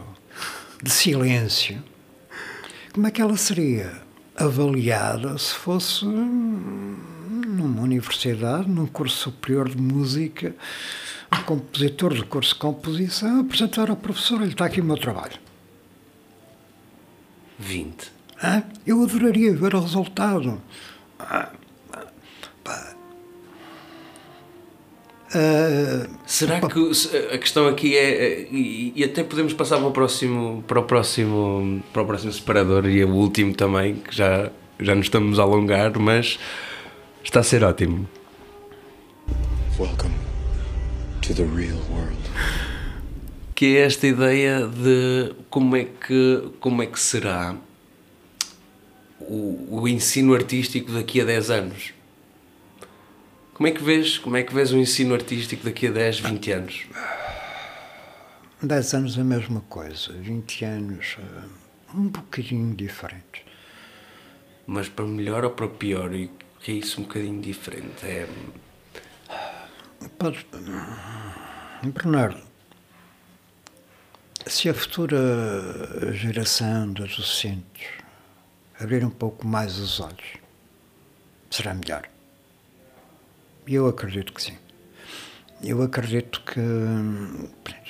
de 0.80 0.90
silêncio, 0.90 1.82
como 2.92 3.08
é 3.08 3.10
que 3.10 3.20
ela 3.20 3.36
seria 3.36 4.00
avaliada 4.36 5.36
se 5.36 5.54
fosse 5.54 6.04
numa 6.04 7.82
universidade, 7.82 8.70
num 8.70 8.86
curso 8.86 9.16
superior 9.16 9.68
de 9.68 9.76
música, 9.76 10.54
um 11.32 11.42
compositor 11.42 12.14
do 12.14 12.24
curso 12.26 12.54
de 12.54 12.60
composição, 12.60 13.40
apresentar 13.40 13.90
ao 13.90 13.96
professor, 13.96 14.40
ele 14.40 14.52
está 14.52 14.66
aqui 14.66 14.80
o 14.80 14.84
meu 14.84 14.96
trabalho. 14.96 15.38
20. 17.58 18.19
Eu 18.86 19.02
adoraria 19.02 19.52
ver 19.54 19.74
o 19.74 19.80
resultado. 19.80 20.60
Ah. 21.18 21.50
Ah, 25.32 26.08
Será 26.26 26.60
que 26.60 26.90
a 27.32 27.38
questão 27.38 27.68
aqui 27.68 27.96
é, 27.96 28.02
é- 28.10 28.48
e, 28.50 28.92
e 28.96 29.04
até 29.04 29.22
podemos 29.22 29.52
passar 29.52 29.76
para 29.78 29.86
o 29.86 29.92
próximo 29.92 30.64
para 30.66 30.80
o 30.80 30.82
próximo 30.82 31.80
para 31.92 32.02
o 32.02 32.06
próximo 32.06 32.32
separador 32.32 32.86
e 32.88 33.04
o 33.04 33.10
último 33.10 33.54
também 33.54 33.94
que 33.96 34.14
já 34.16 34.50
já 34.80 34.92
nos 34.92 35.06
estamos 35.06 35.38
a 35.38 35.42
alongar 35.42 35.96
mas 36.00 36.36
está 37.22 37.40
a 37.40 37.42
ser 37.44 37.62
ótimo 37.62 38.08
Welcome 39.78 40.14
to 41.22 41.32
the 41.32 41.44
real 41.44 41.78
world. 41.90 42.16
que 43.54 43.76
é 43.76 43.82
esta 43.82 44.08
ideia 44.08 44.66
de 44.66 45.32
como 45.48 45.76
é 45.76 45.84
que 45.84 46.42
como 46.58 46.82
é 46.82 46.86
que 46.86 46.98
será 46.98 47.54
o, 49.32 49.80
o 49.82 49.88
ensino 49.88 50.34
artístico 50.34 50.90
daqui 50.92 51.20
a 51.20 51.24
10 51.24 51.50
anos 51.50 51.92
como 53.54 53.66
é 53.68 53.70
que 53.70 53.82
vês 53.82 54.18
como 54.18 54.36
é 54.36 54.42
que 54.42 54.52
vês 54.54 54.72
o 54.72 54.76
ensino 54.78 55.14
artístico 55.14 55.64
daqui 55.64 55.86
a 55.86 55.90
10 55.92 56.20
20 56.20 56.52
anos 56.52 56.86
10 58.62 58.94
anos 58.94 59.18
a 59.18 59.24
mesma 59.24 59.62
coisa, 59.62 60.12
20 60.12 60.64
anos 60.66 61.16
ah, 61.18 61.44
um 61.94 62.08
bocadinho 62.08 62.74
diferente. 62.76 63.44
Mas 64.66 64.86
para 64.88 65.06
melhor 65.06 65.44
ou 65.44 65.50
para 65.50 65.66
pior? 65.66 66.12
E 66.14 66.30
que 66.60 66.72
é 66.72 66.74
isso 66.74 67.00
um 67.00 67.04
bocadinho 67.04 67.40
diferente? 67.40 68.04
É, 68.04 68.28
Podes- 70.18 70.44
Bernardo, 71.82 72.40
se 74.46 74.68
a 74.68 74.74
futura 74.74 75.18
geração 76.12 76.92
de 76.92 77.02
docentes 77.04 77.88
abrir 78.80 79.04
um 79.04 79.10
pouco 79.10 79.46
mais 79.46 79.78
os 79.78 80.00
olhos, 80.00 80.38
será 81.50 81.74
melhor. 81.74 82.08
E 83.66 83.74
eu 83.74 83.86
acredito 83.86 84.32
que 84.32 84.42
sim. 84.42 84.56
Eu 85.62 85.82
acredito 85.82 86.42
que 86.42 86.60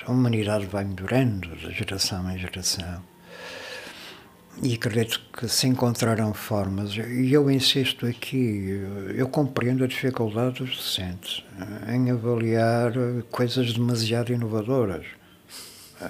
a 0.04 0.10
humanidade 0.10 0.66
vai 0.66 0.84
melhorando 0.84 1.54
de 1.56 1.70
geração 1.70 2.28
em 2.30 2.36
geração. 2.36 3.02
E 4.62 4.74
acredito 4.74 5.20
que 5.32 5.48
se 5.48 5.68
encontrarão 5.68 6.34
formas, 6.34 6.94
e 6.94 7.32
eu 7.32 7.48
insisto 7.50 8.04
aqui, 8.04 8.82
eu 9.14 9.28
compreendo 9.28 9.84
a 9.84 9.86
dificuldade 9.86 10.58
dos 10.58 10.76
docentes 10.76 11.44
em 11.88 12.10
avaliar 12.10 12.92
coisas 13.30 13.72
demasiado 13.72 14.32
inovadoras. 14.32 15.06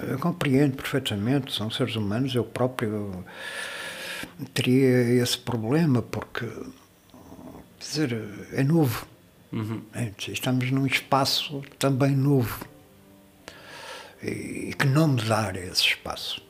Eu 0.09 0.17
compreendo 0.17 0.75
perfeitamente, 0.75 1.53
são 1.53 1.69
seres 1.69 1.95
humanos, 1.95 2.33
eu 2.33 2.43
próprio 2.43 3.23
teria 4.53 5.21
esse 5.21 5.37
problema, 5.37 6.01
porque, 6.01 6.45
quer 6.45 7.79
dizer, 7.79 8.29
é 8.53 8.63
novo. 8.63 9.07
É, 9.93 10.11
Estamos 10.31 10.71
num 10.71 10.85
espaço 10.85 11.61
também 11.77 12.15
novo. 12.15 12.65
E 14.23 14.73
que 14.77 14.85
nome 14.85 15.21
dar 15.23 15.55
esse 15.55 15.87
espaço? 15.87 16.41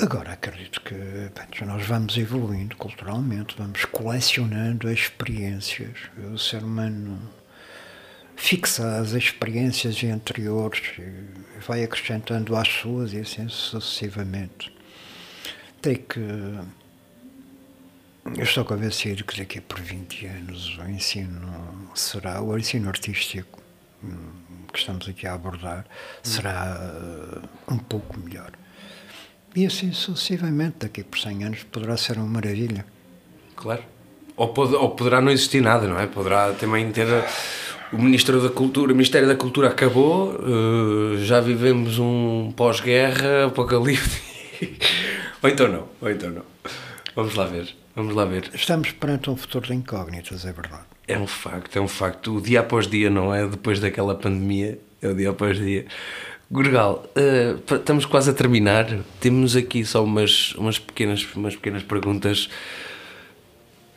Agora 0.00 0.32
acredito 0.32 0.80
que 0.80 0.94
bem, 0.94 1.68
nós 1.68 1.86
vamos 1.86 2.16
evoluindo 2.16 2.76
culturalmente, 2.76 3.54
vamos 3.56 3.84
colecionando 3.84 4.90
experiências. 4.90 5.98
O 6.32 6.38
ser 6.38 6.64
humano 6.64 7.20
fixa 8.34 8.98
as 8.98 9.12
experiências 9.12 10.02
anteriores 10.02 10.98
e 10.98 11.60
vai 11.64 11.84
acrescentando 11.84 12.56
às 12.56 12.66
suas 12.68 13.12
e 13.12 13.18
assim 13.18 13.48
sucessivamente. 13.48 14.72
Tem 15.82 15.96
que. 15.96 16.20
Eu 18.36 18.44
estou 18.44 18.64
convencido 18.64 19.24
que 19.24 19.36
daqui 19.36 19.58
a 19.58 19.62
por 19.62 19.80
20 19.80 20.26
anos 20.26 20.78
o 20.78 20.88
ensino 20.88 21.90
será, 21.94 22.40
o 22.40 22.56
ensino 22.56 22.88
artístico 22.88 23.60
hum, 24.02 24.16
que 24.72 24.78
estamos 24.78 25.08
aqui 25.08 25.26
a 25.26 25.34
abordar, 25.34 25.84
será 26.22 26.80
eh, 26.80 27.48
um 27.68 27.78
pouco 27.78 28.18
melhor. 28.20 28.52
E 29.56 29.66
assim 29.66 29.92
sucessivamente, 29.92 30.76
daqui 30.80 31.02
por 31.02 31.18
100 31.18 31.44
anos 31.44 31.62
poderá 31.64 31.96
ser 31.96 32.16
uma 32.16 32.26
maravilha. 32.26 32.86
claro. 33.56 33.82
Ou, 34.34 34.48
pode- 34.48 34.74
ou 34.74 34.90
poderá 34.90 35.20
não 35.20 35.30
existir 35.30 35.60
nada, 35.60 35.86
não 35.86 36.00
é? 36.00 36.06
Poderá 36.06 36.52
também 36.54 36.90
ter. 36.90 37.06
O 37.92 37.98
Ministro 38.00 38.40
da 38.40 38.48
Cultura, 38.48 38.90
o 38.90 38.94
Ministério 38.96 39.28
da 39.28 39.36
Cultura 39.36 39.68
acabou, 39.68 40.34
eh, 40.36 41.18
já 41.24 41.38
vivemos 41.40 41.98
um 41.98 42.50
pós-guerra, 42.56 43.46
apocalipse. 43.48 44.22
Ou 45.42 45.48
então 45.50 45.68
não, 45.68 45.88
ou 46.00 46.10
então 46.10 46.30
não. 46.30 46.42
Vamos 47.14 47.34
lá 47.34 47.44
ver, 47.46 47.74
vamos 47.94 48.14
lá 48.14 48.24
ver. 48.24 48.50
Estamos 48.54 48.90
perante 48.92 49.28
um 49.30 49.36
futuro 49.36 49.66
de 49.66 49.74
incógnitas, 49.74 50.44
é 50.46 50.52
verdade. 50.52 50.84
É 51.06 51.18
um 51.18 51.26
facto, 51.26 51.76
é 51.76 51.80
um 51.80 51.88
facto. 51.88 52.36
O 52.36 52.40
dia 52.40 52.60
após 52.60 52.86
dia, 52.86 53.10
não 53.10 53.34
é? 53.34 53.46
Depois 53.46 53.80
daquela 53.80 54.14
pandemia, 54.14 54.78
é 55.02 55.08
o 55.08 55.14
dia 55.14 55.30
após 55.30 55.58
dia. 55.58 55.84
Gurgal, 56.50 57.04
eh, 57.16 57.56
pa- 57.66 57.76
estamos 57.76 58.04
quase 58.06 58.30
a 58.30 58.32
terminar. 58.34 58.86
Temos 59.20 59.56
aqui 59.56 59.84
só 59.84 60.04
umas, 60.04 60.54
umas, 60.54 60.78
pequenas, 60.78 61.26
umas 61.34 61.54
pequenas 61.56 61.82
perguntas 61.82 62.48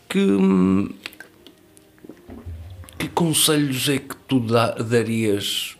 que. 0.10 0.20
hum, 0.20 0.90
Que 2.98 3.10
conselhos 3.10 3.88
é 3.90 3.98
que 3.98 4.16
tu 4.28 4.40
da- 4.40 4.72
darias 4.76 5.76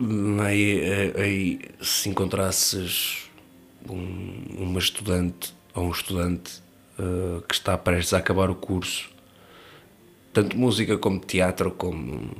hum, 0.00 0.38
aí, 0.40 0.80
aí- 0.84 1.22
aí, 1.22 1.60
se 1.80 2.08
encontrasses 2.08 3.27
um- 3.88 4.44
uma 4.58 4.78
estudante 4.78 5.54
ou 5.74 5.84
um 5.88 5.90
estudante 5.90 6.62
eh, 6.98 7.42
que 7.48 7.54
está 7.54 7.76
prestes 7.78 8.12
a 8.14 8.18
acabar 8.18 8.50
o 8.50 8.54
curso 8.54 9.10
tanto 10.32 10.56
música 10.56 10.96
como 10.98 11.18
teatro, 11.20 11.70
como 11.72 12.30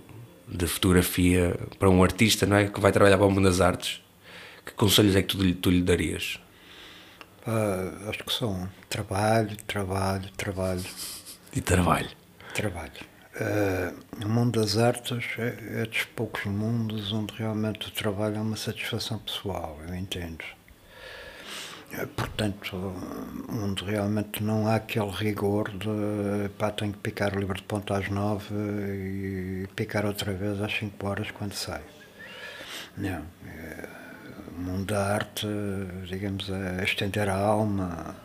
de 0.47 0.67
fotografia, 0.67 1.59
para 1.79 1.91
um 1.91 2.03
artista 2.03 2.47
não 2.47 2.57
é? 2.57 2.69
que 2.69 2.81
vai 2.81 2.93
trabalhar 2.93 3.19
para 3.19 3.27
o 3.27 3.31
mundo 3.31 3.45
das 3.49 3.61
artes, 3.61 4.01
que 4.65 4.73
conselhos 4.73 5.17
é 5.17 5.23
que 5.23 5.37
tu, 5.37 5.43
lhe- 5.43 5.55
tu 5.55 5.71
lhe 5.71 5.83
darias? 5.83 6.39
Ah, 7.47 8.09
acho 8.11 8.25
que 8.25 8.33
são 8.33 8.69
trabalho, 8.89 9.57
trabalho, 9.67 10.31
trabalho, 10.37 10.85
E 11.55 11.61
trabalho. 11.61 12.09
trabalho. 12.55 12.93
Ah, 13.41 13.93
o 14.25 14.29
mundo 14.29 14.61
das 14.61 14.77
artes 14.77 15.19
é, 15.39 15.83
é 15.83 15.87
dos 15.87 16.05
poucos 16.05 16.45
mundos 16.45 17.13
onde 17.13 17.35
realmente 17.35 17.89
o 17.89 17.91
trabalho 17.91 18.37
é 18.37 18.41
uma 18.41 18.57
satisfação 18.57 19.19
pessoal, 19.19 19.79
eu 19.89 19.95
entendo. 19.95 20.45
Eh, 21.93 22.07
Portanto, 22.17 22.77
onde 23.49 23.85
realmente 23.85 24.43
não 24.43 24.67
há 24.69 24.77
aquele 24.77 25.11
rigor 25.11 25.71
de 25.71 26.49
pá, 26.59 26.71
tenho 26.71 26.93
que 26.93 26.99
picar 26.99 27.35
o 27.35 27.39
livro 27.41 27.55
de 27.57 27.63
ponta 27.63 27.97
às 27.97 28.09
nove 28.09 28.55
e 28.55 29.67
picar 29.75 30.05
outra 30.07 30.33
vez 30.33 30.61
às 30.61 30.73
cinco 30.73 31.07
horas 31.07 31.31
quando 31.31 31.53
saio. 31.55 31.85
Não. 32.97 33.23
eh, 33.47 33.89
O 34.57 34.61
mundo 34.61 34.87
da 34.87 35.15
arte, 35.15 35.47
digamos, 36.07 36.51
é 36.51 36.83
estender 36.85 37.29
a 37.29 37.37
alma 37.37 38.17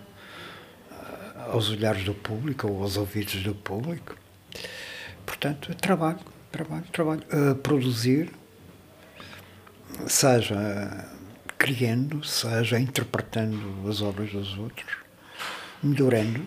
eh, 0.92 1.52
aos 1.52 1.70
olhares 1.70 2.04
do 2.04 2.14
público 2.14 2.68
ou 2.68 2.82
aos 2.84 2.98
ouvidos 2.98 3.42
do 3.44 3.56
público. 3.56 4.16
Portanto, 5.26 5.72
é 5.72 5.76
trabalho, 5.76 6.20
trabalho, 6.52 6.84
trabalho. 6.92 7.24
Produzir, 7.62 8.32
seja 10.08 11.06
criando, 11.64 12.22
seja 12.26 12.78
interpretando 12.78 13.90
as 13.90 14.02
obras 14.02 14.30
dos 14.34 14.58
outros, 14.58 14.98
melhorando, 15.82 16.46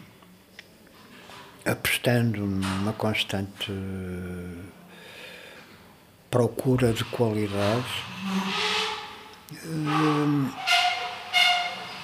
apostando 1.65 2.43
numa 2.43 2.93
constante 2.93 3.73
procura 6.31 6.93
de 6.93 7.03
qualidade 7.05 7.87
hum, 9.65 10.51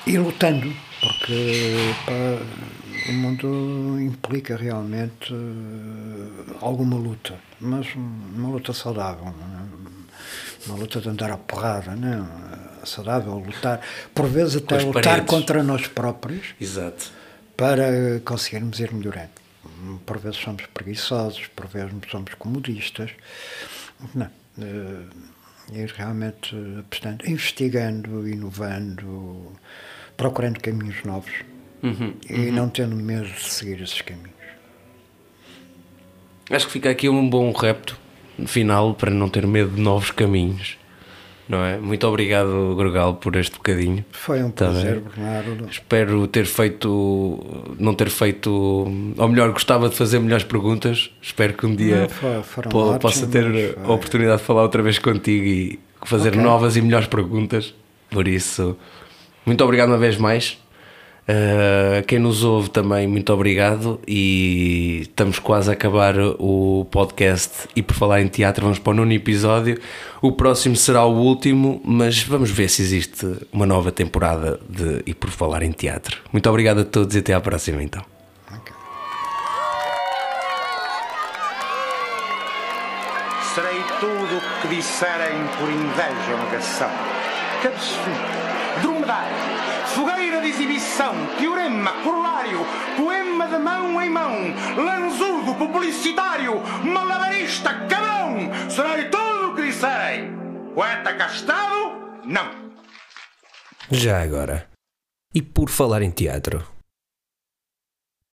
e 0.07 0.17
lutando, 0.17 0.75
porque 0.99 1.75
pá, 2.07 3.11
o 3.11 3.13
mundo 3.13 4.01
implica 4.01 4.57
realmente 4.57 5.35
uh, 5.35 6.57
alguma 6.63 6.97
luta, 6.97 7.39
mas 7.61 7.95
uma 7.95 8.49
luta 8.49 8.73
saudável, 8.73 9.27
é? 9.29 10.67
uma 10.67 10.79
luta 10.79 10.99
de 10.99 11.11
andar 11.11 11.31
à 11.31 11.37
porrada, 11.37 11.95
não? 11.95 12.52
Saudável, 12.87 13.35
lutar, 13.39 13.81
por 14.15 14.27
vezes 14.27 14.57
até 14.57 14.79
lutar 14.79 15.03
paredes. 15.03 15.31
contra 15.31 15.63
nós 15.63 15.87
próprios. 15.87 16.55
Exato. 16.61 17.11
Para 17.57 18.21
conseguirmos 18.25 18.81
ir 18.81 18.93
melhorando. 18.93 19.31
Por 20.07 20.19
vezes 20.19 20.39
somos 20.39 20.65
preguiçosos, 20.67 21.47
por 21.49 21.67
vezes 21.67 21.93
somos 22.11 22.35
comodistas. 22.35 23.11
Não. 24.15 24.31
Ir 25.73 25.93
realmente 25.97 26.55
portanto, 26.91 27.29
investigando, 27.29 28.29
inovando, 28.29 29.53
procurando 30.17 30.61
caminhos 30.61 31.03
novos 31.05 31.33
uhum, 31.83 32.15
e 32.29 32.35
uhum. 32.35 32.53
não 32.53 32.69
tendo 32.69 32.97
medo 32.97 33.27
de 33.27 33.43
seguir 33.43 33.81
esses 33.81 34.01
caminhos. 34.03 34.31
Acho 36.51 36.67
que 36.67 36.73
fica 36.73 36.91
aqui 36.91 37.09
um 37.09 37.29
bom 37.29 37.51
repto 37.53 37.99
final 38.47 38.95
para 38.95 39.11
não 39.11 39.29
ter 39.29 39.47
medo 39.47 39.75
de 39.75 39.81
novos 39.81 40.11
caminhos. 40.11 40.77
Não 41.49 41.65
é? 41.65 41.77
Muito 41.77 42.07
obrigado, 42.07 42.75
Gregal, 42.77 43.15
por 43.15 43.37
este 43.37 43.57
bocadinho. 43.57 44.05
Foi 44.13 44.43
um 44.43 44.51
prazer, 44.51 45.01
Bernardo. 45.01 45.69
Espero 45.69 46.27
ter 46.27 46.47
feito, 46.47 47.75
não 47.79 47.95
ter 47.95 48.09
feito, 48.09 48.51
ou 48.51 49.29
melhor, 49.29 49.51
gostava 49.53 49.89
de 49.89 49.97
fazer 49.97 50.21
melhores 50.21 50.45
perguntas. 50.45 51.11
Espero 51.21 51.55
que 51.55 51.67
um 51.67 51.75
dia 51.75 52.09
não, 52.23 52.71
po 52.71 52.99
possa 52.99 53.27
ter 53.27 53.77
a 53.85 53.93
oportunidade 53.93 54.39
de 54.39 54.47
falar 54.47 54.63
outra 54.63 54.83
vez 54.83 54.99
contigo 54.99 55.45
e 55.45 55.81
fazer 56.05 56.31
okay. 56.31 56.41
novas 56.41 56.77
e 56.77 56.81
melhores 56.81 57.07
perguntas. 57.09 57.75
Por 58.11 58.29
isso, 58.29 58.77
muito 59.45 59.63
obrigado 59.65 59.89
uma 59.89 59.99
vez 59.99 60.17
mais. 60.17 60.62
Uh, 61.23 62.03
quem 62.07 62.19
nos 62.19 62.43
ouve 62.43 62.69
também, 62.71 63.07
muito 63.07 63.33
obrigado. 63.33 64.01
E 64.07 65.01
estamos 65.03 65.39
quase 65.39 65.71
a 65.71 65.73
acabar 65.73 66.15
o 66.39 66.87
podcast. 66.91 67.69
E 67.77 67.83
por 67.83 67.95
falar 67.95 68.21
em 68.21 68.29
teatro, 68.29 68.65
vamos 68.65 68.79
para 68.79 68.91
o 68.91 68.95
nono 68.95 69.13
episódio. 69.13 69.81
O 70.21 70.33
próximo 70.33 70.77
será 70.77 71.05
o 71.05 71.15
último, 71.15 71.81
mas 71.85 72.23
vamos 72.23 72.51
ver 72.51 72.69
se 72.69 72.83
existe 72.83 73.27
uma 73.53 73.67
nova 73.67 73.93
temporada 73.93 74.61
de 74.69 75.03
E 75.07 75.15
por 75.15 75.31
falar 75.31 75.63
em 75.63 75.73
teatro. 75.73 76.19
Muito 76.33 76.49
obrigado 76.49 76.81
a 76.81 76.85
todos 76.85 77.15
e 77.15 77.19
até 77.19 77.35
à 77.35 77.41
próxima, 77.41 77.83
então. 77.83 78.03
Serei 83.55 83.83
tudo 84.01 84.39
o 84.39 84.63
que 84.63 84.77
disserem 84.77 85.47
por 85.59 85.69
inveja 85.69 86.33
ou 86.33 86.39
negação. 86.45 86.91
Teorema, 91.39 91.93
corolário, 92.03 92.59
poema 92.97 93.47
de 93.47 93.59
mão 93.59 94.03
em 94.03 94.11
mão, 94.11 94.33
lanzudo, 94.77 95.55
publicitário, 95.55 96.61
malabarista, 96.85 97.73
cabrão, 97.89 98.51
serei 98.69 99.09
tudo 99.09 99.53
o 99.53 99.55
que 99.55 99.63
disserem. 99.63 100.37
Poeta 100.75 101.15
castado, 101.15 102.21
não. 102.25 102.73
Já 103.91 104.23
agora. 104.23 104.69
E 105.35 105.41
por 105.41 105.71
falar 105.71 106.03
em 106.03 106.11
teatro? 106.11 106.67